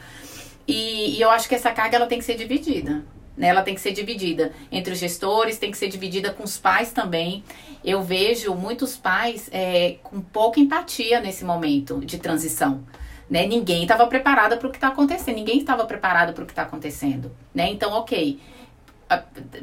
E, 0.66 1.16
e 1.16 1.20
eu 1.20 1.30
acho 1.30 1.48
que 1.48 1.54
essa 1.54 1.70
carga 1.70 1.96
ela 1.96 2.06
tem 2.06 2.18
que 2.18 2.24
ser 2.24 2.34
dividida. 2.34 3.04
Né? 3.36 3.48
Ela 3.48 3.62
tem 3.62 3.74
que 3.74 3.80
ser 3.80 3.92
dividida 3.92 4.52
entre 4.70 4.92
os 4.92 4.98
gestores, 4.98 5.58
tem 5.58 5.70
que 5.70 5.78
ser 5.78 5.88
dividida 5.88 6.32
com 6.32 6.44
os 6.44 6.56
pais 6.56 6.92
também. 6.92 7.44
Eu 7.84 8.02
vejo 8.02 8.54
muitos 8.54 8.96
pais 8.96 9.48
é, 9.52 9.96
com 10.02 10.20
pouca 10.20 10.60
empatia 10.60 11.20
nesse 11.20 11.44
momento 11.44 12.00
de 12.04 12.18
transição. 12.18 12.84
Né? 13.28 13.46
Ninguém 13.46 13.82
estava 13.82 14.06
preparado 14.06 14.58
para 14.58 14.68
o 14.68 14.70
que 14.70 14.76
está 14.76 14.88
acontecendo, 14.88 15.36
ninguém 15.36 15.58
estava 15.58 15.84
preparado 15.84 16.32
para 16.32 16.44
o 16.44 16.46
que 16.46 16.52
está 16.52 16.62
acontecendo. 16.62 17.32
Né? 17.54 17.70
Então, 17.70 17.92
ok, 17.92 18.38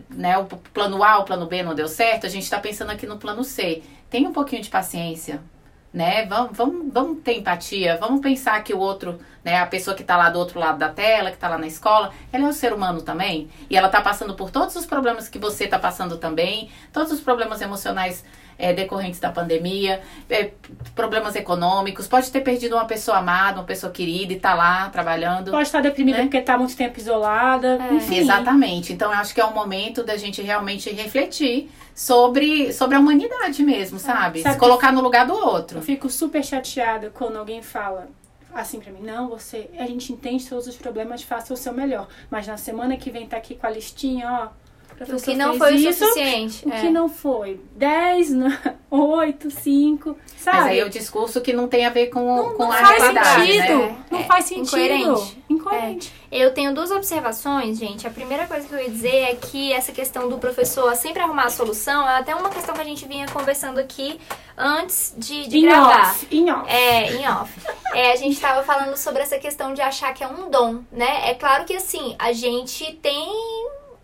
né, 0.09 0.37
o 0.37 0.45
plano 0.45 1.03
A, 1.03 1.19
o 1.19 1.23
plano 1.23 1.45
B 1.47 1.63
não 1.63 1.73
deu 1.73 1.87
certo, 1.87 2.25
a 2.25 2.29
gente 2.29 2.43
está 2.43 2.59
pensando 2.59 2.91
aqui 2.91 3.05
no 3.05 3.17
plano 3.17 3.43
C. 3.43 3.81
Tenha 4.09 4.29
um 4.29 4.33
pouquinho 4.33 4.61
de 4.61 4.69
paciência, 4.69 5.41
né? 5.93 6.25
Vamos, 6.25 6.55
vamos, 6.55 6.93
vamos 6.93 7.23
ter 7.23 7.37
empatia, 7.37 7.97
vamos 7.97 8.21
pensar 8.21 8.61
que 8.63 8.73
o 8.73 8.79
outro 8.79 9.19
né? 9.43 9.57
A 9.57 9.65
pessoa 9.65 9.95
que 9.95 10.01
está 10.01 10.17
lá 10.17 10.29
do 10.29 10.39
outro 10.39 10.59
lado 10.59 10.77
da 10.77 10.89
tela, 10.89 11.29
que 11.29 11.37
está 11.37 11.49
lá 11.49 11.57
na 11.57 11.67
escola, 11.67 12.11
ela 12.31 12.45
é 12.45 12.47
um 12.47 12.53
ser 12.53 12.73
humano 12.73 13.01
também. 13.01 13.49
E 13.69 13.75
ela 13.75 13.87
está 13.87 14.01
passando 14.01 14.33
por 14.35 14.51
todos 14.51 14.75
os 14.75 14.85
problemas 14.85 15.27
que 15.27 15.39
você 15.39 15.65
está 15.65 15.79
passando 15.79 16.17
também, 16.17 16.69
todos 16.93 17.11
os 17.11 17.19
problemas 17.19 17.61
emocionais 17.61 18.23
é, 18.61 18.73
decorrentes 18.73 19.19
da 19.19 19.31
pandemia, 19.31 20.01
é, 20.29 20.51
problemas 20.93 21.35
econômicos, 21.35 22.07
pode 22.07 22.31
ter 22.31 22.41
perdido 22.41 22.75
uma 22.75 22.85
pessoa 22.85 23.17
amada, 23.17 23.59
uma 23.59 23.65
pessoa 23.65 23.91
querida 23.91 24.33
e 24.33 24.39
tá 24.39 24.53
lá 24.53 24.87
trabalhando. 24.89 25.49
Pode 25.49 25.63
estar 25.63 25.81
deprimida 25.81 26.19
Né? 26.19 26.23
porque 26.25 26.37
está 26.37 26.57
muito 26.57 26.75
tempo 26.77 26.99
isolada. 26.99 27.79
É. 27.89 27.93
Enfim. 27.95 28.17
Exatamente. 28.17 28.93
Então, 28.93 29.11
eu 29.11 29.17
acho 29.17 29.33
que 29.33 29.41
é 29.41 29.45
um 29.45 29.53
momento 29.53 30.03
da 30.03 30.15
gente 30.15 30.43
realmente 30.43 30.91
refletir 30.91 31.71
sobre, 31.95 32.71
sobre 32.71 32.95
a 32.95 32.99
humanidade 32.99 33.63
mesmo, 33.63 33.97
sabe? 33.97 34.41
Sabe 34.41 34.53
Se 34.53 34.59
colocar 34.59 34.91
no 34.91 35.01
lugar 35.01 35.25
do 35.25 35.33
outro. 35.33 35.79
Eu 35.79 35.83
fico 35.83 36.07
super 36.09 36.43
chateada 36.43 37.09
quando 37.09 37.37
alguém 37.37 37.63
fala 37.63 38.07
assim 38.53 38.79
pra 38.79 38.91
mim, 38.91 39.01
não, 39.01 39.29
você, 39.29 39.69
a 39.77 39.85
gente 39.85 40.11
entende 40.11 40.47
todos 40.47 40.67
os 40.67 40.77
problemas, 40.77 41.23
faça 41.23 41.53
o 41.53 41.57
seu 41.57 41.73
melhor. 41.73 42.07
Mas 42.29 42.47
na 42.47 42.57
semana 42.57 42.97
que 42.97 43.11
vem 43.11 43.27
tá 43.27 43.37
aqui 43.37 43.55
com 43.55 43.67
a 43.67 43.69
listinha, 43.69 44.31
ó. 44.31 44.70
O 45.09 45.21
que 45.21 45.35
não 45.35 45.49
fez 45.51 45.57
foi 45.59 45.73
o 45.73 45.75
isso, 45.89 46.05
suficiente. 46.05 46.67
O 46.67 46.73
é. 46.73 46.81
que 46.81 46.89
não 46.89 47.09
foi? 47.09 47.59
10, 47.75 48.29
8, 48.89 49.49
5, 49.51 50.17
sabe? 50.37 50.57
Mas 50.57 50.67
aí 50.67 50.79
é 50.79 50.85
o 50.85 50.89
discurso 50.89 51.41
que 51.41 51.53
não 51.53 51.67
tem 51.67 51.85
a 51.85 51.89
ver 51.89 52.07
com, 52.07 52.19
não, 52.35 52.53
com 52.55 52.63
não 52.65 52.71
a 52.71 52.75
faz 52.77 53.01
realidade, 53.01 53.41
sentido. 53.51 53.77
né? 53.79 53.95
Não 54.11 54.19
É, 54.19 54.23
faz 54.23 54.45
sentido. 54.45 54.67
incoerente. 54.67 55.37
Incoerente. 55.49 56.13
Eu 56.31 56.53
tenho 56.53 56.73
duas 56.73 56.91
observações, 56.91 57.77
gente. 57.77 58.05
A 58.07 58.09
primeira 58.09 58.47
coisa 58.47 58.67
que 58.67 58.73
eu 58.73 58.79
ia 58.79 58.89
dizer 58.89 59.15
é 59.15 59.35
que 59.35 59.73
essa 59.73 59.91
questão 59.91 60.29
do 60.29 60.37
professor 60.37 60.95
sempre 60.95 61.21
arrumar 61.21 61.45
a 61.45 61.49
solução 61.49 62.07
é 62.07 62.17
até 62.17 62.33
uma 62.35 62.49
questão 62.49 62.73
que 62.73 62.81
a 62.81 62.85
gente 62.85 63.05
vinha 63.07 63.25
conversando 63.27 63.79
aqui 63.79 64.19
antes 64.57 65.13
de, 65.17 65.47
de 65.47 65.57
Em 65.57 65.61
gravar. 65.63 66.11
off, 66.11 66.27
em 66.31 66.49
off. 66.51 66.69
É, 66.69 67.13
em 67.13 67.27
off. 67.27 67.51
É, 67.93 68.11
a 68.13 68.15
gente 68.15 68.39
tava 68.39 68.63
falando 68.63 68.95
sobre 68.95 69.21
essa 69.23 69.37
questão 69.39 69.73
de 69.73 69.81
achar 69.81 70.13
que 70.13 70.23
é 70.23 70.27
um 70.27 70.49
dom, 70.49 70.81
né? 70.91 71.29
É 71.29 71.33
claro 71.33 71.65
que 71.65 71.75
assim, 71.75 72.15
a 72.19 72.31
gente 72.31 72.93
tem. 73.01 73.27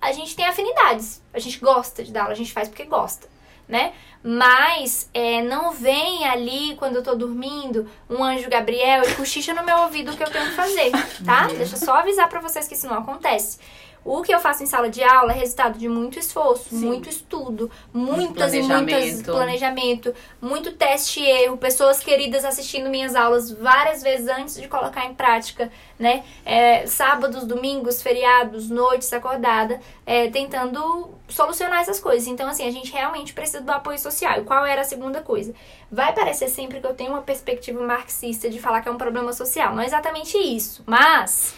A 0.02 0.12
gente 0.12 0.36
tem 0.36 0.46
afinidades. 0.46 1.22
A 1.34 1.40
gente 1.40 1.60
gosta 1.60 2.04
de 2.04 2.12
dar 2.12 2.22
aula, 2.22 2.34
a 2.34 2.38
gente 2.38 2.54
faz 2.54 2.68
porque 2.68 2.86
gosta, 2.86 3.28
né? 3.68 3.94
Mas 4.24 5.10
é, 5.14 5.42
não 5.42 5.72
vem 5.72 6.26
ali 6.26 6.76
quando 6.76 6.98
eu 6.98 7.04
tô 7.04 7.16
dormindo 7.16 7.90
um 8.10 8.24
anjo 8.24 8.50
Gabriel 8.50 9.04
e 9.04 9.14
cochicha 9.16 9.54
no 9.54 9.64
meu 9.64 9.78
ouvido 9.84 10.12
o 10.12 10.18
que 10.18 10.24
eu 10.24 10.32
tenho 10.32 10.46
que 10.50 10.56
fazer, 10.56 10.92
tá? 11.24 11.48
Deixa 11.48 11.76
eu 11.76 11.80
só 11.80 11.96
avisar 11.96 12.28
pra 12.28 12.42
vocês 12.42 12.68
que 12.68 12.74
isso 12.74 12.88
não 12.88 12.98
acontece. 12.98 13.60
O 14.08 14.22
que 14.22 14.34
eu 14.34 14.40
faço 14.40 14.64
em 14.64 14.66
sala 14.66 14.90
de 14.90 15.04
aula 15.04 15.34
é 15.34 15.36
resultado 15.36 15.78
de 15.78 15.90
muito 15.90 16.18
esforço, 16.18 16.70
Sim. 16.70 16.86
muito 16.86 17.10
estudo, 17.10 17.70
muitas 17.92 18.54
e 18.54 18.62
muitas 18.62 19.22
planejamento. 19.22 20.16
muito 20.40 20.72
teste 20.72 21.20
e 21.20 21.30
erro, 21.30 21.58
pessoas 21.58 22.00
queridas 22.00 22.46
assistindo 22.46 22.90
minhas 22.90 23.16
aulas 23.16 23.52
várias 23.52 24.02
vezes 24.02 24.30
antes 24.30 24.56
de 24.56 24.70
colocar 24.70 25.06
em 25.08 25.14
prática, 25.14 25.70
né? 26.00 26.24
É, 26.46 26.88
sábados, 26.88 27.44
domingos, 27.44 28.02
feriados, 28.02 28.70
noites 28.70 29.12
acordada, 29.12 29.82
é, 30.06 30.30
tentando 30.30 31.10
solucionar 31.28 31.82
essas 31.82 32.00
coisas. 32.00 32.30
Então, 32.30 32.48
assim, 32.48 32.66
a 32.66 32.72
gente 32.72 32.94
realmente 32.94 33.34
precisa 33.34 33.60
do 33.60 33.72
apoio 33.74 34.00
social. 34.00 34.40
E 34.40 34.46
qual 34.46 34.66
era 34.66 34.84
a 34.84 34.86
segunda 34.86 35.20
coisa? 35.20 35.54
Vai 35.92 36.14
parecer 36.14 36.48
sempre 36.48 36.80
que 36.80 36.88
eu 36.88 36.94
tenho 36.94 37.12
uma 37.12 37.24
perspectiva 37.24 37.86
marxista 37.86 38.50
de 38.50 38.58
falar 38.58 38.80
que 38.82 38.88
é 38.88 38.92
um 38.92 38.98
problema 38.98 39.34
social. 39.34 39.76
Não 39.76 39.84
é 39.84 39.86
exatamente 39.86 40.38
isso, 40.38 40.82
mas 40.86 41.54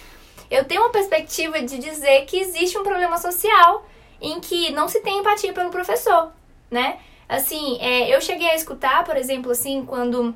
eu 0.50 0.66
tenho 0.66 0.82
uma 0.82 0.92
perspectiva 0.92 1.62
de 1.62 1.78
dizer 1.78 2.26
que 2.26 2.40
existe 2.40 2.78
um 2.78 2.84
problema 2.84 3.18
social 3.18 3.86
em 4.22 4.40
que 4.40 4.72
não 4.72 4.88
se 4.88 5.00
tem 5.02 5.20
empatia 5.20 5.54
pelo 5.54 5.70
professor, 5.70 6.32
né? 6.70 7.00
Assim, 7.28 7.78
é, 7.80 8.14
eu 8.14 8.20
cheguei 8.20 8.50
a 8.50 8.56
escutar, 8.56 9.04
por 9.04 9.16
exemplo, 9.16 9.52
assim, 9.52 9.86
quando 9.86 10.36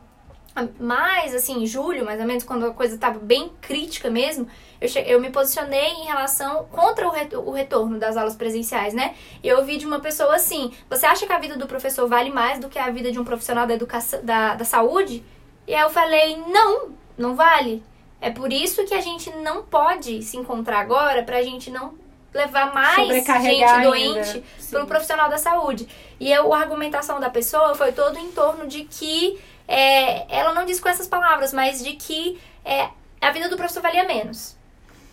mais 0.79 1.33
assim, 1.33 1.65
julho, 1.65 2.05
mais 2.05 2.19
ou 2.19 2.27
menos, 2.27 2.43
quando 2.43 2.67
a 2.67 2.73
coisa 2.73 2.93
estava 2.93 3.17
bem 3.17 3.51
crítica 3.59 4.09
mesmo, 4.09 4.47
eu, 4.79 4.87
eu 5.03 5.19
me 5.19 5.31
posicionei 5.31 5.89
em 5.93 6.05
relação 6.05 6.65
contra 6.65 7.07
o, 7.07 7.49
o 7.49 7.51
retorno 7.51 7.97
das 7.97 8.15
aulas 8.15 8.35
presenciais, 8.35 8.93
né? 8.93 9.15
E 9.41 9.47
eu 9.47 9.57
ouvi 9.57 9.77
de 9.77 9.85
uma 9.85 9.99
pessoa 9.99 10.35
assim: 10.35 10.71
você 10.89 11.05
acha 11.05 11.25
que 11.25 11.33
a 11.33 11.39
vida 11.39 11.57
do 11.57 11.65
professor 11.65 12.07
vale 12.07 12.29
mais 12.29 12.59
do 12.59 12.69
que 12.69 12.77
a 12.77 12.89
vida 12.91 13.11
de 13.11 13.19
um 13.19 13.23
profissional 13.23 13.65
da 13.65 13.73
educação 13.73 14.23
da, 14.23 14.53
da 14.53 14.65
saúde? 14.65 15.23
E 15.67 15.73
aí 15.73 15.81
eu 15.81 15.89
falei: 15.89 16.37
não, 16.47 16.91
não 17.17 17.35
vale. 17.35 17.83
É 18.23 18.29
por 18.29 18.53
isso 18.53 18.85
que 18.85 18.93
a 18.93 19.01
gente 19.01 19.29
não 19.31 19.63
pode 19.63 20.23
se 20.23 20.37
encontrar 20.37 20.79
agora 20.79 21.23
pra 21.23 21.43
gente 21.43 21.69
não 21.69 21.93
levar 22.33 22.73
mais 22.73 22.95
gente 23.41 23.83
doente 23.83 24.43
para 24.71 24.81
um 24.81 24.85
profissional 24.85 25.29
da 25.29 25.37
saúde. 25.37 25.85
E 26.17 26.31
eu, 26.31 26.53
a 26.53 26.59
argumentação 26.59 27.19
da 27.19 27.29
pessoa 27.29 27.75
foi 27.75 27.91
todo 27.91 28.17
em 28.17 28.31
torno 28.31 28.65
de 28.65 28.85
que 28.85 29.37
é, 29.67 30.25
ela 30.33 30.53
não 30.53 30.65
disse 30.65 30.81
com 30.81 30.87
essas 30.87 31.05
palavras, 31.05 31.51
mas 31.51 31.83
de 31.83 31.93
que 31.93 32.39
é, 32.63 32.87
a 33.19 33.29
vida 33.29 33.49
do 33.49 33.57
professor 33.57 33.83
valia 33.83 34.05
menos. 34.05 34.55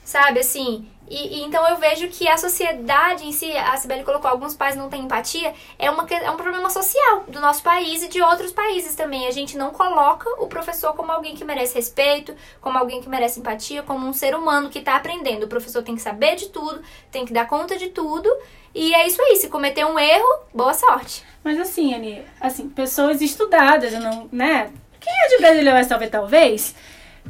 Sabe, 0.04 0.40
assim. 0.40 0.88
E, 1.10 1.40
e 1.40 1.42
então 1.42 1.66
eu 1.68 1.76
vejo 1.76 2.06
que 2.06 2.28
a 2.28 2.36
sociedade 2.36 3.26
em 3.26 3.32
si, 3.32 3.50
a 3.50 3.76
Sibeli 3.76 4.04
colocou, 4.04 4.30
alguns 4.30 4.54
pais 4.54 4.76
não 4.76 4.88
têm 4.88 5.02
empatia, 5.02 5.52
é, 5.76 5.90
uma, 5.90 6.06
é 6.08 6.30
um 6.30 6.36
problema 6.36 6.70
social 6.70 7.24
do 7.26 7.40
nosso 7.40 7.64
país 7.64 8.04
e 8.04 8.08
de 8.08 8.22
outros 8.22 8.52
países 8.52 8.94
também. 8.94 9.26
A 9.26 9.32
gente 9.32 9.58
não 9.58 9.70
coloca 9.70 10.30
o 10.40 10.46
professor 10.46 10.94
como 10.94 11.10
alguém 11.10 11.34
que 11.34 11.44
merece 11.44 11.74
respeito, 11.74 12.32
como 12.60 12.78
alguém 12.78 13.00
que 13.00 13.08
merece 13.08 13.40
empatia, 13.40 13.82
como 13.82 14.06
um 14.06 14.12
ser 14.12 14.36
humano 14.36 14.70
que 14.70 14.78
está 14.78 14.94
aprendendo. 14.94 15.44
O 15.44 15.48
professor 15.48 15.82
tem 15.82 15.96
que 15.96 16.02
saber 16.02 16.36
de 16.36 16.48
tudo, 16.48 16.80
tem 17.10 17.24
que 17.24 17.32
dar 17.32 17.48
conta 17.48 17.76
de 17.76 17.88
tudo. 17.88 18.30
E 18.72 18.94
é 18.94 19.04
isso 19.04 19.20
aí. 19.20 19.34
Se 19.34 19.48
cometer 19.48 19.84
um 19.84 19.98
erro, 19.98 20.44
boa 20.54 20.74
sorte. 20.74 21.24
Mas 21.42 21.58
assim, 21.58 21.92
Ani, 21.92 22.22
assim, 22.40 22.68
pessoas 22.68 23.20
estudadas, 23.20 23.92
não, 23.94 24.28
né? 24.30 24.70
Quem 25.00 25.12
é 25.12 25.28
de 25.28 25.38
Brasília 25.38 25.74
Oeste, 25.74 25.88
talvez, 25.88 26.10
talvez, 26.10 26.74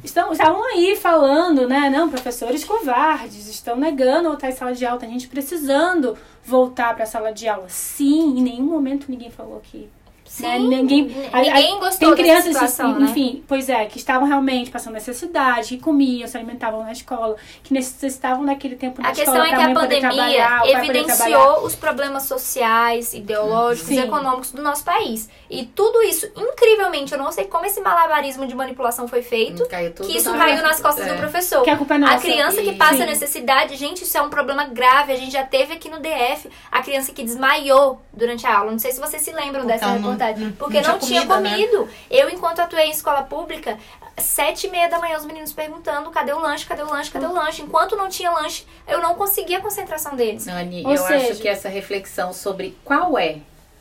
estão, 0.02 0.32
estavam 0.32 0.62
aí 0.64 0.96
falando, 0.96 1.68
né? 1.68 1.90
Não, 1.90 2.08
professores 2.08 2.64
covardes, 2.64 3.48
estão 3.48 3.76
negando 3.76 4.28
voltar 4.28 4.48
em 4.48 4.52
sala 4.52 4.72
de 4.72 4.84
aula, 4.84 5.00
tem 5.00 5.10
gente 5.10 5.28
precisando 5.28 6.16
voltar 6.44 6.94
para 6.94 7.04
a 7.04 7.06
sala 7.06 7.32
de 7.32 7.48
aula. 7.48 7.68
Sim, 7.68 8.38
em 8.38 8.42
nenhum 8.42 8.66
momento 8.66 9.10
ninguém 9.10 9.30
falou 9.30 9.60
que 9.60 9.88
Sim, 10.30 10.68
né? 10.68 10.76
Ninguém, 10.76 11.28
a- 11.32 11.38
a- 11.38 11.42
ninguém 11.42 11.78
gostou 11.80 12.14
Tem 12.14 12.24
dessa 12.24 12.42
crianças, 12.42 12.52
situação, 12.70 13.00
né? 13.00 13.10
enfim, 13.10 13.42
pois 13.48 13.68
é, 13.68 13.84
que 13.86 13.98
estavam 13.98 14.28
realmente 14.28 14.70
passando 14.70 14.94
necessidade, 14.94 15.76
que 15.76 15.78
comiam, 15.82 16.28
se 16.28 16.36
alimentavam 16.36 16.84
na 16.84 16.92
escola, 16.92 17.34
que 17.64 17.74
necessitavam 17.74 18.44
daquele 18.46 18.76
tempo 18.76 19.02
na 19.02 19.08
A 19.08 19.12
escola 19.12 19.40
questão 19.40 19.44
é 19.44 19.56
que 19.64 19.70
a 19.70 19.74
pandemia 19.74 20.60
evidenciou 20.66 21.64
os 21.64 21.74
problemas 21.74 22.22
sociais, 22.24 23.12
ideológicos 23.12 23.88
Sim. 23.88 23.96
e 23.96 24.04
econômicos 24.04 24.52
do 24.52 24.62
nosso 24.62 24.84
país. 24.84 25.28
E 25.50 25.64
tudo 25.66 26.00
isso, 26.02 26.30
incrivelmente, 26.36 27.12
eu 27.12 27.18
não 27.18 27.32
sei 27.32 27.46
como 27.46 27.66
esse 27.66 27.80
malabarismo 27.80 28.46
de 28.46 28.54
manipulação 28.54 29.08
foi 29.08 29.22
feito, 29.22 29.66
tudo 29.96 30.08
que 30.08 30.16
isso 30.16 30.32
caiu 30.32 30.62
nas 30.62 30.80
costas 30.80 31.08
é. 31.08 31.12
do 31.12 31.18
professor. 31.18 31.62
Que 31.64 31.70
a 31.70 31.76
culpa 31.76 31.96
é 31.96 31.98
nossa. 31.98 32.14
A 32.14 32.20
criança 32.20 32.62
que 32.62 32.72
passa 32.76 32.98
Sim. 32.98 33.06
necessidade, 33.06 33.74
gente, 33.74 34.04
isso 34.04 34.16
é 34.16 34.22
um 34.22 34.30
problema 34.30 34.64
grave. 34.64 35.12
A 35.12 35.16
gente 35.16 35.32
já 35.32 35.42
teve 35.42 35.72
aqui 35.74 35.88
no 35.90 35.98
DF 35.98 36.48
a 36.70 36.82
criança 36.82 37.12
que 37.12 37.24
desmaiou 37.24 38.00
durante 38.20 38.46
a 38.46 38.58
aula. 38.58 38.70
Não 38.70 38.78
sei 38.78 38.92
se 38.92 39.00
vocês 39.00 39.20
se 39.22 39.32
lembram 39.32 39.62
Porque 39.62 39.72
dessa 39.72 39.84
ela 39.86 39.94
não- 39.94 40.02
reportagem. 40.10 40.44
não- 40.44 40.52
porque 40.52 40.80
não 40.80 40.90
não, 40.90 40.98
tinha 41.00 41.26
comida, 41.26 41.40
né? 41.40 41.50
comido. 41.50 41.88
Eu, 42.08 42.28
enquanto 42.30 42.60
atuei 42.60 42.84
em 42.84 42.90
escola 42.90 43.22
pública, 43.24 43.76
sete 44.18 44.66
e 44.66 44.70
meia 44.70 44.88
da 44.88 44.98
manhã, 45.00 45.16
os 45.16 45.24
meninos 45.24 45.52
perguntando 45.52 46.08
cadê 46.10 46.32
o 46.32 46.38
lanche, 46.38 46.64
cadê 46.66 46.82
o 46.82 46.88
lanche, 46.90 47.10
cadê 47.10 47.26
o 47.26 47.32
lanche. 47.32 47.62
Enquanto 47.62 47.96
não 47.96 48.08
tinha 48.08 48.30
lanche, 48.30 48.64
eu 48.86 49.00
não 49.00 49.14
conseguia 49.16 49.58
a 49.58 49.60
concentração 49.60 50.14
deles. 50.14 50.46
Nani, 50.46 50.84
Ou 50.84 50.92
eu 50.92 50.98
seja- 50.98 51.32
acho 51.32 51.40
que 51.40 51.48
essa 51.48 51.68
reflexão 51.68 52.32
sobre 52.32 52.76
qual 52.84 53.18
é 53.18 53.38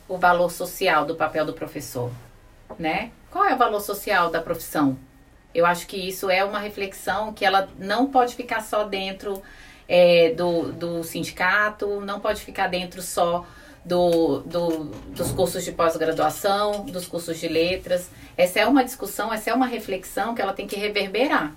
o 0.08 0.16
valor 0.18 0.50
social 0.50 1.04
do 1.04 1.14
papel 1.14 1.44
do 1.46 1.52
professor, 1.52 2.10
né? 2.78 3.10
Qual 3.30 3.44
é 3.44 3.54
o 3.54 3.56
valor 3.58 3.80
social 3.80 4.28
da 4.30 4.40
profissão? 4.40 4.98
Eu 5.54 5.66
acho 5.66 5.86
que 5.86 5.96
isso 5.96 6.30
é 6.30 6.42
uma 6.44 6.58
reflexão 6.58 7.32
que 7.32 7.44
ela 7.44 7.68
não 7.78 8.06
pode 8.06 8.34
ficar 8.34 8.60
só 8.62 8.84
dentro 8.84 9.40
é, 9.92 10.30
do, 10.36 10.70
do 10.72 11.02
sindicato, 11.02 12.00
não 12.00 12.20
pode 12.20 12.40
ficar 12.42 12.68
dentro 12.68 13.02
só 13.02 13.44
do, 13.84 14.40
do- 14.40 14.84
dos 15.14 15.32
cursos 15.32 15.64
de 15.64 15.72
pós-graduação, 15.72 16.84
dos 16.84 17.06
cursos 17.06 17.38
de 17.38 17.48
letras. 17.48 18.10
Essa 18.36 18.60
é 18.60 18.66
uma 18.66 18.84
discussão, 18.84 19.32
essa 19.32 19.50
é 19.50 19.54
uma 19.54 19.66
reflexão 19.66 20.34
que 20.34 20.42
ela 20.42 20.52
tem 20.52 20.66
que 20.66 20.76
reverberar. 20.76 21.54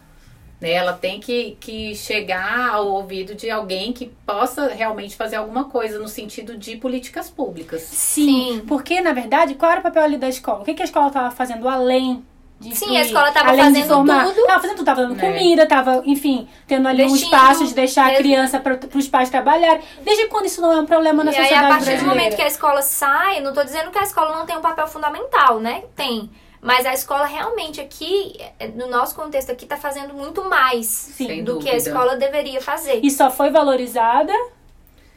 Né? 0.62 0.72
Ela 0.72 0.94
tem 0.94 1.20
que, 1.20 1.58
que 1.60 1.94
chegar 1.96 2.70
ao 2.70 2.88
ouvido 2.88 3.36
de 3.36 3.50
alguém 3.50 3.92
que 3.92 4.06
possa 4.26 4.68
realmente 4.68 5.16
fazer 5.16 5.36
alguma 5.36 5.66
coisa 5.66 6.00
no 6.00 6.08
sentido 6.08 6.58
de 6.58 6.78
políticas 6.78 7.30
públicas. 7.30 7.82
Sim, 7.82 8.54
Sim. 8.60 8.64
porque 8.68 9.02
na 9.02 9.12
verdade, 9.14 9.56
qual 9.56 9.72
era 9.72 9.80
o 9.82 9.84
papel 9.84 10.04
ali 10.04 10.18
da 10.18 10.30
escola? 10.30 10.62
O 10.62 10.64
que, 10.66 10.74
que 10.74 10.82
a 10.82 10.86
escola 10.86 11.08
estava 11.08 11.32
fazendo 11.32 11.68
além 11.68 12.24
Sim, 12.72 12.98
a 12.98 13.02
escola 13.02 13.32
tava 13.32 13.50
além 13.50 13.64
fazendo 13.66 13.88
formar? 13.88 14.26
tudo. 14.28 14.46
Tava 14.48 14.62
fazendo 14.62 14.76
tudo, 14.78 14.86
tava 14.86 15.02
dando 15.08 15.20
É. 15.20 15.28
comida, 15.32 15.66
tava, 15.66 16.02
enfim, 16.06 16.48
tendo 16.68 16.88
ali 16.88 17.04
um 17.04 17.16
espaço 17.16 17.66
de 17.66 17.74
deixar 17.74 18.04
a 18.04 18.08
mesmo. 18.08 18.20
criança 18.20 18.60
para 18.60 18.80
os 18.96 19.08
pais 19.08 19.30
trabalharem. 19.30 19.82
Desde 20.02 20.28
quando 20.28 20.46
isso 20.46 20.62
não 20.62 20.72
é 20.72 20.78
um 20.80 20.86
problema 20.86 21.24
na 21.24 21.32
E 21.32 21.36
aí, 21.36 21.42
sociedade 21.42 21.66
a 21.66 21.70
partir 21.70 21.84
do 21.84 21.90
brasileira? 21.92 22.16
momento 22.22 22.36
que 22.36 22.42
a 22.42 22.48
escola 22.48 22.82
sai, 22.82 23.42
não 23.42 23.54
tô 23.54 23.64
dizendo 23.64 23.92
que 23.92 23.98
a 24.00 24.04
escola 24.04 24.38
não 24.38 24.46
tem 24.46 24.58
um 24.58 24.62
papel 24.62 24.88
fundamental, 24.88 25.60
né? 25.60 25.84
Tem. 25.96 26.30
Mas 26.62 26.86
a 26.86 26.94
escola 26.94 27.26
realmente 27.26 27.82
aqui, 27.82 28.38
eh, 28.58 28.68
no 28.70 28.88
nosso 28.90 29.14
contexto 29.16 29.52
aqui, 29.52 29.66
tá 29.66 29.76
fazendo 29.76 30.14
muito 30.14 30.46
mais 30.48 30.88
Sem 30.88 31.44
do 31.44 31.58
que 31.60 31.68
a 31.70 31.74
dúvida. 31.74 31.90
escola 31.90 32.16
deveria 32.16 32.62
fazer. 32.62 33.02
E 33.04 33.12
só 33.12 33.30
foi 33.30 33.50
valorizada 33.50 34.32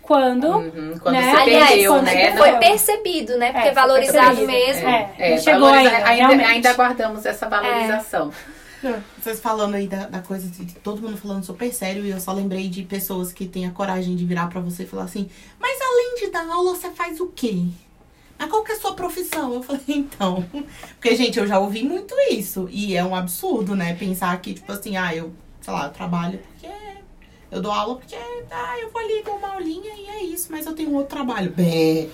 quando 0.07 0.46
Uhum, 0.48 0.98
Quando 1.00 1.14
Né? 1.14 1.32
Aliás, 1.36 1.68
perdeu, 1.70 1.92
quando 1.92 2.04
né? 2.04 2.36
foi 2.36 2.50
Não. 2.52 2.59
percebido, 2.61 3.36
né? 3.38 3.46
Porque 3.52 3.68
É, 3.68 3.74
foi 3.74 3.82
valorizado 3.82 4.36
percebido. 4.36 4.52
mesmo. 4.52 4.88
É, 4.88 5.14
É, 5.18 5.38
chegou 5.38 5.61
valoriza- 5.68 5.96
ainda, 5.96 6.28
ainda, 6.28 6.46
ainda 6.46 6.70
aguardamos 6.70 7.26
essa 7.26 7.48
valorização. 7.48 8.32
Vocês 9.20 9.40
falando 9.40 9.74
aí 9.74 9.88
da, 9.88 10.07
da 10.07 10.20
coisa 10.20 10.46
de 10.48 10.74
todo 10.76 11.02
mundo 11.02 11.16
falando 11.16 11.44
super 11.44 11.72
sério 11.72 12.04
e 12.04 12.11
eu 12.11 12.20
só 12.20 12.32
lembrei 12.32 12.68
de 12.68 12.82
pessoas 12.84 13.32
que 13.32 13.46
têm 13.46 13.66
a 13.66 13.70
coragem 13.70 14.14
de 14.14 14.24
virar 14.24 14.46
pra 14.48 14.61
você 14.61 14.84
e 14.84 14.86
falar 14.86 15.04
assim, 15.04 15.28
mas 15.59 15.78
além 15.80 16.14
de 16.20 16.30
dar 16.30 16.48
aula, 16.48 16.74
você 16.74 16.90
faz 16.90 17.18
o 17.18 17.26
quê? 17.34 17.64
Mas 18.38 18.48
qual 18.50 18.62
que 18.62 18.72
é 18.72 18.74
a 18.76 18.78
sua 18.78 18.94
profissão? 18.94 19.54
Eu 19.54 19.62
falei, 19.62 19.80
então. 19.88 20.44
Porque, 21.00 21.16
gente, 21.16 21.38
eu 21.38 21.46
já 21.46 21.59
ouvi 21.59 21.82
muito 21.82 22.14
isso. 22.30 22.68
E 22.70 22.94
é 22.94 23.02
um 23.02 23.16
absurdo, 23.16 23.74
né? 23.74 23.94
Pensar 23.94 24.38
que, 24.40 24.52
tipo 24.54 24.70
assim, 24.70 24.96
ah, 24.96 25.12
eu, 25.14 25.32
sei 25.62 25.72
lá, 25.72 25.86
eu 25.86 25.90
trabalho 25.90 26.38
porque. 26.38 26.68
Eu 27.57 27.62
dou 27.62 27.72
aula 27.72 27.96
porque, 27.96 28.14
ah, 28.50 28.78
eu 28.78 28.90
vou 28.90 29.00
ali 29.00 29.22
dar 29.24 29.32
uma 29.32 29.54
aulinha 29.54 29.90
e 29.94 30.07
é 30.09 30.22
isso, 30.24 30.48
mas 30.50 30.66
eu 30.66 30.74
tenho 30.74 30.92
outro 30.92 31.16
trabalho. 31.16 31.50
Bé. 31.52 32.07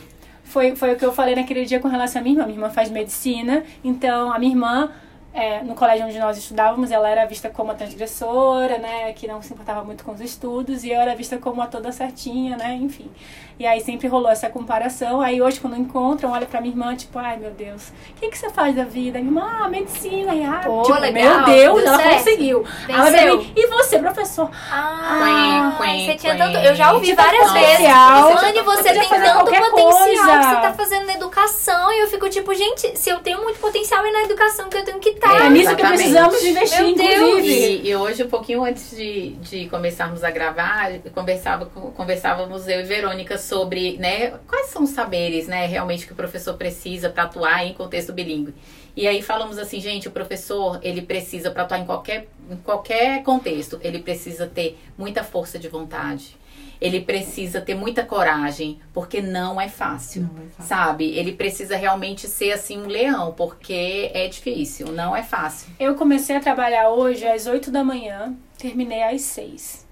Foi, 0.44 0.76
foi 0.76 0.92
o 0.92 0.96
que 0.96 1.04
eu 1.04 1.12
falei 1.12 1.34
naquele 1.34 1.64
dia 1.64 1.80
com 1.80 1.88
relação 1.88 2.20
à 2.20 2.22
minha 2.22 2.34
irmã. 2.34 2.46
Minha 2.46 2.58
irmã 2.58 2.70
faz 2.70 2.88
medicina, 2.88 3.64
então 3.82 4.32
a 4.32 4.38
minha 4.38 4.52
irmã, 4.52 4.92
é, 5.34 5.62
no 5.62 5.74
colégio 5.74 6.06
onde 6.06 6.18
nós 6.18 6.36
estudávamos, 6.36 6.90
ela 6.90 7.08
era 7.08 7.24
vista 7.26 7.48
como 7.48 7.70
a 7.72 7.74
transgressora, 7.74 8.78
né, 8.78 9.12
que 9.14 9.26
não 9.26 9.40
se 9.40 9.52
importava 9.52 9.82
muito 9.82 10.04
com 10.04 10.12
os 10.12 10.20
estudos, 10.20 10.84
e 10.84 10.90
eu 10.90 11.00
era 11.00 11.14
vista 11.14 11.38
como 11.38 11.60
a 11.62 11.66
toda 11.66 11.90
certinha, 11.92 12.56
né, 12.56 12.74
enfim. 12.74 13.10
E 13.58 13.66
aí 13.66 13.80
sempre 13.80 14.08
rolou 14.08 14.30
essa 14.30 14.48
comparação. 14.48 15.20
Aí 15.20 15.40
hoje, 15.40 15.60
quando 15.60 15.76
encontram, 15.76 16.32
olha 16.32 16.46
pra 16.46 16.60
minha 16.60 16.72
irmã, 16.72 16.96
tipo, 16.96 17.16
ai 17.18 17.36
meu 17.36 17.50
Deus, 17.52 17.88
o 18.10 18.14
que, 18.20 18.28
que 18.28 18.36
você 18.38 18.50
faz 18.50 18.74
da 18.74 18.82
vida? 18.84 19.18
Minha 19.20 19.30
irmã, 19.30 19.58
ah, 19.64 19.68
medicina. 19.68 20.34
E, 20.34 20.42
ah, 20.44 20.60
Pô, 20.64 20.82
tipo, 20.82 20.98
legal, 20.98 21.36
meu 21.36 21.44
Deus, 21.44 21.78
deu 21.82 21.86
ela 21.86 21.96
certo. 21.98 22.14
conseguiu. 22.16 22.64
Ela 22.88 23.10
mim, 23.10 23.52
e 23.54 23.66
você, 23.68 23.98
professor? 23.98 24.50
Ah, 24.70 25.76
Quen, 25.78 25.86
quen, 25.86 26.06
você 26.06 26.14
tinha 26.16 26.36
tanto. 26.36 26.58
Eu 26.58 26.74
já 26.74 26.92
ouvi 26.92 27.06
Tipo, 27.06 27.22
várias 27.22 27.52
vezes. 27.52 27.68
potencial. 27.68 28.28
Anne, 28.28 28.32
você 28.32 28.42
Podia 28.88 29.00
tem 29.00 29.08
tanto 29.08 29.44
potencial 29.44 29.70
coisa. 29.70 30.38
que 30.38 30.44
você 30.44 30.60
tá 30.62 30.72
fazendo 30.74 31.06
na 31.06 31.12
educação. 31.14 31.92
E 31.92 32.00
eu 32.00 32.08
fico 32.08 32.28
tipo, 32.30 32.54
gente, 32.54 32.98
se 32.98 33.10
eu 33.10 33.18
tenho 33.20 33.42
muito 33.42 33.60
potencial 33.60 34.04
é 34.04 34.10
na 34.10 34.22
educação 34.22 34.68
que 34.68 34.76
eu 34.76 34.84
tenho 34.84 34.98
que 34.98 35.12
estar. 35.24 35.46
É, 35.46 35.50
nisso 35.50 35.76
que 35.76 35.86
precisamos 35.86 36.42
investir, 36.42 36.86
inclusive. 36.86 37.48
E, 37.48 37.88
e 37.88 37.96
hoje, 37.96 38.22
um 38.24 38.28
pouquinho 38.28 38.64
antes 38.64 38.90
de, 38.96 39.30
de 39.36 39.68
começarmos 39.68 40.24
a 40.24 40.30
gravar, 40.30 40.92
conversava, 41.14 41.66
conversávamos 41.66 42.68
eu 42.68 42.80
e 42.80 42.84
Verônica 42.84 43.38
sobre 43.38 43.96
né, 43.98 44.32
quais 44.46 44.66
são 44.66 44.84
os 44.84 44.90
saberes 44.90 45.46
né, 45.46 45.66
realmente 45.66 46.06
que 46.06 46.12
o 46.12 46.16
professor 46.16 46.54
precisa 46.54 47.08
para 47.08 47.24
atuar 47.24 47.64
em 47.66 47.72
contexto 47.72 48.12
bilíngue. 48.12 48.54
E 48.94 49.06
aí 49.08 49.22
falamos 49.22 49.56
assim, 49.58 49.80
gente, 49.80 50.08
o 50.08 50.10
professor, 50.10 50.78
ele 50.82 51.00
precisa, 51.00 51.50
para 51.50 51.62
atuar 51.62 51.78
em 51.78 51.86
qualquer, 51.86 52.28
em 52.50 52.56
qualquer 52.56 53.22
contexto, 53.22 53.80
ele 53.82 54.00
precisa 54.00 54.46
ter 54.46 54.78
muita 54.98 55.24
força 55.24 55.58
de 55.58 55.68
vontade. 55.68 56.36
Ele 56.82 57.00
precisa 57.00 57.60
ter 57.60 57.76
muita 57.76 58.04
coragem, 58.04 58.80
porque 58.92 59.22
não 59.22 59.60
é 59.60 59.68
fácil. 59.68 60.22
Não 60.22 60.42
é 60.42 60.48
fácil. 60.48 60.64
Sabe? 60.64 61.04
Ele 61.10 61.32
precisa 61.32 61.76
realmente 61.76 62.26
ser 62.26 62.50
assim 62.52 62.82
um 62.82 62.86
leão, 62.86 63.32
porque 63.34 64.10
é 64.12 64.26
difícil, 64.26 64.88
não 64.88 65.14
é 65.14 65.22
fácil. 65.22 65.72
Eu 65.78 65.94
comecei 65.94 66.34
a 66.34 66.40
trabalhar 66.40 66.90
hoje 66.90 67.24
às 67.24 67.46
8 67.46 67.70
da 67.70 67.84
manhã, 67.84 68.34
terminei 68.58 69.02
às 69.02 69.22
6. 69.22 69.86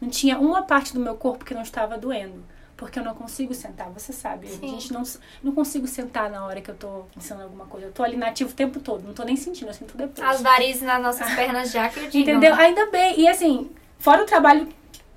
Não 0.00 0.08
tinha 0.08 0.38
uma 0.38 0.62
parte 0.62 0.94
do 0.94 1.00
meu 1.00 1.14
corpo 1.14 1.44
que 1.44 1.52
não 1.52 1.62
estava 1.62 1.98
doendo. 1.98 2.42
Porque 2.76 2.98
eu 2.98 3.04
não 3.04 3.14
consigo 3.14 3.54
sentar, 3.54 3.88
você 3.90 4.12
sabe. 4.12 4.48
Sim. 4.48 4.66
A 4.66 4.68
gente 4.68 4.92
não, 4.92 5.02
não 5.42 5.52
consigo 5.52 5.86
sentar 5.86 6.28
na 6.28 6.44
hora 6.44 6.60
que 6.60 6.70
eu 6.70 6.74
tô 6.74 7.04
ensinando 7.16 7.44
alguma 7.44 7.66
coisa. 7.66 7.86
Eu 7.86 7.92
tô 7.92 8.02
ali 8.02 8.16
nativo 8.16 8.50
o 8.50 8.54
tempo 8.54 8.80
todo, 8.80 9.06
não 9.06 9.14
tô 9.14 9.22
nem 9.22 9.36
sentindo, 9.36 9.68
eu 9.68 9.74
sinto 9.74 9.96
depois. 9.96 10.26
As 10.26 10.42
varizes 10.42 10.82
nas 10.82 11.00
nossas 11.00 11.32
pernas 11.36 11.70
já 11.70 11.88
que 11.88 12.00
eu 12.00 12.10
digo. 12.10 12.30
Entendeu? 12.30 12.54
Ainda 12.54 12.90
bem. 12.90 13.20
E 13.20 13.28
assim, 13.28 13.70
fora 13.98 14.22
o 14.22 14.26
trabalho 14.26 14.66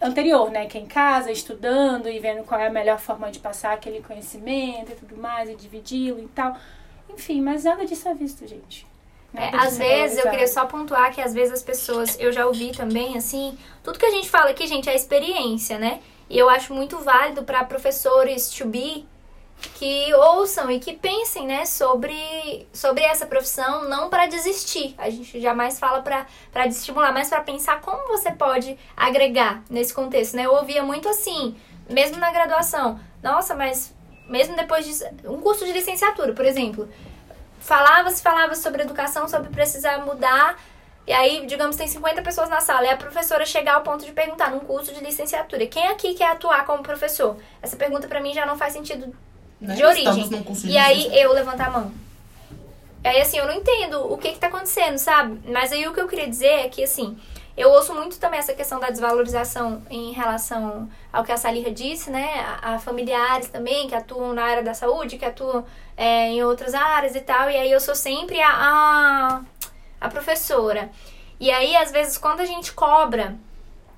anterior, 0.02 0.50
né? 0.52 0.66
Que 0.66 0.78
é 0.78 0.82
em 0.82 0.86
casa, 0.86 1.32
estudando 1.32 2.10
e 2.10 2.20
vendo 2.20 2.44
qual 2.44 2.60
é 2.60 2.68
a 2.68 2.72
melhor 2.72 3.00
forma 3.00 3.32
de 3.32 3.40
passar 3.40 3.74
aquele 3.74 4.02
conhecimento 4.02 4.92
e 4.92 4.96
tudo 4.96 5.18
mais, 5.18 5.50
e 5.50 5.56
dividi-lo 5.56 6.20
e 6.20 6.28
tal. 6.28 6.56
Enfim, 7.10 7.42
mas 7.42 7.64
nada 7.64 7.86
disso 7.86 8.08
é 8.08 8.14
visto, 8.14 8.46
gente. 8.48 8.86
É, 9.34 9.56
às 9.56 9.80
é 9.80 9.84
vezes, 9.84 10.18
eu 10.18 10.30
queria 10.30 10.48
só 10.48 10.66
pontuar 10.66 11.14
que 11.14 11.22
às 11.22 11.34
vezes 11.34 11.54
as 11.54 11.64
pessoas, 11.64 12.18
eu 12.20 12.32
já 12.32 12.46
ouvi 12.46 12.72
também, 12.72 13.18
assim, 13.18 13.58
tudo 13.84 14.00
que 14.00 14.06
a 14.06 14.12
gente 14.12 14.30
fala 14.30 14.50
aqui, 14.50 14.66
gente, 14.66 14.90
é 14.90 14.96
experiência, 14.96 15.78
né? 15.78 16.00
E 16.30 16.38
eu 16.38 16.50
acho 16.50 16.74
muito 16.74 16.98
válido 17.00 17.44
para 17.44 17.64
professores 17.64 18.50
to 18.50 18.66
be 18.66 19.06
que 19.60 20.14
ouçam 20.14 20.70
e 20.70 20.80
que 20.80 20.94
pensem, 20.94 21.48
né, 21.48 21.66
sobre, 21.66 22.68
sobre 22.72 23.04
essa 23.04 23.26
profissão, 23.26 23.88
não 23.90 24.10
para 24.10 24.28
desistir. 24.28 24.94
A 24.98 25.10
gente 25.10 25.40
jamais 25.40 25.80
fala 25.80 26.02
para 26.02 26.68
estimular, 26.68 27.12
mas 27.12 27.30
para 27.30 27.42
pensar 27.42 27.82
como 27.82 28.08
você 28.08 28.32
pode 28.32 28.78
agregar 28.96 29.64
nesse 29.70 29.94
contexto, 29.94 30.36
né? 30.36 30.46
Eu 30.46 30.54
ouvia 30.54 30.84
muito 30.84 31.10
assim, 31.10 31.56
mesmo 31.90 32.18
na 32.18 32.32
graduação. 32.32 33.00
Nossa, 33.22 33.56
mas 33.56 33.94
mesmo 34.28 34.56
depois 34.56 34.86
de 34.86 35.28
um 35.28 35.40
curso 35.42 35.66
de 35.66 35.72
licenciatura, 35.72 36.34
por 36.34 36.46
exemplo, 36.46 36.88
falava-se, 37.60 38.22
falava 38.22 38.56
sobre 38.56 38.84
educação, 38.84 39.28
sobre 39.28 39.50
precisar 39.50 40.00
mudar. 40.06 40.58
E 41.06 41.14
aí, 41.14 41.46
digamos, 41.46 41.78
tem 41.78 41.88
50 41.88 42.22
pessoas 42.22 42.50
na 42.50 42.60
sala 42.60 42.86
e 42.86 42.90
a 42.90 42.98
professora 42.98 43.46
chegar 43.46 43.76
ao 43.76 43.82
ponto 43.82 44.06
de 44.06 44.12
perguntar 44.12 44.52
num 44.52 44.60
curso 44.60 44.94
de 44.94 45.00
licenciatura, 45.00 45.66
quem 45.66 45.88
aqui 45.88 46.14
quer 46.14 46.32
atuar 46.32 46.66
como 46.66 46.84
professor? 46.84 47.38
Essa 47.62 47.78
pergunta 47.78 48.10
pra 48.10 48.20
mim 48.20 48.34
já 48.34 48.46
não 48.46 48.58
faz 48.58 48.74
sentido 48.74 49.16
Né? 49.60 49.76
de 49.76 49.84
origem. 49.84 50.30
E 50.66 50.78
aí 50.78 51.20
eu 51.20 51.34
levantar 51.34 51.68
a 51.68 51.72
mão. 51.72 51.92
Aí, 53.04 53.22
assim, 53.22 53.38
eu 53.38 53.46
não 53.46 53.54
entendo 53.54 54.12
o 54.12 54.18
que 54.18 54.34
que 54.34 54.40
tá 54.40 54.48
acontecendo, 54.48 54.98
sabe? 54.98 55.40
Mas 55.50 55.72
aí 55.72 55.88
o 55.88 55.94
que 55.94 56.02
eu 56.02 56.08
queria 56.08 56.28
dizer 56.28 56.66
é 56.66 56.70
que, 56.70 56.84
assim, 56.84 57.18
eu 57.56 57.70
ouço 57.70 57.94
muito 57.94 58.20
também 58.20 58.40
essa 58.40 58.54
questão 58.54 58.80
da 58.80 58.90
desvalorização 58.90 59.82
em 59.90 60.12
relação 60.12 60.90
ao 61.12 61.24
que 61.24 61.32
a 61.32 61.38
Salira 61.38 61.72
disse, 61.72 62.10
né? 62.10 62.46
A, 62.62 62.76
a 62.76 62.80
familiares 62.80 63.50
também 63.50 63.88
que 63.88 63.96
atuam 63.96 64.34
na 64.34 64.44
área 64.44 64.64
da 64.64 64.74
saúde, 64.74 65.18
que 65.18 65.26
atuam 65.26 65.66
é, 65.96 66.28
em 66.30 66.44
outras 66.44 66.74
áreas 66.74 67.16
e 67.16 67.22
tal. 67.22 67.50
E 67.50 67.56
aí 67.56 67.72
eu 67.72 67.80
sou 67.80 67.96
sempre 67.96 68.42
a, 68.42 68.50
a, 68.50 69.42
a 70.02 70.10
professora. 70.10 70.92
E 71.40 71.50
aí, 71.50 71.76
às 71.78 71.92
vezes, 71.92 72.18
quando 72.18 72.42
a 72.42 72.46
gente 72.46 72.74
cobra 72.74 73.36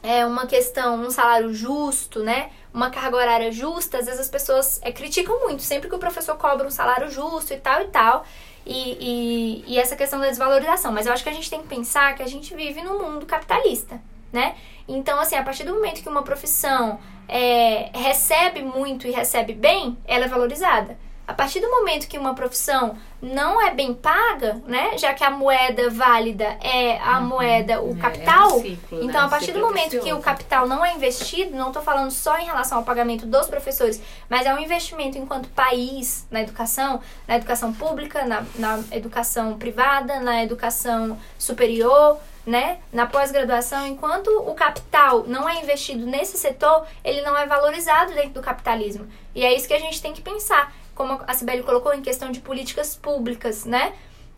é 0.01 0.26
uma 0.26 0.47
questão, 0.47 0.95
um 0.95 1.12
salário 1.12 1.53
justo, 1.53 2.24
né? 2.24 2.51
Uma 2.74 2.89
carga 2.89 3.17
horária 3.17 3.51
justa, 3.51 3.97
às 3.97 4.05
vezes 4.05 4.22
as 4.22 4.30
pessoas 4.30 4.80
é, 4.84 4.91
criticam 4.91 5.39
muito, 5.41 5.63
sempre 5.63 5.89
que 5.89 5.95
o 5.95 5.99
professor 5.99 6.38
cobra 6.38 6.67
um 6.67 6.72
salário 6.72 7.09
justo 7.09 7.53
e 7.53 7.57
tal 7.57 7.82
e 7.82 7.88
tal. 7.88 8.26
E, 8.65 8.97
e, 8.99 9.74
e 9.74 9.80
essa 9.80 9.95
questão 9.95 10.20
da 10.20 10.28
desvalorização. 10.28 10.91
Mas 10.91 11.07
eu 11.07 11.13
acho 11.13 11.24
que 11.24 11.30
a 11.30 11.34
gente 11.34 11.49
tem 11.49 11.61
que 11.61 11.67
pensar 11.67 12.15
que 12.15 12.22
a 12.22 12.28
gente 12.28 12.53
vive 12.53 12.82
num 12.82 12.99
mundo 13.01 13.26
capitalista, 13.26 13.99
né? 14.32 14.55
Então, 14.88 15.20
assim, 15.20 15.36
a 15.36 15.43
partir 15.43 15.63
do 15.63 15.74
momento 15.74 16.03
que 16.03 16.09
uma 16.09 16.24
profissão 16.24 16.99
é, 17.28 17.89
recebe 17.93 18.61
muito 18.61 19.07
e 19.07 19.11
recebe 19.11 19.53
bem, 19.53 19.97
ela 20.05 20.26
é 20.26 20.28
valorizada. 20.28 20.97
A 21.30 21.34
partir 21.36 21.59
do 21.59 21.69
momento 21.69 22.07
que 22.07 22.17
uma 22.17 22.34
profissão 22.34 22.97
não 23.21 23.61
é 23.61 23.69
bem 23.71 23.93
paga, 23.93 24.59
né? 24.65 24.97
Já 24.97 25.13
que 25.13 25.23
a 25.23 25.30
moeda 25.30 25.88
válida 25.88 26.57
é 26.59 26.97
a 26.97 27.21
moeda, 27.21 27.80
o 27.84 27.95
É, 27.95 28.01
capital, 28.01 28.49
é 28.49 28.53
um 28.53 28.61
ciclo, 28.63 28.97
né? 28.97 29.05
então, 29.05 29.21
Um 29.21 29.25
a 29.27 29.30
partir 29.30 29.51
do 29.51 29.59
ciclo 29.59 29.67
momento 29.67 29.99
que 29.99 30.11
o 30.11 30.19
capital 30.21 30.67
não 30.67 30.84
é 30.84 30.91
investido, 30.95 31.55
não 31.55 31.67
estou 31.67 31.84
falando 31.84 32.09
só 32.09 32.36
em 32.39 32.45
relação 32.45 32.80
ao 32.80 32.84
pagamento 32.84 33.27
dos 33.27 33.45
professores, 33.45 34.01
mas 34.27 34.47
é 34.47 34.53
um 34.55 34.57
investimento 34.57 35.19
enquanto 35.19 35.47
país 35.49 36.25
na 36.32 36.41
educação, 36.41 36.99
na 37.27 37.36
educação 37.36 37.71
pública, 37.73 38.25
na, 38.25 38.43
na 38.55 38.80
educação 38.91 39.55
privada, 39.55 40.19
na 40.19 40.43
educação 40.43 41.15
superior, 41.38 42.17
né? 42.43 42.80
Na 42.91 43.05
pós-graduação, 43.05 43.86
enquanto 43.86 44.30
o 44.30 44.55
capital 44.55 45.25
não 45.27 45.47
é 45.47 45.61
investido 45.61 46.07
nesse 46.07 46.39
setor, 46.39 46.88
ele 47.03 47.21
não 47.21 47.38
é 47.38 47.45
valorizado 47.45 48.15
dentro 48.15 48.32
do 48.32 48.41
capitalismo. 48.41 49.07
E 49.36 49.45
é 49.45 49.53
isso 49.53 49.67
que 49.67 49.75
a 49.75 49.80
gente 49.80 50.01
tem 50.01 50.11
que 50.11 50.21
pensar, 50.23 50.73
como 51.00 51.18
a 51.26 51.34
Sibeli 51.34 51.64
colocou, 51.64 51.93
em 51.93 52.02
questão 52.02 52.30
de 52.30 52.41
políticas 52.41 52.93
públicas, 52.93 53.64
né? 53.64 53.93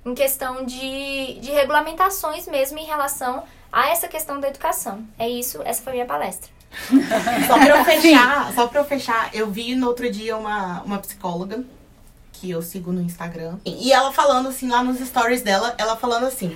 Em 0.05 0.13
questão 0.13 0.63
de, 0.63 1.39
de 1.39 1.49
regulamentações 1.49 2.47
mesmo 2.47 2.77
em 2.77 2.85
relação 2.85 3.43
a 3.71 3.89
essa 3.89 4.07
questão 4.07 4.39
da 4.39 4.47
educação. 4.47 5.03
É 5.17 5.27
isso, 5.27 5.59
essa 5.65 5.81
foi 5.81 5.93
minha 5.93 6.05
palestra. 6.05 6.51
Só 7.47 7.57
pra 7.57 7.77
eu 7.77 7.83
fechar, 7.83 8.53
só 8.53 8.67
pra 8.67 8.79
eu 8.79 8.85
fechar, 8.85 9.29
eu 9.33 9.51
vi 9.51 9.75
no 9.75 9.87
outro 9.87 10.09
dia 10.09 10.37
uma, 10.37 10.81
uma 10.83 10.99
psicóloga 10.99 11.65
que 12.31 12.49
eu 12.49 12.61
sigo 12.61 12.93
no 12.93 13.01
Instagram. 13.01 13.57
E 13.65 13.91
ela 13.91 14.13
falando 14.13 14.47
assim, 14.49 14.69
lá 14.69 14.83
nos 14.83 14.99
stories 14.99 15.41
dela, 15.41 15.73
ela 15.79 15.97
falando 15.97 16.27
assim. 16.27 16.55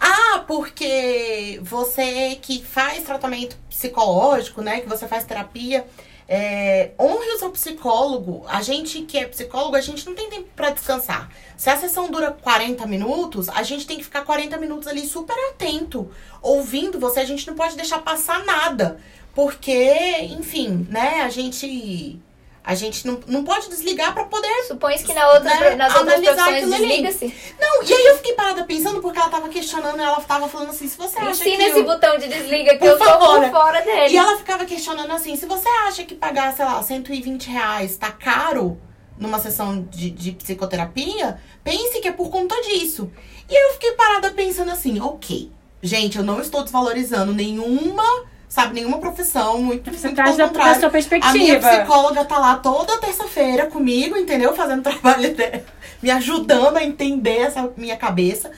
Ah, 0.00 0.40
porque 0.46 1.60
você 1.62 2.36
que 2.42 2.62
faz 2.62 3.04
tratamento 3.04 3.56
psicológico, 3.70 4.60
né? 4.60 4.80
Que 4.80 4.88
você 4.88 5.08
faz 5.08 5.24
terapia, 5.24 5.86
é, 6.28 6.92
honre 6.98 7.32
o 7.32 7.38
seu 7.38 7.50
psicólogo. 7.50 8.44
A 8.48 8.62
gente 8.62 9.02
que 9.02 9.18
é 9.18 9.26
psicólogo, 9.26 9.76
a 9.76 9.80
gente 9.80 10.06
não 10.06 10.14
tem 10.14 10.28
tempo 10.30 10.48
pra 10.56 10.70
descansar. 10.70 11.30
Se 11.56 11.70
a 11.70 11.76
sessão 11.76 12.10
dura 12.10 12.30
40 12.32 12.86
minutos, 12.86 13.48
a 13.48 13.62
gente 13.62 13.86
tem 13.86 13.98
que 13.98 14.04
ficar 14.04 14.24
40 14.24 14.56
minutos 14.58 14.88
ali 14.88 15.06
super 15.06 15.36
atento, 15.50 16.10
ouvindo 16.42 16.98
você. 16.98 17.20
A 17.20 17.24
gente 17.24 17.46
não 17.46 17.54
pode 17.54 17.76
deixar 17.76 17.98
passar 18.00 18.44
nada. 18.44 18.98
Porque, 19.34 20.20
enfim, 20.22 20.86
né, 20.90 21.22
a 21.22 21.28
gente. 21.28 22.20
A 22.66 22.74
gente 22.74 23.06
não, 23.06 23.20
não 23.26 23.44
pode 23.44 23.68
desligar 23.68 24.14
pra 24.14 24.24
poder. 24.24 24.64
Supõe 24.66 24.96
que 24.96 25.12
na 25.12 25.32
outra, 25.32 25.50
Né, 25.54 25.74
nas 25.76 25.94
outras 25.94 26.14
analisar 26.14 26.46
profissões 26.46 26.78
desliga-se. 26.80 27.34
Não, 27.60 27.82
e 27.82 27.92
aí 27.92 28.06
eu 28.06 28.16
fiquei 28.16 28.32
parada 28.32 28.64
pensando 28.64 29.02
porque 29.02 29.18
ela 29.18 29.28
tava 29.28 29.50
questionando, 29.50 30.00
ela 30.00 30.18
tava 30.22 30.48
falando 30.48 30.70
assim, 30.70 30.88
se 30.88 30.96
você 30.96 31.18
acha 31.18 31.30
Ensina 31.30 31.56
que. 31.58 31.62
esse 31.64 31.78
eu- 31.80 31.84
botão 31.84 32.16
de 32.16 32.26
desliga 32.26 32.78
que 32.78 32.86
eu 32.86 32.96
tô 32.98 33.04
favor. 33.04 33.40
por 33.42 33.50
fora 33.50 33.82
dele. 33.82 34.14
E 34.14 34.16
ela 34.16 34.38
ficava 34.38 34.64
questionando 34.64 35.10
assim, 35.12 35.36
se 35.36 35.44
você 35.44 35.68
acha 35.86 36.04
que 36.04 36.14
pagar, 36.14 36.54
sei 36.56 36.64
lá, 36.64 36.82
120 36.82 37.50
reais 37.50 37.96
tá 37.98 38.10
caro, 38.10 38.80
numa 39.18 39.38
sessão 39.38 39.82
de, 39.90 40.08
de 40.10 40.32
psicoterapia, 40.32 41.38
pense 41.62 42.00
que 42.00 42.08
é 42.08 42.12
por 42.12 42.30
conta 42.30 42.54
disso. 42.62 43.12
E 43.48 43.54
eu 43.54 43.74
fiquei 43.74 43.92
parada 43.92 44.30
pensando 44.30 44.70
assim, 44.70 44.98
ok, 45.00 45.52
gente, 45.82 46.16
eu 46.16 46.24
não 46.24 46.40
estou 46.40 46.62
desvalorizando 46.62 47.32
nenhuma, 47.34 48.02
sabe, 48.48 48.74
nenhuma 48.74 48.98
profissão, 48.98 49.60
muito, 49.62 49.90
Você 49.92 50.06
muito 50.08 50.22
pelo 50.22 50.36
da, 50.36 50.44
da 50.44 50.48
contrário. 50.48 50.80
sua 50.80 50.88
A 50.88 50.92
minha 50.92 51.58
perspectiva. 51.58 51.68
psicóloga 51.68 52.24
tá 52.24 52.38
lá 52.38 52.56
toda 52.56 52.98
terça-feira 52.98 53.66
comigo, 53.66 54.16
entendeu? 54.16 54.54
Fazendo 54.54 54.82
trabalho 54.84 55.34
dela, 55.34 55.64
me 56.02 56.10
ajudando 56.10 56.76
a 56.76 56.84
entender 56.84 57.38
essa 57.38 57.68
minha 57.76 57.96
cabeça. 57.96 58.50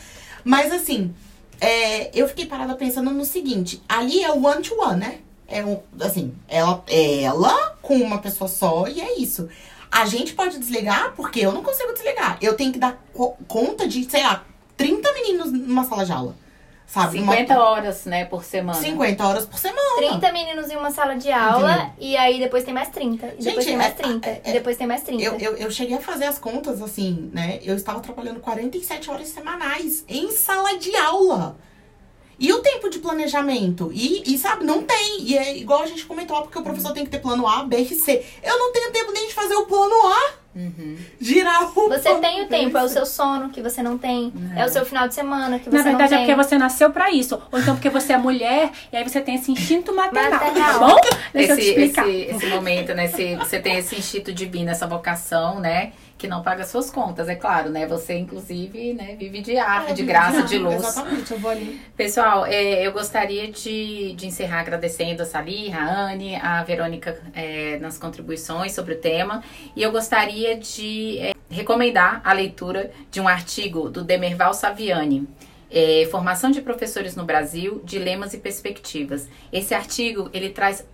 Mas 0.45 0.72
assim, 0.72 1.14
é, 1.61 2.11
eu 2.18 2.28
fiquei 2.28 2.47
parada 2.47 2.74
pensando 2.74 3.11
no 3.11 3.24
seguinte: 3.24 3.82
ali 3.89 4.22
é 4.22 4.30
o 4.30 4.45
one-to-one, 4.45 5.01
né? 5.01 5.18
É 5.49 5.64
um, 5.64 5.78
assim, 6.01 6.34
ela, 6.49 6.82
ela 6.89 7.76
com 7.80 7.97
uma 7.97 8.18
pessoa 8.18 8.49
só 8.49 8.87
e 8.89 9.01
é 9.01 9.18
isso. 9.18 9.49
A 9.91 10.05
gente 10.05 10.34
pode 10.34 10.59
desligar 10.59 11.14
porque 11.16 11.41
eu 11.41 11.53
não 11.53 11.62
consigo 11.62 11.93
desligar. 11.93 12.37
Eu 12.43 12.55
tenho 12.55 12.72
que 12.72 12.78
dar 12.78 13.01
co- 13.14 13.37
conta 13.47 13.87
de, 13.87 14.05
sei 14.11 14.22
lá, 14.24 14.45
30 14.76 15.12
meninos 15.14 15.53
numa 15.53 15.84
sala 15.84 16.05
de 16.05 16.11
aula. 16.12 16.34
Sabe? 16.87 17.18
Uma- 17.18 17.32
50 17.32 17.59
horas, 17.61 18.05
né, 18.05 18.24
por 18.24 18.45
semana. 18.45 18.78
50 18.80 19.26
horas 19.26 19.45
por 19.45 19.59
semana. 19.59 19.97
30 19.97 20.32
meninos 20.32 20.70
em 20.70 20.76
uma 20.76 20.91
sala 20.93 21.16
de 21.16 21.30
aula 21.32 21.91
e 21.99 22.16
aí 22.16 22.39
depois 22.39 22.62
tem 22.64 22.72
mais 22.72 22.89
30. 22.91 23.26
E 23.26 23.43
depois 23.43 23.45
Gente, 23.45 23.64
tem 23.66 23.76
mais 23.76 23.91
é- 23.93 23.95
30. 23.95 24.28
é- 24.28 24.43
e 24.45 24.53
depois 24.53 24.76
tem 24.76 24.87
mais 24.87 25.03
30. 25.03 25.22
Eu, 25.22 25.37
eu, 25.39 25.57
eu 25.57 25.70
cheguei 25.70 25.97
a 25.97 26.01
fazer 26.01 26.24
as 26.26 26.39
contas, 26.39 26.80
assim, 26.80 27.28
né? 27.34 27.59
Eu 27.62 27.74
estava 27.74 27.99
trabalhando 28.01 28.39
47 28.41 29.11
horas 29.11 29.28
semanais 29.28 30.05
em 30.09 30.30
sala 30.30 30.78
de 30.78 30.95
aula. 30.97 31.59
E 32.39 32.53
o 32.53 32.61
tempo 32.61 32.91
de 32.91 32.99
planejamento? 32.99 33.91
E, 33.93 34.22
e, 34.26 34.39
sabe, 34.39 34.62
não 34.64 34.82
tem. 34.82 35.22
E 35.22 35.37
é 35.39 35.57
igual 35.57 35.82
a 35.82 35.87
gente 35.87 36.05
comentou, 36.05 36.43
porque 36.43 36.59
o 36.59 36.62
professor 36.62 36.93
tem 36.93 37.03
que 37.05 37.11
ter 37.11 37.18
plano 37.18 37.47
A, 37.49 37.64
B 37.64 37.78
e 37.78 37.95
C. 37.95 38.24
Eu 38.43 38.59
não 38.59 38.72
tenho 38.72 38.93
tempo 38.93 39.11
nem 39.11 39.26
de 39.26 39.34
fazer 39.34 39.55
o 39.55 39.64
plano 39.66 39.95
A. 40.07 40.45
Uhum. 40.57 40.96
Girar 41.20 41.64
o 41.64 41.88
Você 41.90 42.14
tem 42.14 42.42
o 42.42 42.46
tempo, 42.48 42.78
é 42.78 42.82
o 42.82 42.88
seu 42.88 43.04
sono 43.04 43.50
que 43.50 43.61
você 43.61 43.82
não 43.82 43.98
tem. 43.98 44.32
É 44.57 44.64
o 44.64 44.68
seu 44.70 44.86
final 44.86 45.07
de 45.07 45.14
semana 45.14 45.59
que 45.59 45.68
você 45.68 45.76
Na 45.76 45.82
verdade 45.82 46.11
não 46.12 46.16
é 46.22 46.24
tem. 46.24 46.34
porque 46.34 46.48
você 46.48 46.57
nasceu 46.57 46.90
pra 46.90 47.11
isso. 47.11 47.38
Ou 47.52 47.59
então 47.61 47.74
porque 47.74 47.90
você 47.90 48.14
é 48.14 48.16
mulher 48.16 48.70
e 48.90 48.96
aí 48.96 49.07
você 49.07 49.20
tem 49.20 49.34
esse 49.34 49.52
instinto 49.52 49.94
maternal, 49.94 50.30
Maternal. 50.40 50.78
tá 50.80 50.86
bom? 50.86 50.96
Deixa 51.34 51.52
eu 51.52 51.57
te 51.57 51.62
Esse, 51.62 51.70
explicar. 51.70 52.09
esse, 52.09 52.36
esse 52.36 52.46
momento, 52.46 52.94
né? 52.94 53.07
Se 53.09 53.36
você 53.36 53.61
tem 53.61 53.76
esse 53.76 53.96
instinto 53.96 54.32
divino, 54.32 54.70
essa 54.70 54.86
vocação, 54.86 55.61
né? 55.61 55.92
Que 56.18 56.26
não 56.26 56.42
paga 56.42 56.64
suas 56.64 56.90
contas, 56.90 57.28
é 57.28 57.34
claro, 57.34 57.68
né? 57.68 57.86
Você, 57.86 58.14
inclusive, 58.14 58.94
né, 58.94 59.16
vive 59.18 59.42
de 59.42 59.58
ar, 59.58 59.90
É, 59.90 59.92
de 59.92 60.02
graça, 60.02 60.42
de 60.44 60.56
ah, 60.56 60.60
luz. 60.60 60.76
Exatamente, 60.76 61.30
eu 61.30 61.38
vou 61.38 61.50
ali. 61.50 61.78
Pessoal, 61.94 62.46
é, 62.46 62.86
eu 62.86 62.90
gostaria 62.92 63.52
de, 63.52 64.14
de 64.14 64.26
encerrar 64.26 64.60
agradecendo 64.60 65.22
a 65.22 65.26
Sali, 65.26 65.70
a 65.72 65.84
Anne, 65.84 66.36
a 66.36 66.62
Verônica 66.62 67.20
é, 67.34 67.78
nas 67.80 67.98
contribuições 67.98 68.72
sobre 68.72 68.94
o 68.94 68.98
tema. 68.98 69.42
E 69.76 69.82
eu 69.82 69.92
gostaria 69.92 70.56
de 70.56 71.18
é, 71.18 71.32
recomendar 71.50 72.22
a 72.24 72.32
leitura 72.32 72.90
de 73.10 73.20
um 73.20 73.28
artigo 73.28 73.90
do 73.90 74.02
Demerval 74.02 74.54
Saviani. 74.54 75.28
é, 75.70 76.08
Formação 76.10 76.50
de 76.50 76.62
professores 76.62 77.14
no 77.14 77.24
Brasil, 77.24 77.82
dilemas 77.84 78.32
e 78.32 78.38
perspectivas. 78.38 79.28
Esse 79.52 79.74
artigo 79.74 80.30
ele 80.32 80.48
traz 80.48 80.86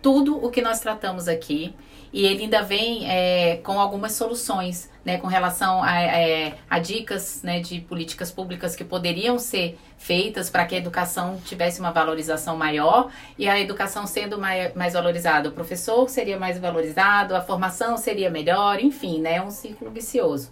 tudo 0.00 0.42
o 0.42 0.50
que 0.50 0.62
nós 0.62 0.78
tratamos 0.78 1.26
aqui 1.26 1.74
e 2.12 2.26
ele 2.26 2.44
ainda 2.44 2.62
vem 2.62 3.08
é, 3.08 3.58
com 3.58 3.78
algumas 3.78 4.12
soluções, 4.12 4.90
né, 5.04 5.18
com 5.18 5.28
relação 5.28 5.82
a, 5.82 6.00
é, 6.00 6.54
a 6.68 6.78
dicas 6.78 7.42
né, 7.42 7.60
de 7.60 7.80
políticas 7.80 8.32
públicas 8.32 8.74
que 8.74 8.84
poderiam 8.84 9.38
ser 9.38 9.78
feitas 9.96 10.50
para 10.50 10.64
que 10.66 10.74
a 10.74 10.78
educação 10.78 11.40
tivesse 11.44 11.78
uma 11.80 11.92
valorização 11.92 12.56
maior 12.56 13.10
e 13.38 13.48
a 13.48 13.60
educação 13.60 14.06
sendo 14.06 14.38
mai, 14.38 14.72
mais 14.74 14.94
valorizada, 14.94 15.48
o 15.48 15.52
professor 15.52 16.08
seria 16.08 16.38
mais 16.38 16.58
valorizado, 16.58 17.36
a 17.36 17.40
formação 17.40 17.96
seria 17.96 18.28
melhor, 18.30 18.80
enfim, 18.80 19.20
né, 19.20 19.40
um 19.40 19.50
círculo 19.50 19.90
vicioso. 19.90 20.50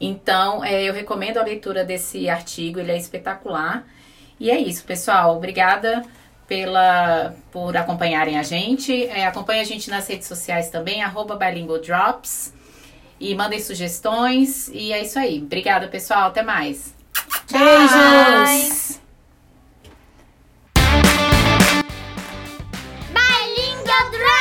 Então, 0.00 0.62
é, 0.64 0.84
eu 0.84 0.92
recomendo 0.92 1.38
a 1.38 1.42
leitura 1.42 1.84
desse 1.84 2.28
artigo, 2.28 2.78
ele 2.78 2.92
é 2.92 2.96
espetacular. 2.96 3.86
E 4.38 4.50
é 4.50 4.58
isso, 4.58 4.84
pessoal. 4.84 5.36
Obrigada 5.36 6.02
pela 6.46 7.34
por 7.50 7.76
acompanharem 7.76 8.38
a 8.38 8.42
gente. 8.42 9.04
É, 9.06 9.26
acompanhe 9.26 9.60
a 9.60 9.64
gente 9.64 9.90
nas 9.90 10.06
redes 10.06 10.26
sociais 10.26 10.70
também, 10.70 11.02
arroba 11.02 11.36
bilingualdrops. 11.36 12.54
E 13.18 13.34
mandem 13.34 13.58
sugestões. 13.60 14.68
E 14.68 14.92
é 14.92 15.02
isso 15.02 15.18
aí. 15.18 15.40
Obrigada, 15.42 15.88
pessoal. 15.88 16.28
Até 16.28 16.42
mais. 16.42 16.94
Beijos! 17.50 19.00
Bilingual 23.14 24.10
Drops! 24.10 24.35